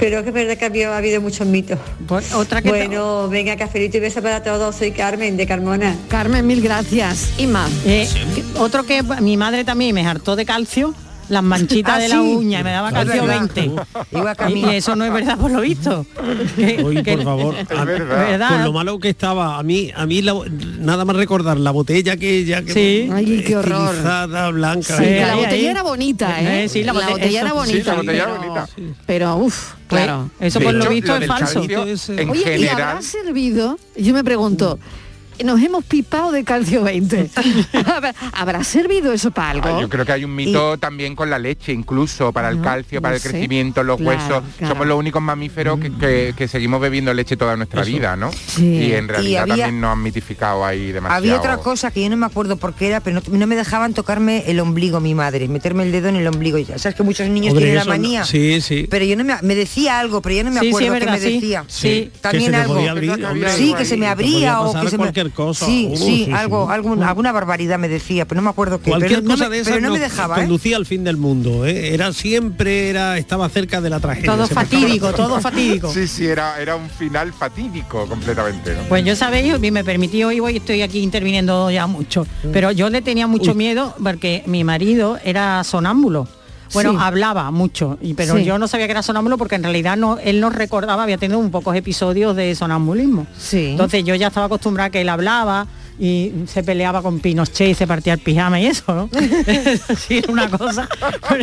Pero 0.00 0.22
que 0.22 0.28
es 0.30 0.34
verdad 0.34 0.56
que 0.56 0.64
había, 0.64 0.92
ha 0.92 0.96
habido 0.96 1.20
muchos 1.20 1.46
mitos. 1.46 1.78
Pues 2.08 2.32
otra 2.34 2.62
que 2.62 2.70
bueno, 2.70 3.28
venga, 3.28 3.54
cafelito 3.56 3.98
y 3.98 4.00
beso 4.00 4.22
para 4.22 4.42
todos. 4.42 4.74
Soy 4.76 4.92
Carmen 4.92 5.36
de 5.36 5.46
Carmona. 5.46 5.94
Carmen, 6.08 6.46
mil 6.46 6.62
gracias. 6.62 7.30
Inma. 7.38 7.68
Eh, 7.84 8.08
que- 8.34 8.42
otro 8.58 8.84
que 8.84 9.02
mi 9.20 9.36
madre 9.36 9.62
también 9.64 9.94
me 9.94 10.06
hartó 10.06 10.36
de 10.36 10.46
calcio, 10.46 10.94
las 11.30 11.42
manchitas 11.42 11.94
¿Ah, 11.94 11.98
de 11.98 12.08
la 12.08 12.14
sí? 12.16 12.20
uña, 12.20 12.62
me 12.62 12.70
daba 12.72 12.88
Es 12.88 12.94
calcio 12.94 13.22
verdad. 13.22 13.48
20. 13.54 13.72
Igual 14.12 14.36
que 14.36 14.44
a 14.44 14.48
mí. 14.48 14.60
Y 14.60 14.74
eso 14.74 14.96
no 14.96 15.04
es 15.04 15.12
verdad 15.12 15.38
por 15.38 15.50
lo 15.50 15.60
visto. 15.60 16.04
Que- 16.56 17.14
por 17.16 17.22
favor, 17.24 17.54
a- 17.56 17.84
verdad. 17.84 18.48
con 18.50 18.64
lo 18.64 18.72
malo 18.72 18.98
que 18.98 19.08
estaba, 19.08 19.58
a 19.58 19.62
mí, 19.62 19.90
a 19.94 20.06
mí 20.06 20.22
la- 20.22 20.34
nada 20.78 21.04
más 21.04 21.16
recordar 21.16 21.58
la 21.58 21.70
botella 21.70 22.16
que 22.16 22.44
ya 22.44 22.62
que 22.62 22.72
Sí. 22.72 23.10
Ay, 23.12 23.42
qué 23.46 23.56
horror. 23.56 23.94
blanca. 24.52 24.96
Sí, 24.98 25.04
¿eh? 25.04 25.24
la 25.26 25.36
botella 25.36 25.70
era 25.70 25.82
bonita, 25.82 26.40
¿eh? 26.42 26.64
Eh, 26.64 26.68
sí, 26.68 26.82
la 26.84 26.92
bote- 26.92 27.06
botella 27.10 27.26
eso- 27.28 27.38
era 27.38 27.50
sí, 27.50 27.54
bonita. 27.72 27.90
la 27.90 27.96
botella 27.96 28.22
era 28.22 28.26
pero- 28.26 28.40
bonita. 28.52 28.68
Pero, 29.06 29.36
uff, 29.36 29.72
claro. 29.86 30.30
Eso 30.40 30.58
De 30.58 30.64
por 30.64 30.74
lo 30.74 30.88
visto 30.90 31.16
lo 31.16 31.22
es 31.22 31.26
falso. 31.28 31.62
en 31.62 32.30
Oye, 32.30 32.40
¿y 32.40 32.44
general, 32.44 32.80
habrá 32.80 33.02
servido? 33.02 33.78
Yo 33.96 34.12
me 34.14 34.24
pregunto, 34.24 34.78
nos 35.44 35.60
hemos 35.62 35.84
pipado 35.84 36.32
de 36.32 36.44
calcio 36.44 36.82
20. 36.82 37.30
¿Habrá- 37.86 38.14
¿Habrá 38.32 38.64
servido 38.64 39.12
eso 39.12 39.30
para 39.30 39.50
algo? 39.50 39.68
Ah, 39.68 39.80
yo 39.80 39.88
creo 39.88 40.04
que 40.04 40.12
hay 40.12 40.24
un 40.24 40.34
mito 40.34 40.78
también 40.78 41.14
con 41.16 41.30
la 41.30 41.38
leche, 41.38 41.72
incluso 41.72 42.32
para 42.32 42.48
el 42.50 42.58
No, 42.58 42.62
calcio, 42.64 43.00
para 43.00 43.12
no 43.12 43.16
el 43.16 43.22
sé. 43.22 43.30
crecimiento, 43.30 43.82
los 43.82 43.98
Claro, 43.98 44.10
huesos. 44.18 44.42
claro. 44.58 44.74
Somos 44.74 44.86
los 44.86 44.98
únicos 44.98 45.22
mamíferos 45.22 45.78
que, 45.80 45.90
que- 45.92 46.34
que 46.36 46.48
seguimos 46.48 46.80
bebiendo 46.80 47.12
leche 47.14 47.36
toda 47.36 47.56
nuestra 47.56 47.82
vida, 47.84 48.16
¿no? 48.16 48.30
Sí. 48.32 48.64
Y 48.66 48.92
en 48.94 49.04
Y 49.04 49.08
realidad 49.08 49.42
había- 49.42 49.56
también 49.56 49.80
nos 49.80 49.92
han 49.92 50.02
mitificado 50.02 50.64
ahí 50.64 50.92
demasiado. 50.92 51.16
Había 51.18 51.36
otra 51.38 51.56
cosa 51.58 51.90
que 51.90 52.02
yo 52.02 52.10
no 52.10 52.16
me 52.16 52.26
acuerdo 52.26 52.56
por 52.56 52.74
qué 52.74 52.88
era, 52.88 53.00
pero 53.00 53.20
no, 53.26 53.38
no 53.38 53.46
me 53.46 53.56
dejaban 53.56 53.94
tocarme 53.94 54.44
el 54.46 54.60
ombligo 54.60 55.00
mi 55.00 55.14
madre, 55.14 55.48
meterme 55.48 55.84
el 55.84 55.92
dedo 55.92 56.08
en 56.08 56.16
el 56.16 56.26
ombligo. 56.26 56.58
Ya 56.58 56.78
Sabes 56.78 56.96
que 56.96 57.02
muchos 57.02 57.28
niños 57.28 57.50
Hombre, 57.52 57.66
tienen 57.66 57.78
la 57.78 57.84
manía. 57.84 58.24
sí, 58.24 58.60
sí. 58.60 58.86
Pero 58.90 59.04
yo 59.04 59.16
no 59.16 59.24
me, 59.24 59.34
me 59.42 59.54
decía 59.54 59.98
algo, 60.00 60.20
pero 60.22 60.36
yo 60.36 60.44
no 60.44 60.50
me 60.50 60.60
Sí, 60.60 60.66
sí, 60.66 60.68
acuerdo 60.70 60.86
es 60.86 60.92
qué 60.92 61.04
verdad, 61.06 61.12
me 61.12 61.26
sí. 61.28 61.34
decía. 61.34 61.64
Sí, 61.68 62.10
También 62.20 62.44
que 62.44 62.50
se 62.50 62.56
te 62.56 62.62
algo. 62.62 62.74
podía 62.74 62.90
abrir, 62.90 63.10
hombre, 63.24 63.52
sí, 63.52 63.74
que 63.76 63.84
se 63.84 63.96
me 63.96 64.06
abría 64.06 64.60
o 64.60 64.80
que 64.80 64.88
se 64.88 64.98
me 64.98 65.12
cualquier 65.30 65.46
cosa. 65.46 65.66
Sí, 65.66 65.88
Uh, 65.90 65.96
sí, 65.96 66.24
sí, 66.26 66.32
algo, 66.32 66.66
sí. 66.66 66.72
algún- 66.72 67.02
alguna 67.02 67.32
barbaridad 67.32 67.78
me 67.78 67.88
decía, 67.88 68.26
pero 68.26 68.40
no 68.40 68.44
me 68.44 68.50
acuerdo 68.50 68.80
qué. 68.80 68.90
Cualquier 68.90 69.20
pero 69.20 69.22
no, 69.22 69.30
cosa 69.34 69.48
me, 69.48 69.56
de 69.56 69.60
esas 69.62 69.72
pero 69.72 69.82
no 69.82 69.88
no 69.88 69.94
me 69.94 70.00
dejaba, 70.00 70.36
¿eh? 70.36 70.40
conducía 70.40 70.76
al 70.76 70.86
fin 70.86 71.04
del 71.04 71.16
mundo, 71.16 71.64
¿eh? 71.66 71.94
era 71.94 72.12
siempre 72.12 72.90
era 72.90 73.18
estaba 73.18 73.48
cerca 73.48 73.80
de 73.80 73.90
la 73.90 74.00
tragedia. 74.00 74.30
Todo 74.32 74.46
fatídico, 74.46 75.12
todo 75.12 75.40
fatídico. 75.40 75.92
Sí, 75.92 76.06
sí, 76.06 76.26
era, 76.26 76.60
era 76.60 76.76
un 76.76 76.88
final 76.90 77.32
fatídico 77.32 78.06
completamente. 78.06 78.74
¿no? 78.74 78.82
Pues 78.88 79.04
yo 79.04 79.16
sabéis, 79.16 79.54
y 79.62 79.70
me 79.70 79.84
permití 79.84 80.22
hoy, 80.24 80.40
voy, 80.40 80.56
estoy 80.56 80.82
aquí 80.82 81.00
interviniendo 81.00 81.70
ya 81.70 81.86
mucho, 81.86 82.26
pero 82.52 82.70
yo 82.72 82.90
le 82.90 83.02
tenía 83.02 83.26
mucho 83.26 83.52
Uy. 83.52 83.56
miedo 83.56 83.94
porque 84.02 84.42
mi 84.46 84.64
marido 84.64 85.18
era 85.24 85.62
sonámbulo. 85.64 86.28
Bueno, 86.72 86.92
Sí. 86.92 86.96
hablaba 87.00 87.50
mucho, 87.50 87.98
y, 88.00 88.14
pero 88.14 88.36
Sí. 88.36 88.44
yo 88.44 88.58
no 88.58 88.68
sabía 88.68 88.86
que 88.86 88.92
era 88.92 89.02
sonámbulo 89.02 89.36
porque 89.38 89.56
en 89.56 89.62
realidad 89.64 89.96
no, 89.96 90.18
él 90.18 90.40
nos 90.40 90.54
recordaba, 90.54 91.02
había 91.02 91.18
tenido 91.18 91.38
un 91.38 91.50
pocos 91.50 91.74
episodios 91.76 92.36
de 92.36 92.54
sonambulismo. 92.54 93.26
Sí. 93.38 93.68
Entonces 93.72 94.04
yo 94.04 94.14
ya 94.14 94.28
estaba 94.28 94.46
acostumbrada 94.46 94.86
a 94.88 94.90
que 94.90 95.00
él 95.00 95.08
hablaba 95.08 95.66
y 95.98 96.32
se 96.46 96.62
peleaba 96.62 97.02
con 97.02 97.20
Pinochet 97.20 97.68
y 97.70 97.74
se 97.74 97.86
partía 97.86 98.14
el 98.14 98.20
pijama 98.20 98.58
y 98.58 98.66
eso, 98.66 98.84
¿no? 98.94 99.10
sí, 99.98 100.18
era 100.18 100.32
una 100.32 100.48
cosa. 100.48 100.88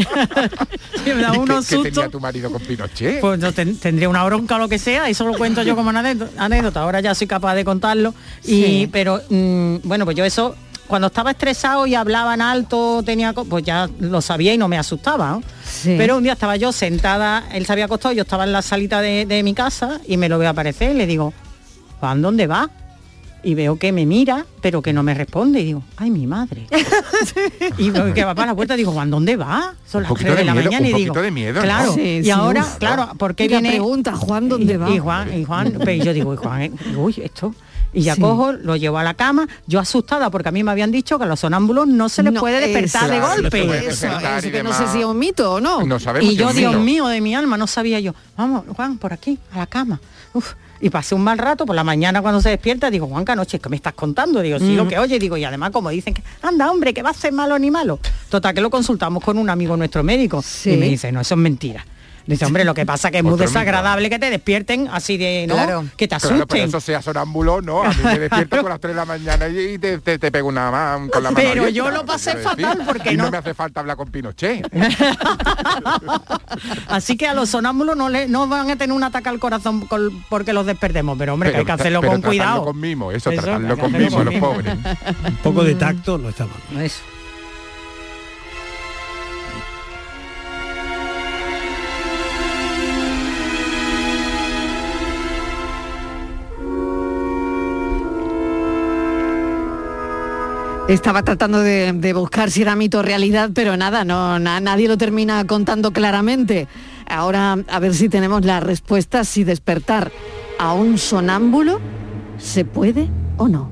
Sí, 1.06 1.14
me 1.14 1.22
daba 1.22 1.36
¿Y 1.36 1.38
qué- 1.38 1.40
unos 1.44 1.68
qué 1.68 1.78
tenía 1.78 2.10
tu 2.10 2.20
marido 2.20 2.52
con 2.52 2.62
Pinochet? 2.62 3.20
Pues 3.22 3.40
ten- 3.54 3.78
tendría 3.78 4.10
una 4.10 4.24
bronca 4.26 4.56
o 4.56 4.60
lo 4.60 4.68
que 4.68 4.80
sea, 4.80 5.10
eso 5.10 5.26
lo 5.26 5.34
cuento 5.38 5.62
yo 5.64 5.76
como 5.76 5.90
una 5.90 6.00
anécdota, 6.38 6.82
ahora 6.82 7.00
ya 7.02 7.14
soy 7.16 7.28
capaz 7.28 7.56
de 7.56 7.64
contarlo. 7.66 8.14
Y 8.44 8.48
Sí. 8.64 8.90
pero 8.92 9.22
mm, 9.30 9.78
bueno, 9.84 10.06
pues 10.06 10.18
yo 10.18 10.26
eso, 10.26 10.56
cuando 10.88 11.08
estaba 11.08 11.32
estresado 11.32 11.86
y 11.86 11.96
hablaba 11.96 12.34
en 12.34 12.42
alto, 12.42 13.04
tenía 13.06 13.34
pues 13.34 13.64
ya 13.64 13.90
lo 14.00 14.22
sabía 14.22 14.54
y 14.54 14.58
no 14.58 14.68
me 14.68 14.78
asustaba. 14.78 15.32
¿no? 15.32 15.44
Sí. 15.64 15.96
Pero 15.98 16.18
un 16.18 16.24
día 16.24 16.34
estaba 16.34 16.56
yo 16.56 16.72
sentada, 16.72 17.44
él 17.52 17.66
se 17.66 17.72
había 17.74 17.86
acostado, 17.86 18.14
yo 18.14 18.24
estaba 18.24 18.46
en 18.46 18.52
la 18.52 18.62
salita 18.62 19.02
de, 19.02 19.26
de 19.26 19.44
mi 19.44 19.54
casa 19.54 20.00
y 20.08 20.18
me 20.18 20.30
lo 20.30 20.40
veo 20.40 20.50
aparecer 20.50 20.92
y 20.92 20.98
le 20.98 21.06
digo, 21.06 21.34
¿Juan 22.00 22.22
dónde 22.22 22.48
va? 22.48 22.70
Y 23.44 23.54
veo 23.56 23.78
que 23.78 23.92
me 23.92 24.06
mira, 24.06 24.46
pero 24.62 24.82
que 24.82 24.92
no 24.94 25.04
me 25.04 25.14
responde. 25.14 25.62
Y 25.62 25.66
digo, 25.66 25.84
ay, 25.96 26.10
mi 26.10 26.28
madre. 26.28 26.68
y 27.78 27.90
veo 27.92 28.14
que 28.14 28.26
va 28.26 28.36
para 28.36 28.48
la 28.48 28.56
puerta 28.56 28.74
y 28.74 28.78
digo, 28.78 28.92
Juan, 28.92 29.10
¿dónde 29.10 29.38
va? 29.38 29.74
Son 29.86 30.04
las 30.04 30.10
poquito 30.10 30.34
3 30.34 30.38
de, 30.38 30.42
de 30.42 30.46
la 30.46 30.54
miedo, 30.54 30.66
mañana 30.66 30.88
un 30.88 30.94
y 30.94 31.04
digo, 31.04 31.14
de 31.14 31.32
miedo, 31.32 31.54
¿no? 31.54 31.62
claro. 31.62 31.94
Sí, 31.94 32.02
y 32.02 32.24
sí, 32.24 32.30
ahora, 32.32 32.62
uf. 32.62 32.78
claro, 32.78 33.10
¿por 33.18 33.36
qué 33.36 33.48
viene? 33.48 33.70
pregunta, 33.70 34.16
Juan, 34.16 34.50
¿dónde 34.50 34.74
y, 34.74 34.78
va? 34.78 34.90
Y 34.90 35.00
Juan, 35.00 35.40
y 35.40 35.44
Juan, 35.46 35.80
pero 35.84 36.04
yo 36.04 36.14
digo, 36.14 36.34
y 36.34 36.38
Juan, 36.38 36.62
eh, 36.64 36.72
uy, 36.98 37.16
esto. 37.24 37.54
Y 37.94 38.02
ya 38.02 38.16
Sí. 38.16 38.22
cojo, 38.22 38.52
lo 38.52 38.76
llevo 38.76 38.98
a 38.98 39.04
la 39.04 39.14
cama, 39.14 39.48
yo 39.66 39.80
asustada 39.80 40.30
porque 40.30 40.50
a 40.50 40.52
mí 40.52 40.64
me 40.64 40.72
habían 40.72 40.92
dicho 40.92 41.18
que 41.18 41.24
a 41.24 41.28
los 41.28 41.40
sonámbulos 41.40 41.88
no 41.88 42.10
se 42.10 42.22
les 42.24 42.34
No, 42.34 42.40
puede 42.40 42.60
despertar 42.60 43.04
eso, 43.06 43.14
de 43.14 43.20
golpe. 43.42 43.66
no 43.66 43.74
Eso, 43.74 44.08
que 44.52 44.64
no 44.64 44.74
sé 44.74 44.88
si 44.92 45.00
es 45.00 45.06
un 45.06 45.18
mito 45.18 45.54
o 45.54 45.62
no. 45.62 45.84
No 45.84 46.00
sabemos 46.00 46.28
Y 46.28 46.32
si 46.36 46.38
yo, 46.38 46.52
Dios 46.54 46.74
mito. 46.74 46.84
mío, 46.84 47.08
de 47.08 47.22
mi 47.22 47.34
alma, 47.36 47.58
no 47.58 47.66
sabía 47.68 48.00
yo. 48.00 48.14
Vamos, 48.36 48.64
Juan, 48.76 48.98
por 48.98 49.14
aquí, 49.14 49.40
a 49.54 49.60
la 49.60 49.68
cama. 49.68 50.00
Uf. 50.34 50.54
Y 50.80 50.92
pasé 50.92 51.16
un 51.16 51.24
mal 51.24 51.40
rato, 51.40 51.66
por 51.66 51.76
la 51.76 51.84
mañana 51.84 52.22
cuando 52.22 52.40
se 52.40 52.50
despierta, 52.50 52.92
digo, 52.92 53.08
Juan, 53.08 53.26
noche, 53.36 53.58
¿qué 53.60 53.68
me 53.68 53.76
estás 53.78 53.94
contando? 53.94 54.42
Digo, 54.42 54.60
sí, 54.60 54.76
lo 54.76 54.88
que 54.88 55.00
oye, 55.00 55.18
digo, 55.18 55.36
y 55.36 55.44
además 55.44 55.72
como 55.72 55.90
dicen 55.90 56.14
que, 56.14 56.22
anda, 56.44 56.70
hombre, 56.70 56.94
que 56.94 57.02
va 57.02 57.10
a 57.10 57.14
ser 57.16 57.34
malo 57.34 57.58
ni 57.58 57.72
malo. 57.72 58.00
Total, 58.30 58.54
que 58.54 58.62
lo 58.62 58.70
consultamos 58.70 59.24
con 59.24 59.40
un 59.40 59.50
amigo 59.50 59.76
nuestro 59.76 60.04
médico. 60.04 60.44
Sí. 60.44 60.72
Y 60.74 60.78
me 60.78 60.88
dice, 60.88 61.12
no, 61.12 61.22
eso 61.22 61.34
es 61.34 61.40
mentira. 61.40 61.84
Dice, 62.28 62.46
hombre, 62.46 62.66
lo 62.66 62.74
que 62.74 62.86
pasa 62.86 63.10
que 63.10 63.20
es 63.20 63.24
muy 63.24 63.38
desagradable 63.40 64.10
que 64.10 64.20
te 64.20 64.30
despierten 64.30 64.90
así 64.92 65.18
de, 65.18 65.46
¿no? 65.48 65.56
Claro. 65.56 65.86
Que 65.96 66.08
te 66.08 66.18
Claro, 66.18 66.28
pero 66.28 66.44
asusten. 66.44 66.68
eso 66.70 66.82
sea 66.82 67.02
sonámbulo, 67.02 67.62
no. 67.62 67.84
A 67.84 67.90
mí 67.90 67.96
me 68.04 68.20
despierto 68.30 68.62
con 68.62 68.70
las 68.70 68.80
3 68.80 68.94
de 68.94 69.00
la 69.00 69.06
mañana 69.06 69.48
y 69.48 69.78
te, 69.80 69.98
te, 70.00 70.20
te 70.20 70.32
pego 70.32 70.50
una 70.50 70.70
mano 70.70 71.10
con 71.10 71.24
la 71.24 71.32
mano 71.32 71.50
Pero 71.54 71.70
yo 71.70 71.90
lo 71.90 72.06
pasé 72.06 72.36
fatal 72.38 72.82
porque 72.86 73.14
y 73.14 73.18
no. 73.18 73.26
no- 73.26 73.32
me 73.32 73.38
hace 73.38 73.54
falta 73.54 73.80
hablar 73.80 73.98
con 73.98 74.10
Pinochet. 74.12 74.68
Así 76.88 77.18
que 77.18 77.28
a 77.28 77.34
los 77.34 77.50
sonámbulos 77.50 77.96
no 77.96 78.10
le 78.10 78.28
no 78.28 78.48
van 78.48 78.70
a 78.72 78.76
tener 78.76 78.96
un 78.96 79.04
ataque 79.04 79.30
al 79.30 79.40
corazón 79.40 79.82
col- 79.88 80.12
porque 80.30 80.54
los 80.54 80.66
despertemos, 80.66 81.18
pero 81.18 81.34
hombre, 81.34 81.52
que 81.52 81.58
hay 81.58 81.66
que 81.66 81.72
hacerlo 81.72 82.02
pero 82.02 82.14
con 82.14 82.22
cuidado. 82.22 82.66
con 82.66 82.80
mimo, 82.80 83.12
eso, 83.12 83.32
Eso, 83.32 83.42
tratarlo 83.42 83.78
con 83.78 83.92
mimo, 83.92 84.18
con 84.18 84.26
los 84.26 84.36
pobres. 84.36 84.76
Un 85.28 85.36
poco 85.38 85.64
de 85.64 85.76
tacto 85.76 86.18
no 86.18 86.30
está 86.30 86.46
mal. 86.46 86.84
Eso. 86.84 87.02
Estaba 100.88 101.24
tratando 101.24 101.60
de, 101.60 102.14
buscar 102.14 102.50
si 102.50 102.62
era 102.62 102.76
mito 102.76 103.00
o 103.00 103.02
realidad, 103.02 103.50
pero 103.54 103.76
nada, 103.76 104.06
no, 104.06 104.40
na- 104.40 104.62
nadie 104.62 104.88
lo 104.88 104.98
termina 104.98 105.46
contando 105.46 105.92
claramente. 105.92 106.68
Ahora 107.10 107.58
a 107.68 107.80
ver 107.80 107.94
si 107.94 108.08
tenemos 108.08 108.46
la 108.46 108.62
respuesta 108.62 109.26
si 109.26 109.44
despertar 109.44 110.12
a 110.58 110.74
un 110.74 110.98
sonámbulo 110.98 111.82
se 112.38 112.64
puede 112.64 113.10
o 113.36 113.50
no. 113.50 113.70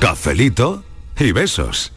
Cafelito 0.00 0.84
y 1.18 1.32
besos. 1.32 1.92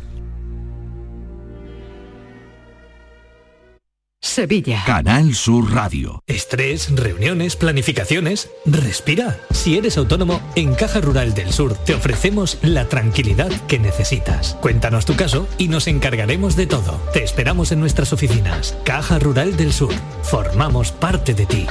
Sevilla. 4.22 4.84
Canal 4.86 5.34
Sur 5.34 5.74
Radio. 5.74 6.24
Estrés, 6.28 6.94
reuniones, 6.94 7.56
planificaciones. 7.56 8.50
Respira. 8.66 9.40
Si 9.52 9.78
eres 9.78 9.98
autónomo, 9.98 10.42
en 10.56 10.76
Caja 10.76 11.00
Rural 11.00 11.34
del 11.34 11.54
Sur 11.54 11.74
te 11.74 11.94
ofrecemos 11.94 12.58
la 12.62 12.90
tranquilidad 12.90 13.50
que 13.68 13.80
necesitas. 13.80 14.58
Cuéntanos 14.62 15.06
tu 15.06 15.16
caso 15.16 15.48
y 15.58 15.70
nos 15.70 15.88
encargaremos 15.88 16.58
de 16.58 16.68
todo. 16.68 17.00
Te 17.14 17.24
esperamos 17.24 17.72
en 17.72 17.80
nuestras 17.80 18.12
oficinas. 18.12 18.78
Caja 18.84 19.20
Rural 19.20 19.56
del 19.56 19.72
Sur. 19.72 19.94
Formamos 20.24 20.92
parte 20.92 21.34
de 21.34 21.46
ti. 21.46 21.66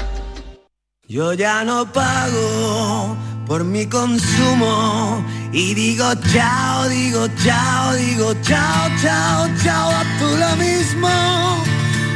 Yo 1.07 1.34
ya 1.34 1.64
no 1.64 1.90
pago 1.92 3.16
por 3.46 3.64
mi 3.64 3.86
consumo 3.86 5.24
y 5.53 5.74
digo 5.74 6.05
chao, 6.32 6.88
digo 6.88 7.26
chao, 7.42 7.94
digo 7.94 8.34
chao, 8.42 8.90
chao, 9.03 9.49
chao, 9.62 9.90
a 9.90 10.05
tú 10.18 10.26
lo 10.36 10.57
mismo. 10.57 11.78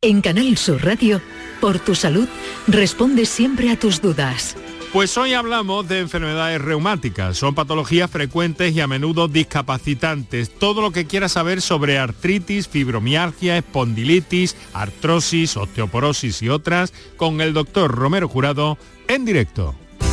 En 0.00 0.20
Canal 0.20 0.56
Sur 0.56 0.84
Radio, 0.84 1.20
por 1.60 1.80
tu 1.80 1.96
salud, 1.96 2.28
responde 2.68 3.26
siempre 3.26 3.68
a 3.72 3.76
tus 3.76 4.00
dudas. 4.00 4.54
Pues 4.92 5.18
hoy 5.18 5.34
hablamos 5.34 5.88
de 5.88 5.98
enfermedades 5.98 6.62
reumáticas. 6.62 7.36
Son 7.36 7.56
patologías 7.56 8.08
frecuentes 8.08 8.72
y 8.76 8.80
a 8.80 8.86
menudo 8.86 9.26
discapacitantes. 9.26 10.56
Todo 10.56 10.82
lo 10.82 10.92
que 10.92 11.08
quieras 11.08 11.32
saber 11.32 11.60
sobre 11.60 11.98
artritis, 11.98 12.68
fibromialgia, 12.68 13.58
espondilitis, 13.58 14.54
artrosis, 14.72 15.56
osteoporosis 15.56 16.42
y 16.42 16.48
otras 16.48 16.92
con 17.16 17.40
el 17.40 17.52
doctor 17.52 17.90
Romero 17.90 18.28
Jurado 18.28 18.78
en 19.08 19.24
directo. 19.24 19.74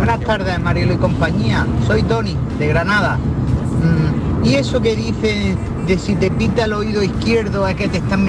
Buenas 0.00 0.20
tardes, 0.20 0.58
Marielo 0.60 0.94
y 0.94 0.96
compañía. 0.96 1.66
Soy 1.86 2.02
Tony, 2.04 2.34
de 2.58 2.66
Granada. 2.68 3.18
Mm, 3.18 4.46
y 4.46 4.54
eso 4.54 4.80
que 4.80 4.96
dice 4.96 5.54
de 5.86 5.98
si 5.98 6.14
te 6.14 6.30
pita 6.30 6.64
el 6.64 6.72
oído 6.72 7.02
izquierdo 7.02 7.68
es 7.68 7.74
que 7.76 7.86
te 7.88 7.98
están 7.98 8.24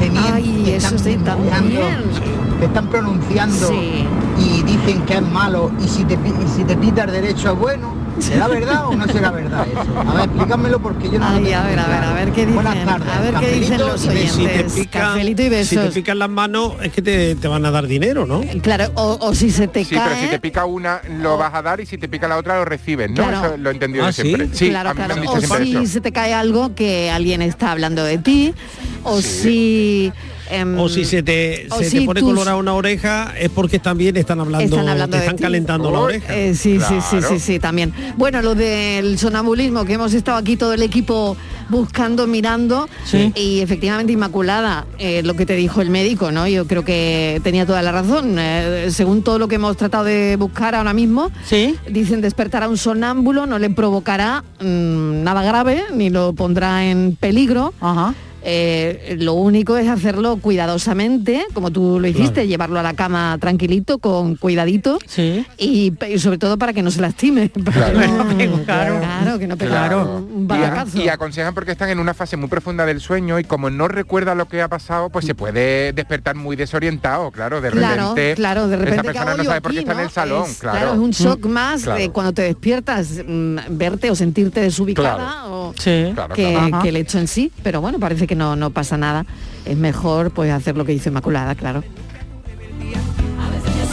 teniendo, 0.00 0.28
Ay, 0.34 0.62
te 0.64 0.76
eso 0.76 0.96
están 0.96 1.24
también. 1.24 1.78
pronunciando, 1.80 2.58
te 2.58 2.64
están 2.64 2.86
pronunciando 2.88 3.68
Sí. 3.68 4.04
y 4.40 4.62
dicen 4.64 5.02
que 5.02 5.14
es 5.14 5.22
malo. 5.22 5.70
Y 5.84 5.86
si 5.88 6.02
te, 6.04 6.16
pi- 6.18 6.34
y 6.44 6.48
si 6.48 6.64
te 6.64 6.76
pita 6.76 7.04
el 7.04 7.12
derecho 7.12 7.52
es 7.52 7.58
bueno, 7.58 7.94
¿será 8.20 8.48
verdad 8.48 8.86
o 8.88 8.96
no 8.96 9.06
será 9.08 9.30
verdad 9.30 9.66
eso? 9.70 10.00
A 10.10 10.14
ver, 10.14 10.24
explícamelo 10.24 10.78
porque 10.80 11.10
yo 11.10 11.18
no 11.18 11.28
lo 11.30 11.36
Ay, 11.36 11.44
tengo 11.44 11.56
a 11.58 11.62
ver, 11.64 11.78
a 11.78 11.86
ver, 11.86 12.04
a 12.04 12.12
ver 12.12 12.32
qué 12.32 12.40
dicen. 12.46 12.54
Buenas 12.54 12.84
tardes. 12.84 13.08
A 13.14 13.20
ver 13.20 13.34
qué 13.40 13.48
dicen 13.60 13.78
los 13.78 14.06
besos. 14.06 14.08
oyentes. 14.38 14.72
Si 14.72 14.78
te 14.80 14.84
pican, 14.84 15.02
Cafelito 15.02 15.42
y 15.42 15.44
si 15.44 15.50
te 15.50 15.56
besos. 15.56 15.94
pican 15.94 16.18
las 16.18 16.28
manos 16.30 16.72
es 16.82 16.92
que 16.92 17.02
te, 17.02 17.34
te 17.36 17.48
van 17.48 17.64
a 17.66 17.70
dar 17.70 17.86
dinero, 17.86 18.26
¿no? 18.26 18.40
Claro, 18.62 18.90
o, 18.94 19.18
o 19.20 19.34
si 19.34 19.50
se 19.50 19.68
te 19.68 19.84
Sí, 19.84 19.90
pero 19.94 20.04
cae. 20.10 20.22
si 20.24 20.30
te 20.30 20.38
pica 20.40 20.64
una 20.64 21.00
lo 21.20 21.36
vas 21.36 21.54
a 21.54 21.62
dar 21.62 21.80
y 21.80 21.86
si 21.86 21.98
te 21.98 22.08
pica 22.08 22.28
la 22.28 22.36
otra 22.36 22.56
lo 22.58 22.64
recibes, 22.64 23.08
¿no? 23.10 23.16
Claro. 23.16 23.46
Eso 23.46 23.56
lo 23.56 23.70
he 23.70 23.72
entendido 23.72 24.04
¿Ah, 24.04 24.12
siempre. 24.12 24.48
sí? 24.52 24.68
claro, 24.70 24.90
a 24.90 24.94
mí 24.94 25.00
me 25.00 25.06
claro. 25.06 25.20
han 25.20 25.20
dicho 25.22 25.32
O 25.54 25.56
si 25.64 25.76
eso. 25.76 25.86
se 25.86 26.00
te 26.00 26.12
cae 26.12 26.34
algo 26.34 26.74
que 26.74 27.10
alguien 27.10 27.42
está 27.42 27.72
hablando 27.72 28.04
de 28.04 28.18
ti, 28.18 28.54
o 29.04 29.20
si... 29.22 30.12
em, 30.50 30.78
O 30.78 30.88
si 30.88 31.04
se 31.04 31.22
te, 31.22 31.66
se 31.78 31.90
si 31.90 32.00
te 32.00 32.06
pone 32.06 32.20
tus- 32.20 32.28
colorada 32.30 32.56
una 32.56 32.74
oreja 32.74 33.32
es 33.38 33.48
porque 33.50 33.78
también 33.78 34.16
están 34.16 34.40
hablando, 34.40 34.64
Están 34.64 34.88
hablando 34.88 35.12
te 35.16 35.18
de 35.18 35.24
están 35.24 35.36
ti. 35.36 35.42
calentando 35.42 35.90
la 35.90 35.98
oreja. 36.00 36.34
Eh, 36.36 36.54
sí, 36.54 36.78
sí, 36.80 36.94
sí, 37.10 37.18
sí, 37.28 37.38
sí, 37.38 37.58
también. 37.58 37.92
Bueno, 38.16 38.42
lo 38.42 38.54
del 38.54 39.18
sonambulismo, 39.18 39.84
que 39.84 39.94
hemos 39.94 40.14
estado 40.14 40.38
aquí 40.38 40.56
todo 40.56 40.72
el 40.74 40.82
equipo 40.82 41.36
buscando, 41.68 42.26
mirando, 42.26 42.88
Sí. 43.04 43.30
y 43.36 43.60
efectivamente 43.60 44.12
Inmaculada, 44.12 44.86
eh, 44.98 45.22
lo 45.22 45.34
que 45.34 45.44
te 45.44 45.54
dijo 45.54 45.82
el 45.82 45.90
médico, 45.90 46.32
¿no? 46.32 46.48
Yo 46.48 46.66
creo 46.66 46.82
que 46.84 47.40
tenía 47.44 47.66
toda 47.66 47.82
la 47.82 47.92
razón. 47.92 48.36
Eh, 48.38 48.86
según 48.90 49.22
todo 49.22 49.38
lo 49.38 49.48
que 49.48 49.56
hemos 49.56 49.76
tratado 49.76 50.04
de 50.04 50.36
buscar 50.36 50.74
ahora 50.74 50.94
mismo, 50.94 51.30
dicen 51.90 52.20
despertar 52.22 52.62
a 52.62 52.68
un 52.68 52.78
sonámbulo 52.78 53.44
no 53.46 53.58
le 53.58 53.68
provocará 53.70 54.44
mm, 54.60 55.22
nada 55.22 55.42
grave, 55.42 55.84
ni 55.94 56.08
lo 56.10 56.32
pondrá 56.32 56.86
en 56.86 57.16
peligro. 57.20 57.74
Eh, 58.42 59.16
lo 59.18 59.34
único 59.34 59.76
es 59.76 59.88
hacerlo 59.88 60.36
cuidadosamente, 60.36 61.44
como 61.54 61.70
tú 61.70 61.98
lo 62.00 62.06
hiciste, 62.06 62.34
Claro. 62.34 62.48
llevarlo 62.48 62.78
a 62.80 62.82
la 62.82 62.94
cama 62.94 63.36
tranquilito, 63.40 63.98
con 63.98 64.36
cuidadito, 64.36 64.98
y, 65.58 65.92
sobre 66.18 66.38
todo 66.38 66.56
para 66.58 66.72
que 66.72 66.82
no 66.82 66.90
se 66.90 67.00
lastime. 67.00 67.48
para 67.64 67.92
que 67.92 68.08
no 68.08 68.24
pegue- 68.28 68.64
claro, 68.64 69.38
que 69.38 69.46
no 69.46 69.56
pegue 69.56 69.70
Claro. 69.70 70.26
un 70.32 70.48
Y, 70.94 71.02
y 71.02 71.08
aconsejan 71.08 71.54
porque 71.54 71.72
están 71.72 71.90
en 71.90 71.98
una 71.98 72.14
fase 72.14 72.36
muy 72.36 72.48
profunda 72.48 72.86
del 72.86 73.00
sueño 73.00 73.38
y 73.38 73.44
como 73.44 73.70
no 73.70 73.88
recuerda 73.88 74.34
lo 74.34 74.46
que 74.48 74.62
ha 74.62 74.68
pasado, 74.68 75.10
pues 75.10 75.24
se 75.26 75.34
puede 75.34 75.92
despertar 75.92 76.36
muy 76.36 76.54
desorientado, 76.56 77.30
claro, 77.30 77.60
de 77.60 77.70
repente. 77.70 78.34
claro, 78.36 78.68
de 78.68 78.76
repente 78.76 78.94
esa 78.94 79.02
¿qué 79.02 79.08
persona 79.18 79.36
no 79.36 79.44
sabe 79.44 79.60
por 79.60 79.72
qué 79.72 79.78
está 79.80 79.92
en 79.92 80.00
el 80.00 80.10
salón, 80.10 80.44
Es- 80.48 80.58
claro. 80.58 80.92
es 80.94 80.98
un 80.98 81.10
shock 81.10 81.44
Mm, 81.46 81.48
más 81.50 81.82
claro. 81.82 82.00
de 82.00 82.10
cuando 82.10 82.32
te 82.32 82.42
despiertas, 82.42 83.10
mm, 83.26 83.56
verte 83.70 84.10
o 84.10 84.14
sentirte 84.14 84.60
desubicada 84.60 85.46
o 85.48 85.72
Sí. 85.76 86.14
Que, 86.34 86.70
que 86.82 86.88
el 86.88 86.96
hecho 86.96 87.18
en 87.18 87.28
sí, 87.28 87.50
pero 87.62 87.80
bueno, 87.80 87.98
parece 87.98 88.26
que 88.28 88.36
no, 88.36 88.54
no 88.54 88.70
pasa 88.70 88.96
nada. 88.96 89.26
Es 89.64 89.76
mejor 89.76 90.30
pues 90.30 90.52
hacer 90.52 90.76
lo 90.76 90.84
que 90.84 90.92
dice 90.92 91.08
Inmaculada, 91.08 91.56
claro. 91.56 91.82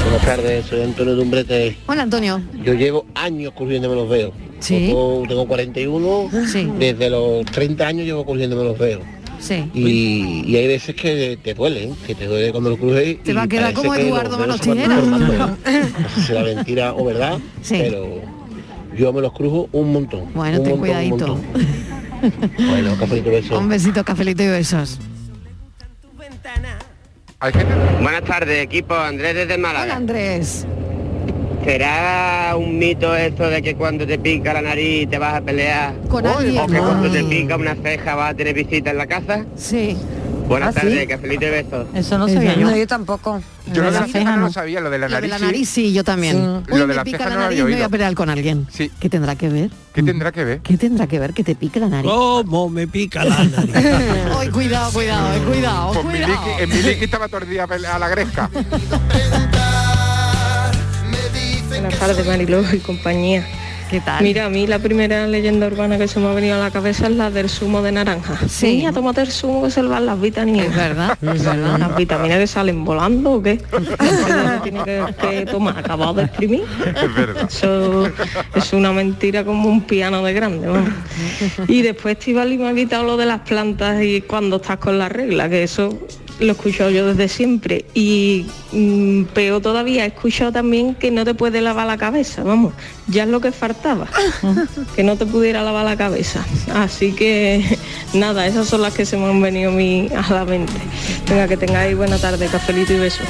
Buenas 0.04 0.22
tardes, 0.24 0.66
soy 0.68 0.82
Antonio 0.84 1.16
Dumbrete. 1.16 1.76
Hola 1.88 2.04
Antonio. 2.04 2.40
Yo 2.64 2.74
llevo 2.76 3.06
años 3.16 3.54
curriéndome 3.54 3.96
los 3.96 4.10
dedos. 4.10 4.34
Sí. 4.60 4.90
Yo 4.90 5.24
tengo 5.28 5.48
41, 5.48 6.30
Sí. 6.48 6.70
desde 6.78 7.10
los 7.10 7.44
30 7.48 7.88
años 7.88 8.06
llevo 8.06 8.24
curriéndome 8.24 8.64
los 8.66 8.78
dedos. 8.78 9.02
Sí. 9.40 9.70
Y, 9.74 10.44
y 10.48 10.56
hay 10.56 10.68
veces 10.68 10.96
que 10.96 11.38
te 11.44 11.54
duelen, 11.56 11.96
que 12.06 12.14
te 12.16 12.26
duele 12.28 12.52
cuando 12.52 12.70
lo 12.70 12.78
crujes. 12.78 13.22
Te 13.24 13.34
va 13.34 13.44
a 13.44 13.48
quedar 13.48 13.74
como 13.74 13.92
que 13.94 14.02
Eduardo 14.08 14.38
Manos 14.38 14.62
Tijeras. 14.62 14.90
deformando. 14.90 15.34
No 15.38 15.56
sé 15.66 16.16
si 16.16 16.22
será 16.22 16.44
mentira 16.44 16.94
o 16.94 17.04
verdad, 17.06 17.40
Sí. 17.62 17.76
pero 17.80 18.06
yo 18.98 19.12
me 19.12 19.22
los 19.22 19.34
crujo 19.34 19.68
un 19.72 19.92
montón. 19.92 20.22
Bueno, 20.34 20.60
un 20.60 20.64
ten 20.64 20.72
montón, 20.72 20.72
un 20.74 20.80
cuidadito. 20.80 21.28
montón. 21.28 21.42
Bueno, 22.58 22.96
cafelito 22.98 23.30
beso. 23.30 23.60
Un 23.60 23.70
besito, 23.70 24.04
cafelito 24.04 24.44
y 24.44 24.48
besos. 24.48 25.00
Buenas 28.02 28.24
tardes, 28.24 28.64
equipo. 28.64 28.96
Andrés 28.96 29.36
desde 29.36 29.58
Málaga. 29.58 29.86
Hola 29.86 29.96
Andrés. 29.98 30.66
¿Será 31.64 32.56
un 32.58 32.78
mito 32.78 33.16
esto 33.16 33.50
de 33.50 33.62
que 33.62 33.76
cuando 33.76 34.06
te 34.06 34.20
pica 34.20 34.54
la 34.54 34.62
nariz 34.62 35.10
te 35.10 35.18
vas 35.18 35.34
a 35.34 35.42
pelear? 35.42 35.96
Con 36.08 36.26
o 36.26 36.38
alguien. 36.38 36.68
que 36.68 36.78
cuando 36.78 37.12
te 37.12 37.24
pica 37.24 37.56
una 37.56 37.76
ceja 37.76 38.16
vas 38.16 38.32
a 38.32 38.34
tener 38.36 38.54
visita 38.54 38.92
en 38.92 38.98
la 38.98 39.08
casa? 39.08 39.46
Sí. 39.56 39.98
Buenas 40.48 40.76
¿Ah, 40.78 40.82
sí? 40.82 40.88
tardes, 40.88 41.08
cafelito 41.08 41.46
y 41.46 41.50
besos. 41.50 41.88
Eso 41.94 42.18
no 42.20 42.28
sabía 42.28 42.54
yo. 42.56 42.70
No, 42.70 42.76
yo 42.78 42.86
tampoco. 42.88 43.42
Yo 43.74 43.82
lo 43.82 43.88
de 43.88 43.92
la 43.92 44.00
la 44.02 44.06
ceja 44.08 44.32
no 44.32 44.38
no. 44.38 44.46
lo 44.46 44.52
sabía, 44.52 44.80
lo 44.80 44.90
de 44.92 45.00
la 45.00 45.08
Lo 45.10 45.16
de 45.16 45.22
nariz. 45.22 45.30
la 45.32 45.38
sí. 45.40 45.44
nariz 45.46 45.70
sí, 45.70 45.94
yo 45.94 46.04
también. 46.04 46.38
Uy, 46.38 46.64
Lo 46.68 46.78
de 46.78 46.86
me 46.88 46.94
la 46.94 47.04
pica 47.04 47.18
ceja 47.18 47.30
la 47.30 47.36
no 47.36 47.42
lo 47.42 47.46
nariz, 47.48 47.62
había 47.62 47.64
me 47.64 47.72
voy 47.72 47.74
a 47.74 47.86
oído. 47.86 47.90
pelear 47.90 48.14
con 48.14 48.30
alguien. 48.30 48.68
Sí. 48.72 48.92
¿Qué 49.00 49.10
tendrá 49.10 49.36
que 49.36 49.50
ver? 49.50 49.72
¿Qué 49.94 50.04
tendrá 50.04 50.32
que 50.32 50.44
ver? 50.44 50.60
¿Qué 50.62 50.78
tendrá 50.78 51.08
que 51.08 51.20
ver 51.20 51.34
que 51.34 51.44
te 51.44 51.56
pique 51.56 51.80
la 51.80 51.88
nariz? 51.90 52.12
¿Cómo 52.12 52.70
me 52.70 52.88
pica 52.88 53.24
la 53.26 53.44
nariz? 53.44 53.76
Ay, 54.40 54.50
cuidado, 54.50 54.92
cuidado, 54.92 55.34
eh, 55.34 55.40
cuidado, 55.48 55.94
Pues 55.94 56.06
mi 56.06 56.12
cuidado. 56.12 56.34
liqui, 56.34 56.62
en 56.64 56.70
mi 56.70 56.82
liqui 56.90 57.06
estaba 57.06 57.28
todo 57.28 57.42
el 57.42 57.50
día 57.50 57.64
a 57.64 58.00
la 58.00 58.08
gresca. 58.10 58.50
Buenas 61.70 62.00
tardes, 62.00 62.26
Mariló 62.28 62.64
y 62.74 62.80
compañía. 62.80 63.46
¿Qué 63.90 64.02
tal? 64.02 64.24
Mira, 64.24 64.46
a 64.46 64.50
mí 64.50 64.66
la 64.66 64.80
primera 64.80 65.28
leyenda 65.28 65.68
urbana 65.68 65.98
que 65.98 66.08
se 66.08 66.20
me 66.20 66.28
ha 66.28 66.34
venido 66.34 66.56
a 66.56 66.60
la 66.60 66.72
cabeza 66.72 67.06
es 67.08 67.14
la 67.14 67.30
del 67.30 67.50
zumo 67.50 67.82
de 67.82 67.92
naranja. 67.92 68.38
Sí. 68.48 68.78
Niña, 68.78 68.92
tómate 68.92 69.22
el 69.22 69.32
zumo 69.32 69.64
que 69.64 69.72
se 69.72 69.84
le 69.84 69.90
van 69.90 70.06
las 70.06 70.20
vitaminas. 70.20 70.68
Es 70.68 70.76
verdad, 70.76 71.18
es 71.22 71.44
verdad. 71.44 71.80
¿Las 71.80 71.96
vitaminas 71.96 72.40
que 72.40 72.48
salen 72.48 72.84
volando 72.84 73.34
o 73.34 73.44
qué? 73.44 73.58
¿Qué 73.70 74.34
uno 74.34 74.62
tiene 74.64 74.84
que, 74.84 75.04
que 75.22 75.46
tomar? 75.46 75.78
¿Acabado 75.78 76.16
de 76.16 76.24
exprimir? 76.24 76.64
Es 76.96 77.16
verdad. 77.16 77.48
Eso 77.48 78.10
es 78.56 78.74
una 78.74 78.92
mentira 78.92 79.44
como 79.44 79.70
un 79.70 79.82
piano 79.82 80.24
de 80.24 80.34
grande. 80.34 80.68
Y 81.68 81.82
después 81.82 82.18
Estivali 82.18 82.58
me 82.58 82.70
ha 82.70 82.74
quitado 82.74 83.04
lo 83.04 83.18
de 83.18 83.26
las 83.26 83.42
plantas 83.42 84.02
y 84.02 84.22
cuando 84.22 84.58
estás 84.58 84.78
con 84.78 84.98
la 84.98 85.10
regla, 85.10 85.50
que 85.50 85.64
eso 85.64 86.00
lo 86.40 86.48
he 86.48 86.52
escuchado 86.52 86.90
yo 86.90 87.08
desde 87.08 87.28
siempre. 87.28 87.86
Y 87.94 88.46
mm, 88.72 89.24
peor 89.34 89.62
todavía, 89.62 90.06
he 90.06 90.08
escuchado 90.08 90.52
también 90.52 90.96
que 90.96 91.12
no 91.12 91.26
te 91.26 91.34
puedes 91.34 91.62
lavar 91.62 91.88
la 91.88 91.98
cabeza, 91.98 92.44
vamos, 92.44 92.74
ya 93.08 93.24
es 93.24 93.30
lo 93.30 93.42
que 93.42 93.52
faltaba, 93.52 94.08
que 94.96 95.04
no 95.04 95.16
te 95.16 95.26
pudiera 95.26 95.64
lavar 95.64 95.86
la 95.86 95.98
cabeza. 95.98 96.46
Así 96.74 97.14
que 97.14 97.78
nada, 98.14 98.48
esas 98.48 98.68
son 98.68 98.82
las 98.82 98.94
que 98.94 99.06
se 99.06 99.18
me 99.18 99.26
han 99.26 99.42
venido 99.42 99.72
a 99.72 99.74
mí 99.74 100.10
a 100.16 100.34
la 100.34 100.46
mente. 100.46 100.74
Venga, 101.30 101.48
que 101.48 101.58
tengáis 101.58 101.96
buena 101.96 102.18
tarde, 102.18 102.48
cafelito 102.48 102.94
y 102.94 103.00
besos. 103.00 103.28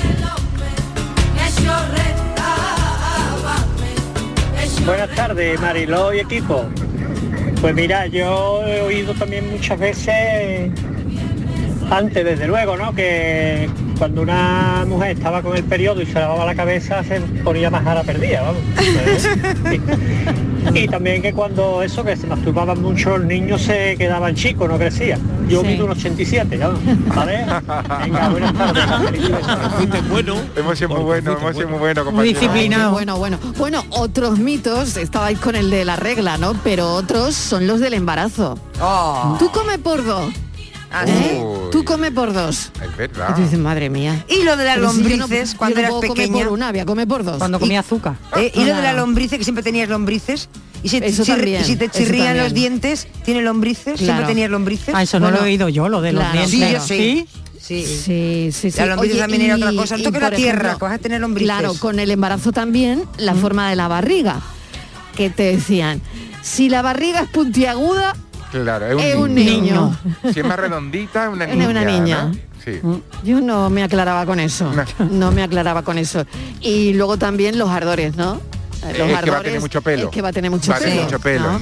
Buenas 4.85 5.09
tardes, 5.15 5.59
Mariló 5.59 6.13
y 6.13 6.19
equipo. 6.19 6.63
Pues 7.59 7.73
mira, 7.73 8.05
yo 8.05 8.63
he 8.67 8.81
oído 8.81 9.15
también 9.15 9.49
muchas 9.49 9.79
veces, 9.79 10.69
antes 11.91 12.23
desde 12.25 12.47
luego, 12.47 12.77
¿no? 12.77 12.93
Que 12.93 13.69
cuando 13.97 14.21
una 14.21 14.83
mujer 14.87 15.11
estaba 15.11 15.41
con 15.41 15.55
el 15.55 15.63
periodo 15.63 16.01
y 16.01 16.05
se 16.05 16.13
lavaba 16.19 16.45
la 16.45 16.55
cabeza 16.55 17.03
se 17.03 17.19
ponía 17.43 17.69
más 17.69 17.83
cara 17.83 18.03
perdida, 18.03 18.41
vamos. 18.43 18.61
Y 20.73 20.87
también 20.87 21.21
que 21.21 21.31
cuando 21.31 21.83
eso, 21.83 22.03
que 22.03 22.15
se 22.17 22.25
masturbaban 22.25 22.81
mucho, 22.81 23.17
los 23.19 23.27
niños 23.27 23.61
se 23.61 23.95
quedaban 23.97 24.33
chicos, 24.33 24.67
no 24.67 24.77
crecían. 24.79 25.19
Yo 25.47 25.61
Sí. 25.61 25.67
mido 25.67 25.85
un 25.85 25.91
87, 25.91 26.57
¿no? 26.57 26.73
¿Vale? 27.15 27.45
Venga, 28.01 28.29
buenas 28.29 28.53
tardes. 28.53 28.83
Fuiste 29.77 30.01
bueno. 30.09 30.35
Hemos 30.55 30.77
sido 30.77 30.89
muy 30.89 31.03
bueno, 31.03 31.37
hemos 31.37 31.55
sido 31.55 31.69
muy 31.69 31.77
bueno, 31.79 32.03
Muy 32.03 32.11
compañero. 32.11 32.39
disciplinado. 32.39 32.91
Bueno, 32.93 33.17
bueno. 33.17 33.37
Bueno, 33.59 33.83
otros 33.91 34.39
mitos, 34.39 34.97
estabais 34.97 35.37
con 35.37 35.55
el 35.55 35.69
de 35.69 35.85
la 35.85 35.97
regla, 35.97 36.37
¿no? 36.39 36.55
Pero 36.63 36.93
otros 36.95 37.35
son 37.35 37.67
los 37.67 37.79
del 37.79 37.93
embarazo. 37.93 38.57
Oh. 38.81 39.35
Tú 39.37 39.51
come 39.51 39.77
por 39.77 40.03
¿eh? 41.05 41.41
Uy. 41.43 41.69
Tú 41.71 41.83
come 41.83 42.11
por 42.11 42.31
dos. 42.33 42.71
Es 42.81 43.09
Y 43.31 43.33
tú 43.35 43.41
dices, 43.41 43.59
madre 43.59 43.89
mía. 43.89 44.23
Y 44.29 44.43
lo 44.43 44.55
de 44.55 44.63
las 44.65 44.75
Pero 44.75 44.91
si 44.91 44.97
yo 45.03 45.09
no- 45.09 45.17
lombrices, 45.17 45.51
yo 45.53 45.57
cuando 45.57 45.75
no 45.75 45.79
eras 45.81 45.89
puedo 45.91 46.01
comer 46.07 46.27
pequeña. 46.27 46.43
por 46.45 46.53
una, 46.53 46.71
voy 46.71 46.79
a 46.79 46.85
comer 46.85 47.07
por 47.07 47.23
dos. 47.23 47.37
Cuando 47.37 47.59
comía 47.59 47.79
azúcar. 47.81 48.15
Eh, 48.37 48.51
y 48.53 48.59
lo 48.59 48.65
de 48.67 48.71
la 48.73 48.79
Claro. 48.81 48.97
lombrice, 48.99 49.37
que 49.37 49.43
siempre 49.43 49.63
tenías 49.63 49.89
lombrices. 49.89 50.49
Y 50.83 50.89
si, 50.89 50.97
Eso 50.97 51.23
chirri- 51.23 51.27
también, 51.37 51.61
y 51.61 51.65
si 51.65 51.75
te 51.75 51.85
eso 51.85 51.93
chirrían 51.97 52.25
también. 52.27 52.43
los 52.43 52.53
dientes, 52.53 53.07
¿tiene 53.23 53.41
lombrices? 53.41 53.83
¿Siempre 53.97 54.05
Claro. 54.05 54.27
tenías 54.27 54.49
lombrices? 54.51 54.93
Ah, 54.95 55.01
eso 55.03 55.19
no 55.19 55.31
lo 55.31 55.37
he 55.39 55.41
oído 55.43 55.67
yo, 55.69 55.89
lo 55.89 56.01
de 56.01 56.13
los 56.13 56.23
claro. 56.23 56.47
dientes. 56.47 56.83
Sí, 56.83 56.95
yo 56.95 57.25
sí. 57.25 57.27
Sí. 57.59 57.83
Sí, 57.85 58.51
sí, 58.51 58.71
sí. 58.71 58.77
La 58.79 58.85
lombriz 58.85 59.11
Oye, 59.13 59.19
también 59.21 59.41
era 59.41 59.57
y- 59.57 59.61
otra 59.63 59.73
cosa. 59.73 59.97
De 59.97 60.03
la 60.03 60.11
por 60.11 60.35
tierra, 60.35 60.75
que 60.77 60.83
vas 60.85 60.93
a 60.93 60.97
tener 60.99 61.19
lombrices. 61.21 61.51
Claro, 61.57 61.73
con 61.79 61.99
el 61.99 62.11
embarazo 62.11 62.51
también, 62.51 63.03
la 63.17 63.33
forma 63.33 63.67
de 63.69 63.75
la 63.75 63.87
barriga. 63.87 64.39
Que 65.15 65.31
te 65.31 65.43
decían, 65.55 65.99
si 66.43 66.69
la 66.69 66.83
barriga 66.83 67.21
es 67.21 67.29
puntiaguda, 67.29 68.15
Claro, 68.63 68.87
es 68.87 68.95
un, 68.95 69.01
es 69.01 69.15
un 69.15 69.35
niño. 69.35 69.61
niño. 69.61 69.97
Si 70.33 70.39
es 70.39 70.45
más 70.45 70.57
redondita, 70.59 71.25
es 71.25 71.29
una 71.33 71.45
Es 71.49 71.55
niña. 71.55 71.69
una 71.69 71.83
niña. 71.85 72.23
¿no? 72.25 72.33
Sí. 72.63 72.79
Yo 73.23 73.41
no 73.41 73.69
me 73.69 73.83
aclaraba 73.83 74.25
con 74.25 74.39
eso. 74.39 74.71
No 75.11 75.31
me 75.31 75.43
aclaraba 75.43 75.83
con 75.83 75.97
eso. 75.97 76.25
Y 76.61 76.93
luego 76.93 77.17
también 77.17 77.57
los 77.57 77.69
ardores, 77.69 78.15
¿no? 78.15 78.41
Eh, 78.83 78.93
Los 78.97 79.09
Es 79.09 79.21
que 79.23 79.31
va 79.31 79.37
a 79.37 79.41
tener 79.43 79.59
mucho 79.61 79.81
pelo. 79.81 80.03
Es 80.05 80.09
que 80.09 80.21
va 80.21 80.29
a 80.29 80.33
tener 80.33 80.51
mucho 80.51 80.71
Va 80.71 80.77
a 80.77 80.79
tener 80.79 80.93
pelo. 80.95 81.03
mucho 81.05 81.19
pelo, 81.19 81.59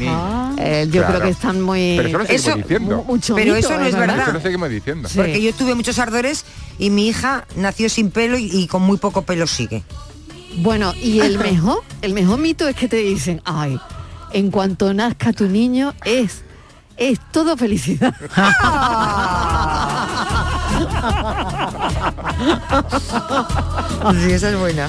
Eh, 0.57 0.85
yo 0.87 0.91
Claro. 1.01 1.07
creo 1.07 1.21
que 1.21 1.29
están 1.29 1.61
muy... 1.61 1.95
Pero 1.97 2.09
eso 2.09 2.17
lo 2.19 2.25
seguimos 2.25 2.47
Eso- 2.47 2.55
diciendo. 2.57 2.97
mu- 2.97 3.03
mucho 3.05 3.35
Pero 3.35 3.53
mito, 3.55 3.67
eso 3.69 3.79
no 3.79 3.85
es 3.85 3.95
verdad. 3.95 4.21
Eso 4.23 4.31
lo 4.33 4.39
seguimos 4.41 4.69
diciendo. 4.69 5.09
Sí. 5.09 5.15
Porque 5.17 5.41
yo 5.41 5.53
tuve 5.53 5.73
muchos 5.75 5.99
ardores 5.99 6.43
y 6.79 6.89
mi 6.89 7.07
hija 7.07 7.45
nació 7.55 7.87
sin 7.89 8.11
pelo 8.11 8.37
y, 8.37 8.45
y 8.51 8.67
con 8.67 8.81
muy 8.81 8.97
poco 8.97 9.21
pelo 9.21 9.47
sigue. 9.47 9.83
Bueno, 10.57 10.93
y 11.01 11.19
el 11.21 11.37
mejor, 11.39 11.79
el 12.01 12.13
mejor 12.13 12.39
mito 12.39 12.67
es 12.67 12.75
que 12.75 12.87
te 12.87 12.97
dicen, 12.97 13.41
ay, 13.45 13.79
en 14.33 14.51
cuanto 14.51 14.93
nazca 14.93 15.31
tu 15.33 15.47
niño 15.47 15.93
es 16.05 16.43
es 16.97 17.19
todo 17.31 17.57
felicidad. 17.57 18.13
Sí, 24.21 24.31
esa 24.31 24.49
es 24.49 24.59
buena. 24.59 24.87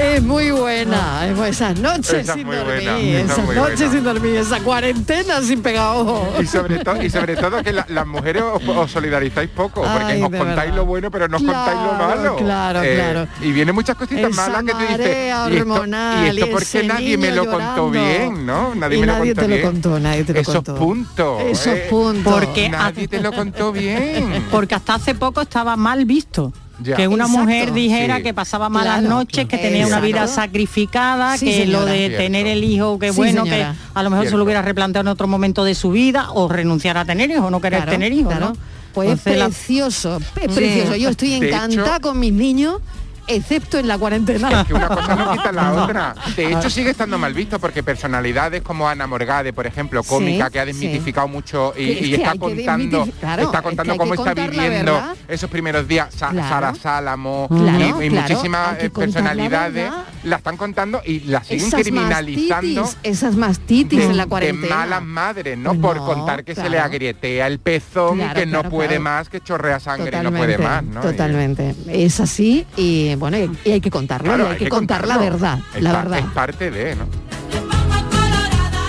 Es 0.00 0.22
muy 0.22 0.50
buena, 0.50 1.26
bu- 1.36 1.44
esas 1.44 1.78
noches 1.78 2.12
Esa 2.14 2.32
sin 2.34 2.46
muy 2.46 2.56
dormir, 2.56 2.74
buena, 2.84 2.98
esa 2.98 3.18
es 3.18 3.24
esas 3.30 3.44
muy 3.44 3.54
noches 3.56 3.76
buena. 3.78 3.92
sin 3.92 4.04
dormir, 4.04 4.36
esa 4.36 4.60
cuarentena 4.60 5.42
sin 5.42 5.60
pegar 5.62 5.96
ojo. 5.96 6.32
Y 6.40 6.46
sobre, 6.46 6.78
todo 6.78 7.02
y 7.02 7.10
sobre 7.10 7.36
todo 7.36 7.62
que 7.62 7.72
la- 7.72 7.84
las 7.88 8.06
mujeres 8.06 8.42
os, 8.42 8.62
os 8.66 8.90
solidarizáis 8.90 9.50
poco, 9.50 9.82
porque 9.82 9.98
Ay, 10.04 10.22
os 10.22 10.28
contáis 10.30 10.46
verdad. 10.56 10.74
lo 10.74 10.86
bueno, 10.86 11.10
pero 11.10 11.28
no 11.28 11.36
os 11.36 11.42
contáis 11.42 11.78
lo 11.80 11.90
Claro, 11.98 11.98
malo. 12.16 12.34
Eh, 12.38 12.42
claro, 12.42 12.80
claro. 12.80 13.28
Y 13.42 13.52
vienen 13.52 13.74
muchas 13.74 13.94
cositas 13.96 14.30
Esa 14.30 14.42
malas 14.48 14.64
que 14.64 14.72
te 14.74 14.86
dices. 14.86 15.16
Y 15.16 15.28
esto, 15.28 15.60
hormonal, 15.60 16.24
y 16.24 16.28
esto 16.28 16.46
y 16.46 16.50
porque 16.50 16.82
nadie 16.84 17.18
me 17.18 17.30
lo 17.32 17.46
contó 17.50 17.90
bien, 17.90 18.46
¿no? 18.46 18.74
Nadie 18.74 18.96
Y 18.96 19.00
me 19.00 19.06
lo 19.06 19.12
nadie 19.12 19.34
contó 19.34 19.42
te 19.42 19.48
lo 19.48 19.54
bien. 19.56 19.66
contó, 19.66 20.00
nadie 20.00 20.24
te 20.24 20.32
lo 20.32 20.40
Esos 20.40 20.54
contó. 20.54 20.74
puntos. 20.76 21.42
Esos 21.42 21.66
eh, 21.74 21.86
puntos. 21.90 22.32
Porque 22.32 22.68
Nadie 22.70 23.06
te 23.06 23.20
lo 23.20 23.32
contó 23.32 23.70
bien. 23.72 24.46
Porque 24.50 24.74
hasta 24.74 24.94
hace 24.94 25.14
poco 25.14 25.42
estaba 25.42 25.76
mal 25.76 26.04
visto. 26.06 26.52
Ya. 26.82 26.96
Que 26.96 27.08
una 27.08 27.24
Exacto. 27.24 27.44
mujer 27.44 27.72
dijera 27.72 28.16
Sí. 28.18 28.22
que 28.22 28.34
pasaba 28.34 28.68
malas 28.68 29.00
Claro, 29.00 29.16
noches, 29.16 29.46
que 29.46 29.58
tenía 29.58 29.86
una 29.86 30.00
vida 30.00 30.26
sacrificada, 30.26 31.36
Sí, 31.36 31.46
que 31.46 31.66
lo 31.66 31.84
de 31.84 31.96
Cierto. 32.08 32.16
tener 32.18 32.46
el 32.46 32.64
hijo, 32.64 32.98
que 32.98 33.10
Sí, 33.10 33.16
bueno, 33.16 33.44
señora. 33.44 33.72
que 33.74 33.78
a 33.98 34.02
lo 34.02 34.10
mejor 34.10 34.24
se 34.24 34.28
Cierto. 34.28 34.38
lo 34.38 34.44
hubiera 34.44 34.62
replanteado 34.62 35.02
en 35.08 35.12
otro 35.12 35.26
momento 35.28 35.64
de 35.64 35.74
su 35.74 35.90
vida 35.90 36.30
o 36.32 36.48
renunciar 36.48 36.96
a 36.96 37.04
tener 37.04 37.30
hijos 37.30 37.44
o 37.44 37.50
no 37.50 37.60
querer 37.60 37.80
Claro, 37.80 37.92
tener 37.92 38.12
hijos, 38.12 38.32
claro. 38.32 38.50
¿no? 38.54 38.56
Pues 38.94 39.24
es 39.24 39.36
la- 39.38 39.46
precioso, 39.46 40.20
es 40.40 40.52
precioso. 40.52 40.96
Yo 40.96 41.10
estoy 41.10 41.34
encantada 41.34 41.96
hecho- 41.96 42.00
con 42.08 42.18
mis 42.18 42.32
niños, 42.32 42.78
excepto 43.26 43.78
en 43.78 43.88
la 43.88 43.98
cuarentena. 43.98 44.60
Es 44.62 44.66
que 44.66 44.74
una 44.74 44.88
cosa 44.88 45.14
no 45.16 45.32
quita 45.32 45.52
la 45.52 45.72
otra. 45.84 46.14
De 46.36 46.52
hecho, 46.52 46.70
sigue 46.70 46.90
estando 46.90 47.18
mal 47.18 47.34
visto 47.34 47.58
porque 47.58 47.82
personalidades 47.82 48.62
como 48.62 48.88
Ana 48.88 49.06
Morgade, 49.06 49.52
por 49.52 49.66
ejemplo, 49.66 50.02
cómica, 50.02 50.46
Sí, 50.46 50.52
que 50.52 50.60
ha 50.60 50.64
desmitificado 50.66 51.28
mucho 51.28 51.72
y, 51.76 52.12
es 52.14 52.18
está 52.20 52.34
contando, 52.36 53.06
claro, 53.20 53.42
está 53.42 53.58
es 53.58 53.64
contando 53.64 53.92
que 53.94 53.98
cómo 53.98 54.14
está 54.14 54.34
viviendo 54.34 55.00
esos 55.28 55.50
primeros 55.50 55.86
días. 55.88 56.08
Sa- 56.14 56.30
Claro. 56.30 56.48
Sara 56.48 56.74
Sálamo 56.74 57.48
Claro, 57.48 58.02
y, 58.02 58.10
muchísimas 58.10 58.78
eh, 58.78 58.84
la 58.84 58.90
personalidades 58.90 59.90
la 60.24 60.36
están 60.36 60.56
contando 60.56 61.00
y 61.04 61.20
la 61.20 61.42
siguen 61.42 61.66
Esas 61.66 61.80
criminalizando. 61.82 62.82
mastitis, 62.82 62.98
esas 63.02 63.36
mastitis 63.36 63.98
de, 63.98 64.04
en 64.06 64.16
la 64.16 64.24
de 64.24 64.28
cuarentena. 64.28 64.76
malas 64.76 65.02
madres, 65.02 65.58
¿no? 65.58 65.70
Pues 65.74 65.80
por 65.80 65.96
contar 65.98 66.44
que 66.44 66.54
se 66.54 66.68
le 66.68 66.78
agrietea 66.78 67.46
el 67.46 67.58
pezón 67.58 68.20
que 68.34 68.46
no 68.46 68.62
puede 68.64 68.98
más, 68.98 69.28
que 69.28 69.40
chorrea 69.40 69.80
sangre 69.80 70.18
y 70.18 70.22
no 70.22 70.30
puede 70.32 70.58
más, 70.58 70.84
Totalmente. 71.02 71.74
Es 71.88 72.20
así 72.20 72.66
y 72.76 73.14
bueno, 73.20 73.38
y, 73.38 73.50
y 73.64 73.72
hay 73.72 73.80
que 73.80 73.90
contarlo, 73.90 74.24
Claro, 74.34 74.48
y 74.48 74.52
hay, 74.52 74.56
que, 74.58 74.68
contar 74.68 75.06
la 75.06 75.14
contarlo. 75.14 75.38
verdad, 75.38 75.58
Es 75.74 75.82
la 75.82 75.92
verdad. 75.92 76.18
Es 76.18 76.24
parte 76.26 76.70
de, 76.70 76.96
¿no? 76.96 77.04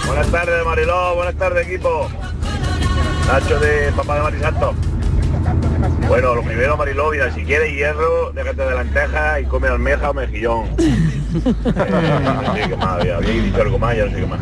Buenas 0.08 0.28
tardes, 0.32 0.66
Mariló. 0.66 1.16
Buenas 1.16 1.36
tardes, 1.36 1.68
equipo. 1.68 2.10
Nacho 3.28 3.60
de 3.60 3.92
Papá 3.96 4.16
de 4.16 4.22
Marisanto. 4.24 4.74
Bueno, 6.08 6.36
lo 6.36 6.44
primero, 6.44 6.76
Mariló, 6.76 7.12
mira, 7.12 7.32
si 7.34 7.44
quieres 7.44 7.72
hierro, 7.74 8.32
déjate 8.34 8.62
de 8.64 8.76
lentejas 8.76 9.42
y 9.42 9.46
come 9.46 9.68
almeja 9.68 10.10
o 10.10 10.14
mejillón. 10.14 10.66
Eh, 11.34 12.42
no 12.44 12.54
sé 12.54 12.68
qué 12.68 12.76
más, 12.76 12.88
había, 13.00 13.16
había 13.16 13.30
dicho 13.42 13.62
algo 13.62 13.80
más, 13.80 13.96
ya 13.96 14.04
no 14.06 14.12
sé 14.12 14.18
qué 14.18 14.26
más. 14.26 14.40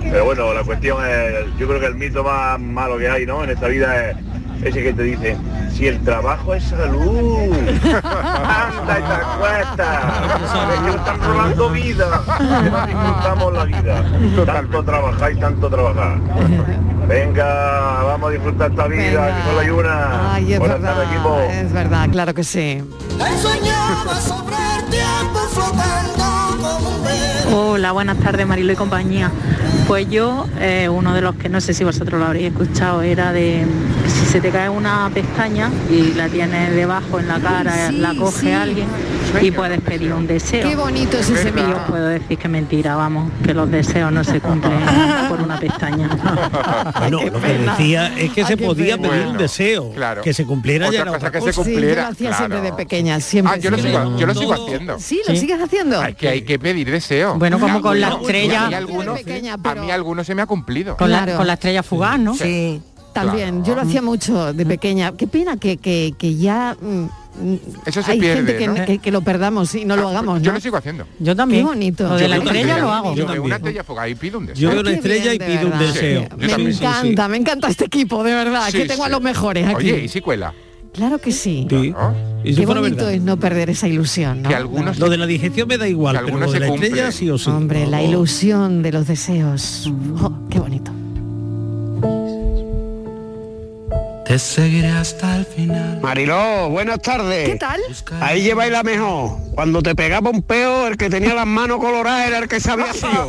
Pero 0.00 0.24
bueno, 0.24 0.52
la 0.54 0.64
cuestión 0.64 0.98
es, 1.08 1.56
yo 1.56 1.68
creo 1.68 1.78
que 1.78 1.86
el 1.86 1.94
mito 1.94 2.24
más 2.24 2.58
malo 2.58 2.98
que 2.98 3.08
hay, 3.08 3.24
¿no? 3.24 3.44
En 3.44 3.50
esta 3.50 3.68
vida 3.68 4.10
es 4.10 4.16
ese 4.62 4.82
que 4.82 4.92
te 4.92 5.02
dice, 5.02 5.36
si 5.74 5.86
el 5.88 6.02
trabajo 6.02 6.54
es 6.54 6.64
salud, 6.64 7.52
anda 7.82 8.98
y 8.98 9.02
te 9.02 9.12
acuestas, 9.12 10.04
que 10.84 10.90
están 10.90 11.20
robando 11.20 11.70
vida, 11.70 12.22
que 12.38 12.86
disfrutamos 12.86 13.52
la 13.52 13.64
vida, 13.64 14.04
tanto 14.46 14.82
trabajar 14.82 15.32
y 15.32 15.36
tanto 15.40 15.68
trabajar. 15.68 16.18
Venga, 17.08 18.02
vamos 18.02 18.30
a 18.30 18.32
disfrutar 18.32 18.70
esta 18.70 18.86
vida, 18.88 19.36
que 19.36 19.42
solo 19.48 19.60
hay 19.60 19.70
una. 19.70 20.34
Ay, 20.34 20.52
es 20.54 20.58
Buenas 20.58 20.80
verdad, 20.80 20.94
tardes, 20.96 21.12
equipo. 21.12 21.38
es 21.40 21.72
verdad, 21.72 22.08
claro 22.10 22.34
que 22.34 22.44
sí. 22.44 22.82
Ensoñaba 23.12 24.20
sobre 24.20 24.56
el 24.56 24.84
tiempo 24.90 25.38
flotando 25.52 26.24
Hola, 27.52 27.92
buenas 27.92 28.18
tardes 28.18 28.46
Marilo 28.46 28.72
y 28.72 28.76
compañía. 28.76 29.30
Pues 29.86 30.08
yo, 30.10 30.46
eh, 30.58 30.88
uno 30.88 31.14
de 31.14 31.20
los 31.20 31.36
que 31.36 31.48
no 31.48 31.60
sé 31.60 31.72
si 31.74 31.84
vosotros 31.84 32.18
lo 32.18 32.26
habréis 32.26 32.48
escuchado, 32.52 33.02
era 33.02 33.32
de 33.32 33.64
si 34.08 34.26
se 34.26 34.40
te 34.40 34.50
cae 34.50 34.68
una 34.68 35.08
pestaña 35.14 35.70
y 35.90 36.14
la 36.14 36.28
tienes 36.28 36.74
debajo 36.74 37.20
en 37.20 37.28
la 37.28 37.38
cara, 37.38 37.90
Sí, 37.90 37.96
la 37.98 38.14
coge 38.14 38.40
sí. 38.40 38.50
alguien 38.52 38.88
y 39.42 39.50
puedes 39.50 39.80
pedir 39.80 40.12
un 40.12 40.26
deseo. 40.26 40.68
Qué 40.68 40.76
bonito 40.76 41.16
es 41.18 41.28
ese 41.30 41.52
mío. 41.52 41.78
puedo 41.88 42.06
decir 42.06 42.38
que 42.38 42.48
mentira, 42.48 42.96
vamos, 42.96 43.30
que 43.44 43.54
los 43.54 43.70
deseos 43.70 44.12
no 44.12 44.24
se 44.24 44.40
cumplen 44.40 44.78
por 45.28 45.40
una 45.40 45.58
pestaña. 45.58 46.08
Bueno, 46.98 47.20
lo 47.30 47.40
que 47.40 47.58
decía 47.58 48.12
es 48.16 48.32
que 48.32 48.44
se 48.44 48.56
podía 48.56 48.98
pedir 48.98 49.26
un 49.26 49.36
deseo. 49.36 49.92
Que 50.22 50.32
se 50.32 50.44
cumpliera 50.44 50.86
ya 50.90 51.02
Otra 51.02 51.02
era 51.02 51.10
cosa 51.12 51.16
otra 51.28 51.30
que 51.32 51.40
se 51.40 51.56
cosa. 51.56 51.64
Sí, 51.70 51.74
yo 51.80 51.94
lo 51.94 52.02
hacía 52.06 52.32
siempre 52.34 52.60
de 52.60 52.72
pequeña, 52.72 53.20
siempre. 53.20 53.54
Ah, 53.54 53.58
yo 53.58 53.70
lo 53.70 53.78
sigo, 53.78 54.16
yo 54.16 54.26
lo 54.26 54.34
sigo 54.34 54.52
haciendo. 54.54 54.98
Sí, 54.98 55.20
lo 55.28 55.36
sigues 55.36 55.60
haciendo. 55.60 56.00
Hay 56.00 56.14
que 56.14 56.28
hay 56.28 56.42
que 56.42 56.58
pedir 56.58 56.90
deseo. 56.90 57.34
Bueno, 57.38 57.58
como 57.58 57.80
con 57.82 58.00
la 58.00 58.08
estrella- 58.08 58.66
A 58.66 58.68
mí 58.68 58.74
algunos, 58.74 59.18
a 59.64 59.74
mí 59.74 59.90
algunos 59.90 60.26
se 60.26 60.34
me 60.34 60.42
ha 60.42 60.46
cumplido. 60.46 60.96
Con, 60.96 61.10
la, 61.10 61.22
Claro. 61.24 61.38
con 61.38 61.46
la 61.46 61.54
estrella 61.54 61.82
fugaz, 61.82 62.18
¿no? 62.18 62.34
Sí. 62.34 62.80
También, 63.12 63.64
yo 63.64 63.74
lo 63.74 63.80
hacía 63.80 64.02
mucho 64.02 64.52
de 64.52 64.66
pequeña. 64.66 65.12
Qué 65.16 65.26
pena 65.26 65.56
que, 65.56 65.78
que, 65.78 66.12
que 66.18 66.36
ya 66.36 66.76
mm, 66.78 67.06
Eso 67.84 68.02
se 68.02 68.12
hay 68.12 68.20
pierde, 68.20 68.36
gente 68.36 68.56
que, 68.58 68.66
¿no? 68.66 68.74
que- 68.86 68.98
que 68.98 69.10
lo 69.10 69.20
perdamos 69.20 69.74
y 69.74 69.84
no 69.84 69.96
lo 69.96 70.08
hagamos. 70.08 70.40
Yo 70.42 70.50
¿no? 70.52 70.56
lo 70.56 70.60
sigo 70.60 70.76
haciendo. 70.76 71.06
Yo 71.18 71.36
también. 71.36 71.62
Qué 71.62 71.68
bonito. 71.68 72.08
Lo 72.08 72.16
de 72.16 72.28
la 72.28 72.36
estrella 72.36 72.78
lo 72.78 72.90
hago. 72.92 73.14
Yo 73.14 73.26
veo 73.26 73.42
una 73.42 73.56
estrella 73.56 73.84
fugaz 73.84 74.08
y 74.10 74.14
pido 74.14 74.38
un 74.38 74.46
deseo. 74.46 74.62
Yo 74.62 74.70
veo 74.70 74.80
una 74.80 74.90
estrella 74.92 75.34
y 75.34 75.38
bien, 75.38 75.50
pido 75.58 75.70
un 75.72 75.78
deseo. 75.78 76.22
Sí, 76.22 76.28
me 76.38 76.48
también. 76.48 76.72
encanta, 76.72 77.28
me 77.28 77.36
encanta 77.36 77.68
este 77.68 77.84
equipo, 77.86 78.22
de 78.24 78.34
verdad. 78.34 78.68
Sí, 78.70 78.78
que 78.78 78.86
tengo 78.86 79.04
a 79.04 79.08
los 79.08 79.20
mejores 79.20 79.66
aquí. 79.66 79.90
Oye, 79.92 80.04
¿y 80.04 80.08
si 80.08 80.20
cuela? 80.20 80.52
Claro 80.92 81.18
que 81.18 81.30
sí. 81.30 81.66
Sí. 81.68 81.92
Y 82.42 82.54
si 82.54 82.60
Qué 82.60 82.64
bonito 82.66 82.96
verdad. 82.96 83.12
es 83.12 83.20
no 83.20 83.36
perder 83.38 83.68
esa 83.68 83.86
ilusión, 83.86 84.40
¿no? 84.42 84.48
Que 84.48 84.54
algunos 84.54 84.98
Lo 84.98 85.10
de 85.10 85.18
la 85.18 85.26
digestión 85.26 85.68
me 85.68 85.76
da 85.76 85.86
igual, 85.86 86.16
que 86.18 86.24
pero 86.24 86.38
lo 86.38 86.50
de 86.50 86.58
la 86.60 86.68
estrella 86.68 87.12
sí 87.12 87.28
o 87.28 87.36
sí. 87.36 87.50
Hombre, 87.50 87.86
la 87.86 88.00
Oh. 88.00 88.08
ilusión 88.08 88.82
de 88.82 88.92
los 88.92 89.06
deseos. 89.06 89.92
Oh, 90.22 90.32
qué 90.48 90.58
bonito. 90.58 90.90
Te 94.26 94.40
seguiré 94.40 94.88
hasta 94.88 95.36
el 95.36 95.46
final. 95.46 96.00
Mariló, 96.02 96.68
buenas 96.68 97.00
tardes. 97.00 97.48
¿Qué 97.48 97.54
tal? 97.56 97.80
Ahí 98.20 98.42
lleváis 98.42 98.72
la 98.72 98.82
mejor. 98.82 99.38
Cuando 99.54 99.80
te 99.82 99.94
pegaba 99.94 100.30
un 100.30 100.42
peo, 100.42 100.88
el 100.88 100.96
que 100.96 101.08
tenía 101.08 101.32
las 101.32 101.46
manos 101.46 101.78
coloradas 101.78 102.26
era 102.26 102.38
el 102.38 102.48
que 102.48 102.58
sabía 102.58 102.92
sido. 102.92 103.28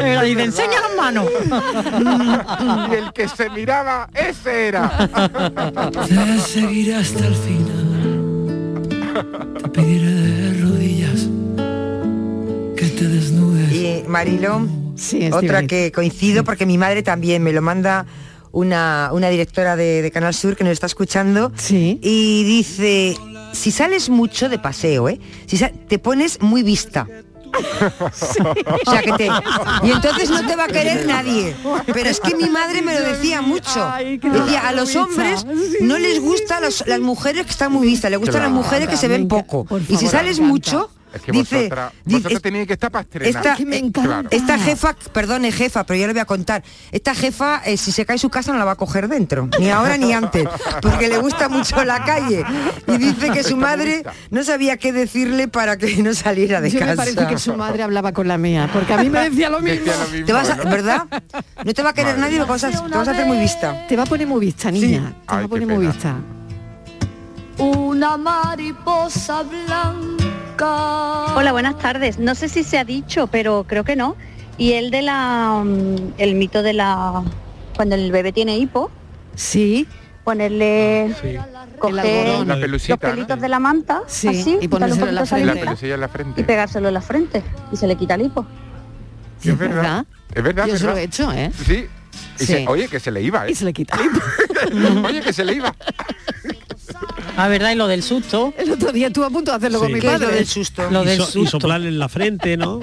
Pero 0.00 0.26
y 0.26 0.34
te 0.34 0.44
enseña 0.44 0.80
las 0.80 0.96
manos. 0.96 1.26
Y 2.90 2.94
el 2.94 3.12
que 3.12 3.28
se 3.28 3.50
miraba, 3.50 4.08
ese 4.14 4.68
era. 4.68 4.88
Te 6.08 6.38
seguiré 6.40 6.96
hasta 6.96 7.26
el 7.26 7.34
final. 7.34 8.82
Te 9.62 9.68
pediré 9.68 10.10
de 10.10 10.62
rodillas 10.62 11.28
que 12.76 12.86
te 12.88 13.04
desnudes. 13.06 13.72
Y 13.72 14.04
Marilo, 14.08 14.66
Sí, 14.96 15.30
otra 15.32 15.66
que 15.66 15.92
coincido 15.92 16.44
porque 16.44 16.66
mi 16.66 16.78
madre 16.78 17.02
también 17.02 17.42
me 17.42 17.52
lo 17.52 17.62
manda 17.62 18.06
una, 18.52 19.10
una 19.12 19.28
directora 19.28 19.76
de, 19.76 20.02
de 20.02 20.10
Canal 20.10 20.34
Sur 20.34 20.56
que 20.56 20.64
nos 20.64 20.72
está 20.72 20.86
escuchando 20.86 21.52
Sí. 21.56 21.98
y 22.02 22.44
dice, 22.44 23.16
si 23.52 23.70
sales 23.70 24.10
mucho 24.10 24.48
de 24.48 24.58
paseo, 24.58 25.08
¿eh? 25.08 25.18
si 25.46 25.58
te 25.88 25.98
pones 25.98 26.40
muy 26.42 26.62
vista. 26.62 27.06
O 28.86 28.90
sea, 28.90 29.02
que 29.02 29.12
te... 29.12 29.26
Y 29.86 29.90
entonces 29.90 30.30
no 30.30 30.46
te 30.46 30.56
va 30.56 30.64
a 30.64 30.68
querer 30.68 31.06
nadie. 31.06 31.54
Pero 31.92 32.08
es 32.08 32.18
que 32.20 32.34
mi 32.34 32.48
madre 32.48 32.80
me 32.82 32.94
lo 32.94 33.00
decía 33.06 33.42
mucho. 33.42 33.92
Decía, 34.22 34.68
a 34.68 34.72
los 34.72 34.96
hombres 34.96 35.44
no 35.80 35.98
les 35.98 36.20
gustan 36.20 36.62
las, 36.62 36.82
las 36.86 37.00
mujeres 37.00 37.44
que 37.44 37.50
están 37.52 37.70
muy 37.72 37.86
vistas, 37.86 38.10
les 38.10 38.18
gustan 38.18 38.40
Claro. 38.40 38.54
las 38.54 38.64
mujeres 38.64 38.88
que 38.88 38.96
se 38.96 39.06
ven 39.08 39.28
poco. 39.28 39.66
Y 39.88 39.96
si 39.96 40.06
sales 40.08 40.40
mucho, 40.40 40.90
Es 41.14 41.22
que 41.22 41.32
dice... 41.32 41.56
vosotras, 41.56 41.92
vosotras 42.04 42.32
es- 42.34 42.42
tenéis 42.42 42.66
que 42.66 42.72
estar 42.74 42.90
para 42.90 43.02
estrenar. 43.02 43.28
esta, 43.36 43.56
que 43.56 43.66
me 43.66 43.76
eh, 43.76 43.80
encanta. 43.80 44.08
claro. 44.08 44.28
esta 44.30 44.58
jefa, 44.58 44.96
perdone 45.12 45.52
jefa, 45.52 45.84
pero 45.84 46.00
yo 46.00 46.06
le 46.06 46.12
voy 46.12 46.20
a 46.20 46.24
contar. 46.24 46.62
Esta 46.90 47.14
jefa, 47.14 47.62
eh, 47.64 47.76
si 47.76 47.92
se 47.92 48.04
cae 48.06 48.18
su 48.18 48.30
casa, 48.30 48.52
no 48.52 48.58
la 48.58 48.64
va 48.64 48.72
a 48.72 48.76
coger 48.76 49.08
dentro, 49.08 49.48
ni 49.58 49.70
ahora 49.70 49.96
ni 49.96 50.12
antes, 50.12 50.48
porque 50.80 51.08
le 51.08 51.18
gusta 51.18 51.48
mucho 51.48 51.84
la 51.84 52.04
calle. 52.04 52.44
Y 52.86 52.96
dice 52.98 53.30
que 53.30 53.42
su 53.42 53.56
madre 53.56 54.04
no 54.30 54.42
sabía 54.44 54.76
qué 54.76 54.92
decirle 54.92 55.48
para 55.48 55.76
que 55.76 56.02
no 56.02 56.14
saliera 56.14 56.60
de 56.60 56.70
Yo 56.70 56.80
me 56.80 56.86
casa. 56.86 56.96
parece 56.96 57.26
que 57.26 57.38
su 57.38 57.54
madre 57.54 57.82
hablaba 57.82 58.12
con 58.12 58.26
la 58.28 58.38
mía, 58.38 58.70
porque 58.72 58.92
a 58.94 58.98
mí 58.98 59.10
me 59.10 59.20
decía 59.30 59.50
lo 59.50 59.60
mismo. 59.60 59.84
Decía 59.84 59.96
lo 60.04 60.08
mismo, 60.10 60.26
Te 60.26 60.32
vas 60.32 60.50
a- 60.50 60.56
¿no? 60.56 60.70
¿Verdad? 60.70 61.06
No 61.64 61.74
te 61.74 61.82
va 61.82 61.90
a 61.90 61.92
querer 61.92 62.16
Madre 62.16 62.20
nadie 62.22 62.38
porque 62.38 62.52
vas 62.52 62.64
a, 62.64 62.70
te 62.70 62.96
vas 62.96 63.08
a 63.08 63.10
hacer 63.10 63.26
muy 63.26 63.38
vista. 63.38 63.86
Te 63.86 63.96
va 63.96 64.02
a 64.04 64.06
poner 64.06 64.26
muy 64.26 64.40
vista, 64.40 64.70
niña. 64.70 65.12
Te 65.26 65.32
va 65.34 65.38
Ay, 65.40 65.44
a 65.44 65.48
poner 65.48 65.66
muy 65.68 65.86
vista. 65.86 66.16
Una 67.58 68.16
mariposa 68.16 69.42
blanca. 69.42 70.21
Hola, 70.60 71.52
buenas 71.52 71.78
tardes. 71.78 72.18
No 72.18 72.34
sé 72.34 72.48
si 72.48 72.62
se 72.64 72.78
ha 72.78 72.84
dicho, 72.84 73.26
pero 73.26 73.64
creo 73.66 73.84
que 73.84 73.96
no. 73.96 74.16
Y 74.58 74.72
el 74.72 74.90
de 74.90 75.02
la 75.02 75.62
mm, 75.64 76.14
el 76.18 76.34
mito 76.34 76.62
de 76.62 76.72
la 76.74 77.22
cuando 77.76 77.94
el 77.94 78.12
bebé 78.12 78.32
tiene 78.32 78.58
hipo, 78.58 78.90
Sí, 79.34 79.88
ponerle 80.24 81.14
coger 81.78 82.00
algodón. 82.04 82.48
La 82.48 82.54
los 82.54 82.62
pelusita, 82.64 82.94
¿no? 83.08 83.14
pelitos 83.14 83.40
de 83.40 83.48
la 83.48 83.58
manta, 83.58 84.02
Sí, 84.06 84.28
así, 84.28 84.58
y 84.60 84.68
ponérselo 84.68 85.08
en 85.08 85.14
la 85.14 85.24
frente. 85.26 85.40
en 85.42 86.00
la 86.00 86.10
y 86.36 86.42
pegárselo 86.42 86.88
en 86.88 86.94
la 86.94 87.00
frente 87.00 87.42
y 87.72 87.76
se 87.76 87.86
le 87.86 87.96
quita 87.96 88.14
el 88.14 88.22
hipo. 88.22 88.46
Sí, 89.40 89.50
es 89.50 89.58
verdad. 89.58 90.04
Es 90.34 90.42
verdad, 90.42 90.66
Yo 90.66 90.74
es 90.74 90.80
se 90.80 90.86
lo 90.86 90.96
he 90.96 91.02
hecho, 91.04 91.32
¿eh? 91.32 91.50
Sí. 91.66 91.86
Y 92.38 92.44
Sí. 92.44 92.46
se- 92.46 92.68
oye, 92.68 92.88
que 92.88 93.00
se 93.00 93.10
le 93.10 93.22
iba, 93.22 93.46
¿eh? 93.46 93.52
Y 93.52 93.54
se 93.54 93.64
le 93.64 93.72
quita 93.72 93.96
el 93.96 94.06
hipo. 94.06 95.06
oye, 95.08 95.20
que 95.22 95.32
se 95.32 95.44
le 95.44 95.54
iba. 95.54 95.74
Ah, 97.44 97.48
verdad, 97.48 97.72
y 97.72 97.74
lo 97.74 97.88
del 97.88 98.02
susto. 98.04 98.54
El 98.56 98.70
otro 98.70 98.92
día 98.92 99.08
estuve 99.08 99.26
a 99.26 99.30
punto 99.30 99.50
de 99.50 99.56
hacerlo 99.56 99.78
Sí. 99.78 99.82
con 99.84 99.92
mi 99.92 100.00
¿Qué 100.00 100.06
es 100.06 100.12
lo 100.12 100.18
padre. 100.20 100.34
del 100.36 100.46
susto? 100.46 100.90
Lo 100.90 101.02
Y, 101.02 101.06
del 101.06 101.16
so- 101.18 101.24
y 101.24 101.32
susto. 101.32 101.50
soplarle 101.58 101.88
en 101.88 101.98
la 101.98 102.08
frente, 102.08 102.56
¿no? 102.56 102.78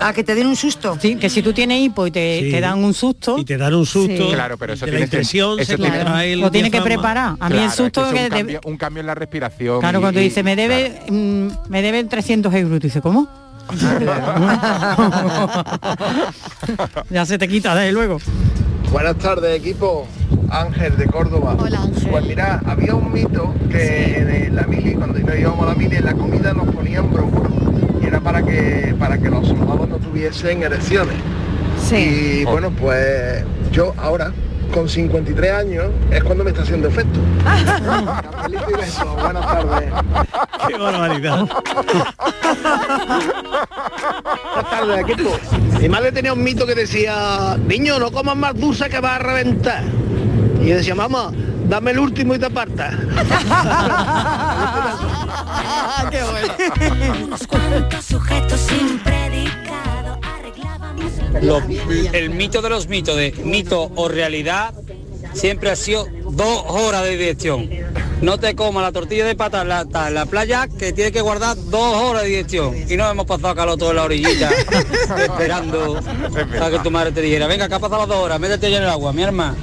Ah, 0.00 0.12
que 0.12 0.24
te 0.24 0.34
den 0.34 0.48
un 0.48 0.56
susto. 0.56 0.98
Sí, 1.00 1.14
que 1.14 1.30
si 1.30 1.40
tú 1.42 1.52
tienes 1.52 1.80
hipo 1.80 2.04
y 2.06 2.10
te, 2.10 2.40
Sí. 2.40 2.50
te 2.50 2.60
dan 2.60 2.82
un 2.82 2.94
susto, 2.94 3.38
Y 3.38 3.44
te 3.44 3.56
dan 3.56 3.72
un 3.74 3.86
susto. 3.86 4.28
Sí. 4.28 4.34
Claro, 4.34 4.58
pero 4.58 4.72
eso 4.72 4.86
de 4.86 4.92
la 4.92 4.98
tiene 4.98 5.08
eso 5.60 5.76
se 5.76 6.32
el 6.32 6.40
lo 6.40 6.50
tienes 6.50 6.72
que 6.72 6.82
preparar. 6.82 7.28
A 7.28 7.32
mí 7.32 7.36
Claro, 7.38 7.56
el 7.58 7.62
es 7.62 7.74
susto 7.74 8.02
que 8.02 8.08
es 8.08 8.14
que 8.14 8.24
un, 8.24 8.30
cambio, 8.30 8.60
un 8.64 8.76
cambio 8.76 9.00
en 9.02 9.06
la 9.06 9.14
respiración. 9.14 9.78
Claro, 9.80 9.98
y- 9.98 10.02
cuando 10.02 10.20
y- 10.20 10.24
dice, 10.24 10.42
me 10.42 10.56
debe, 10.56 11.00
mm, 11.08 11.46
me 11.68 11.82
deben 11.82 12.08
300 12.08 12.52
euros, 12.54 12.80
tú 12.80 12.86
dices, 12.88 13.00
¿cómo? 13.02 13.28
ya 17.10 17.24
se 17.24 17.38
te 17.38 17.46
quita, 17.46 17.72
desde 17.76 17.92
luego. 17.92 18.18
Buenas 18.90 19.16
tardes, 19.18 19.56
equipo. 19.60 20.08
Ángel 20.52 20.96
de 20.98 21.06
Córdoba. 21.06 21.56
Hola, 21.58 21.82
Ángel. 21.82 22.08
Pues 22.10 22.24
mira, 22.26 22.60
había 22.66 22.94
un 22.94 23.10
mito 23.10 23.54
que 23.70 24.18
en 24.18 24.54
la 24.54 24.64
mili, 24.64 24.94
cuando 24.94 25.18
nos 25.18 25.38
íbamos 25.38 25.64
a 25.64 25.70
la 25.70 25.74
mili, 25.74 25.96
en 25.96 26.04
la 26.04 26.12
comida 26.12 26.52
nos 26.52 26.66
ponían 26.74 27.10
bromuro. 27.10 27.48
Y 28.00 28.06
era 28.06 28.20
para 28.20 28.42
que, 28.42 28.94
para 28.98 29.16
que 29.18 29.30
los 29.30 29.48
soldados 29.48 29.88
no 29.88 29.96
tuviesen 29.96 30.62
erecciones. 30.62 31.16
Sí. 31.82 32.42
Y 32.42 32.44
bueno, 32.44 32.70
pues 32.70 33.44
yo 33.72 33.94
ahora, 33.96 34.30
con 34.74 34.88
53 34.90 35.52
años, 35.52 35.86
es 36.10 36.22
cuando 36.22 36.44
me 36.44 36.50
está 36.50 36.62
haciendo 36.62 36.88
efecto. 36.88 37.18
Buenas 39.22 39.46
tardes. 39.46 39.92
Qué 40.68 40.76
barbaridad. 40.76 41.48
Buenas 44.54 44.70
tardes, 44.70 44.98
equipo. 45.00 45.30
Mi 45.80 45.88
madre 45.88 46.12
tenía 46.12 46.34
un 46.34 46.44
mito 46.44 46.66
que 46.66 46.74
decía, 46.74 47.56
niño, 47.66 47.98
no 47.98 48.12
comas 48.12 48.36
más 48.36 48.54
dulce 48.54 48.90
que 48.90 49.00
va 49.00 49.16
a 49.16 49.18
reventar. 49.18 49.82
Y 50.62 50.68
yo 50.68 50.76
decía, 50.76 50.94
mamá, 50.94 51.32
dame 51.68 51.90
el 51.90 51.98
último 51.98 52.34
y 52.34 52.38
te 52.38 52.46
apartas. 52.46 52.94
Ah, 55.54 56.08
qué 56.10 56.22
bueno. 56.22 57.24
Unos 57.24 57.46
cuantos 57.46 58.04
sujetos 58.04 58.60
sin 58.60 58.98
predicado 59.00 60.18
arreglábamos 60.22 61.12
el 62.12 62.30
mito 62.30 62.62
de 62.62 62.70
los 62.70 62.88
mitos, 62.88 63.16
de 63.16 63.32
mito 63.44 63.90
o 63.94 64.08
realidad, 64.08 64.74
siempre 65.32 65.70
ha 65.70 65.76
sido 65.76 66.06
dos 66.30 66.64
horas 66.68 67.02
de 67.04 67.16
digestión. 67.16 67.68
No 68.20 68.38
te 68.38 68.54
comas 68.54 68.82
la 68.82 68.92
tortilla 68.92 69.24
de 69.24 69.34
pata 69.34 69.62
en 69.62 69.68
la, 69.68 69.80
en 69.82 70.14
la 70.14 70.26
playa, 70.26 70.68
que 70.68 70.92
tienes 70.92 71.12
que 71.12 71.20
guardar 71.20 71.56
dos 71.56 72.02
horas 72.02 72.22
de 72.22 72.28
digestión. 72.28 72.74
Y 72.88 72.96
no 72.96 73.10
hemos 73.10 73.26
pasado 73.26 73.54
calor 73.54 73.78
todo 73.78 73.90
en 73.90 73.96
la 73.96 74.04
orillita, 74.04 74.50
esperando 75.18 75.98
a 76.60 76.70
que 76.70 76.78
tu 76.78 76.90
madre 76.90 77.12
te 77.12 77.20
dijera, 77.20 77.46
venga, 77.46 77.68
que 77.68 77.74
ha 77.74 77.80
pasado 77.80 78.02
las 78.02 78.08
dos 78.08 78.18
horas, 78.18 78.38
métete 78.38 78.70
ya 78.70 78.78
en 78.78 78.84
el 78.84 78.90
agua, 78.90 79.12
mi 79.12 79.22
hermana. 79.22 79.56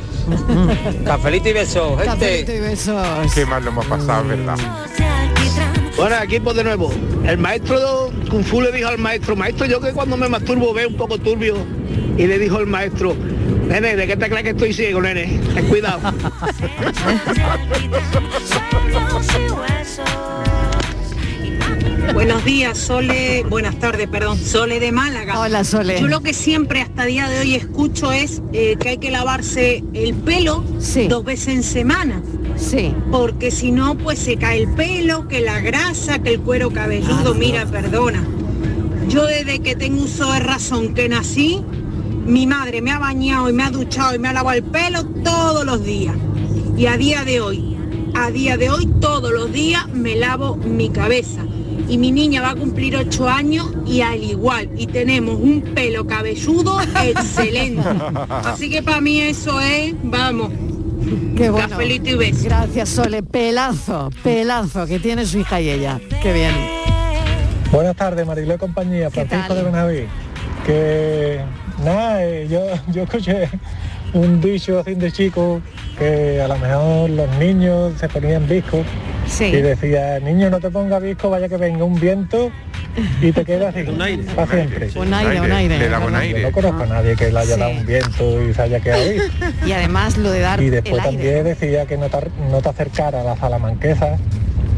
Cafelito 1.05 1.49
y 1.49 1.53
besos, 1.53 2.01
Cafelito 2.01 2.25
gente. 2.25 2.55
y 2.55 2.59
besos. 2.59 3.33
Qué 3.33 3.45
mal 3.45 3.63
lo 3.63 3.71
hemos 3.71 3.85
pasado, 3.85 4.27
¿verdad? 4.27 4.57
Bueno, 5.95 6.15
equipo 6.23 6.53
de 6.53 6.63
nuevo. 6.63 6.91
El 7.25 7.37
maestro 7.37 8.09
Kung 8.29 8.43
Fu 8.43 8.61
le 8.61 8.71
dijo 8.71 8.87
al 8.87 8.97
maestro, 8.97 9.35
maestro, 9.35 9.65
yo 9.65 9.81
que 9.81 9.91
cuando 9.91 10.15
me 10.15 10.29
masturbo 10.29 10.73
veo 10.73 10.87
un 10.87 10.95
poco 10.95 11.17
turbio. 11.17 11.57
Y 12.17 12.27
le 12.27 12.37
dijo 12.37 12.59
el 12.59 12.67
maestro, 12.67 13.15
nene, 13.67 13.95
¿de 13.95 14.07
qué 14.07 14.17
te 14.17 14.29
crees 14.29 14.43
que 14.43 14.49
estoy 14.49 14.73
ciego, 14.73 15.01
nene? 15.01 15.39
Ten 15.53 15.67
cuidado. 15.67 15.99
Buenos 22.13 22.43
días, 22.43 22.77
Sole, 22.77 23.43
buenas 23.49 23.77
tardes, 23.79 24.07
perdón, 24.07 24.37
Sole 24.37 24.79
de 24.79 24.91
Málaga. 24.91 25.39
Hola, 25.39 25.63
Sole. 25.63 25.99
Yo 26.01 26.07
lo 26.07 26.21
que 26.21 26.33
siempre 26.33 26.81
hasta 26.81 27.05
día 27.05 27.29
de 27.29 27.39
hoy 27.39 27.55
escucho 27.55 28.11
es 28.11 28.41
eh, 28.51 28.75
que 28.79 28.89
hay 28.89 28.97
que 28.97 29.11
lavarse 29.11 29.83
el 29.93 30.13
pelo 30.15 30.63
Sí. 30.79 31.07
dos 31.07 31.23
veces 31.23 31.47
en 31.49 31.63
semana. 31.63 32.21
Sí. 32.57 32.93
Porque 33.11 33.51
si 33.51 33.71
no, 33.71 33.95
pues 33.97 34.19
se 34.19 34.37
cae 34.37 34.63
el 34.63 34.69
pelo, 34.73 35.27
que 35.27 35.39
la 35.41 35.59
grasa, 35.61 36.19
que 36.19 36.33
el 36.33 36.41
cuero 36.41 36.71
cabelludo. 36.71 37.33
Mira, 37.35 37.65
perdona. 37.65 38.25
Yo 39.07 39.25
desde 39.25 39.59
que 39.59 39.75
tengo 39.75 40.03
uso 40.03 40.31
de 40.33 40.39
razón 40.39 40.93
que 40.93 41.07
nací, 41.07 41.63
mi 42.25 42.47
madre 42.47 42.81
me 42.81 42.91
ha 42.91 42.99
bañado 42.99 43.49
y 43.49 43.53
me 43.53 43.63
ha 43.63 43.71
duchado 43.71 44.13
y 44.15 44.19
me 44.19 44.27
ha 44.27 44.33
lavado 44.33 44.57
el 44.57 44.63
pelo 44.63 45.05
todos 45.05 45.65
los 45.65 45.83
días. 45.83 46.15
Y 46.77 46.87
a 46.87 46.97
día 46.97 47.23
de 47.23 47.39
hoy, 47.39 47.77
a 48.13 48.29
día 48.31 48.57
de 48.57 48.69
hoy 48.69 48.87
todos 48.99 49.31
los 49.31 49.51
días 49.53 49.87
me 49.89 50.15
lavo 50.15 50.55
mi 50.57 50.89
cabeza. 50.89 51.43
Y 51.87 51.97
mi 51.97 52.11
niña 52.11 52.41
va 52.41 52.51
a 52.51 52.55
cumplir 52.55 52.95
ocho 52.95 53.27
años 53.27 53.67
y 53.85 54.01
al 54.01 54.23
igual. 54.23 54.69
Y 54.77 54.87
tenemos 54.87 55.35
un 55.39 55.61
pelo 55.61 56.05
cabelludo 56.05 56.79
excelente. 57.03 57.81
Así 58.29 58.69
que 58.69 58.83
para 58.83 59.01
mí 59.01 59.19
eso 59.21 59.59
es, 59.59 59.93
vamos, 60.03 60.51
Qué 61.35 61.49
bueno. 61.49 61.69
cafelito 61.69 62.09
y 62.09 62.15
beso. 62.15 62.43
Gracias, 62.43 62.89
Sole. 62.89 63.23
Pelazo, 63.23 64.09
pelazo 64.23 64.85
que 64.85 64.99
tiene 64.99 65.25
su 65.25 65.39
hija 65.39 65.61
y 65.61 65.69
ella. 65.69 65.99
Qué 66.21 66.33
bien. 66.33 66.53
Buenas 67.71 67.95
tardes, 67.95 68.25
Mariló 68.25 68.55
y 68.55 68.57
compañía, 68.57 69.09
Francisco 69.09 69.53
de 69.55 69.63
Benaví. 69.63 70.03
Que 70.65 71.39
nada, 71.83 72.25
eh, 72.25 72.47
yo, 72.49 72.61
yo 72.91 73.03
escuché 73.03 73.49
un 74.13 74.41
dicho 74.41 74.79
así 74.79 74.95
de 74.95 75.11
chico 75.11 75.61
que 75.97 76.41
a 76.41 76.47
lo 76.47 76.57
mejor 76.57 77.09
los 77.11 77.29
niños 77.37 77.93
se 77.99 78.09
ponían 78.09 78.47
y 79.39 79.61
decía, 79.61 80.19
niño 80.19 80.49
no 80.49 80.59
te 80.59 80.69
ponga 80.69 80.99
visco, 80.99 81.29
vaya 81.29 81.47
que 81.47 81.57
venga 81.57 81.83
un 81.83 81.99
viento 81.99 82.51
y 83.21 83.31
te 83.31 83.45
quedas 83.45 83.75
así 83.75 83.83
para 84.35 84.51
siempre. 84.51 84.89
Un 84.95 85.13
aire, 85.13 85.41
un 85.41 85.51
aire. 85.51 85.77
Le 85.89 85.97
un 85.97 86.15
aire. 86.15 86.41
Yo 86.41 86.47
no 86.47 86.53
conozco 86.53 86.83
a 86.83 86.85
nadie 86.87 87.15
que 87.15 87.31
le 87.31 87.39
haya 87.39 87.57
dado 87.57 87.71
un 87.71 87.85
viento 87.85 88.43
y 88.43 88.53
se 88.53 88.61
haya 88.61 88.79
quedado 88.79 89.09
visco. 89.09 89.27
Y 89.65 89.71
además 89.71 90.17
lo 90.17 90.31
de 90.31 90.39
dar 90.39 90.61
Y 90.61 90.65
el 90.65 90.71
después 90.71 91.01
aire. 91.03 91.11
también 91.17 91.43
decía 91.43 91.85
que 91.85 91.97
no 91.97 92.09
te, 92.09 92.17
no 92.49 92.61
te 92.61 92.69
acercara 92.69 93.21
a 93.21 93.23
la 93.23 93.37
salamanquesa 93.37 94.17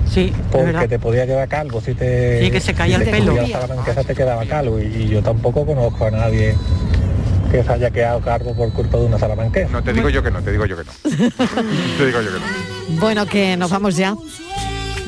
Sí, 0.09 0.33
porque 0.51 0.89
te 0.89 0.99
podía 0.99 1.25
quedar 1.25 1.47
calvo 1.47 1.79
si 1.79 1.93
te 1.93 2.41
Sí, 2.43 2.51
que 2.51 2.59
se 2.59 2.73
caía 2.73 2.97
si 2.97 3.03
el 3.05 3.09
pelo. 3.11 3.33
La 3.35 3.47
salamanquesa 3.47 4.03
te 4.03 4.13
quedaba 4.13 4.45
calvo 4.45 4.77
y, 4.79 4.83
y 4.83 5.07
yo 5.07 5.21
tampoco 5.21 5.65
conozco 5.65 6.05
a 6.05 6.11
nadie 6.11 6.55
que 7.49 7.63
se 7.63 7.71
haya 7.71 7.89
quedado 7.91 8.19
calvo 8.19 8.53
por 8.53 8.71
culpa 8.73 8.97
de 8.97 9.05
una 9.05 9.17
salamanquesa. 9.17 9.69
No 9.71 9.83
te 9.83 9.93
digo 9.93 10.09
yo 10.09 10.21
que 10.21 10.31
no, 10.31 10.41
te 10.41 10.51
digo 10.51 10.65
yo 10.65 10.75
que 10.77 10.83
no. 10.83 10.91
te 11.97 12.05
digo 12.05 12.21
yo 12.21 12.31
que 12.33 12.39
no. 12.39 12.70
Bueno, 12.99 13.25
que 13.25 13.57
nos 13.57 13.69
vamos 13.71 13.95
ya 13.95 14.15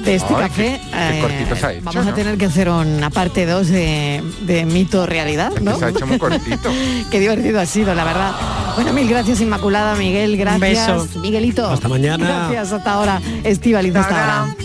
de 0.04 0.16
este 0.16 0.34
Ay, 0.36 0.42
café. 0.42 0.82
qué- 0.82 1.12
qué 1.14 1.22
cortito 1.22 1.56
se 1.56 1.66
ha 1.66 1.72
hecho, 1.74 1.86
vamos 1.86 2.08
a 2.08 2.14
tener 2.14 2.38
que 2.38 2.46
hacer 2.46 2.70
una 2.70 3.10
parte 3.10 3.46
2 3.46 3.68
de, 3.70 4.22
de 4.42 4.66
mito 4.66 5.06
realidad, 5.06 5.52
¿no? 5.62 5.78
Se 5.80 5.86
ha 5.86 5.90
hecho 5.90 6.06
muy 6.06 6.18
cortito. 6.20 6.70
Qué 7.12 7.20
divertido 7.22 7.60
ha 7.62 7.66
sido, 7.66 7.96
la 7.96 8.04
verdad. 8.04 8.32
Bueno, 8.76 8.92
mil 8.92 9.08
gracias 9.08 9.40
Inmaculada, 9.40 9.96
Miguel, 9.96 10.36
gracias. 10.36 10.62
beso. 11.08 11.20
Miguelito. 11.22 11.70
Hasta 11.70 11.88
mañana. 11.88 12.26
Gracias, 12.50 12.74
hasta 12.74 12.92
ahora. 12.94 13.22
Estivaliz, 13.44 13.96
hasta 13.96 14.42
ahora. 14.42 14.56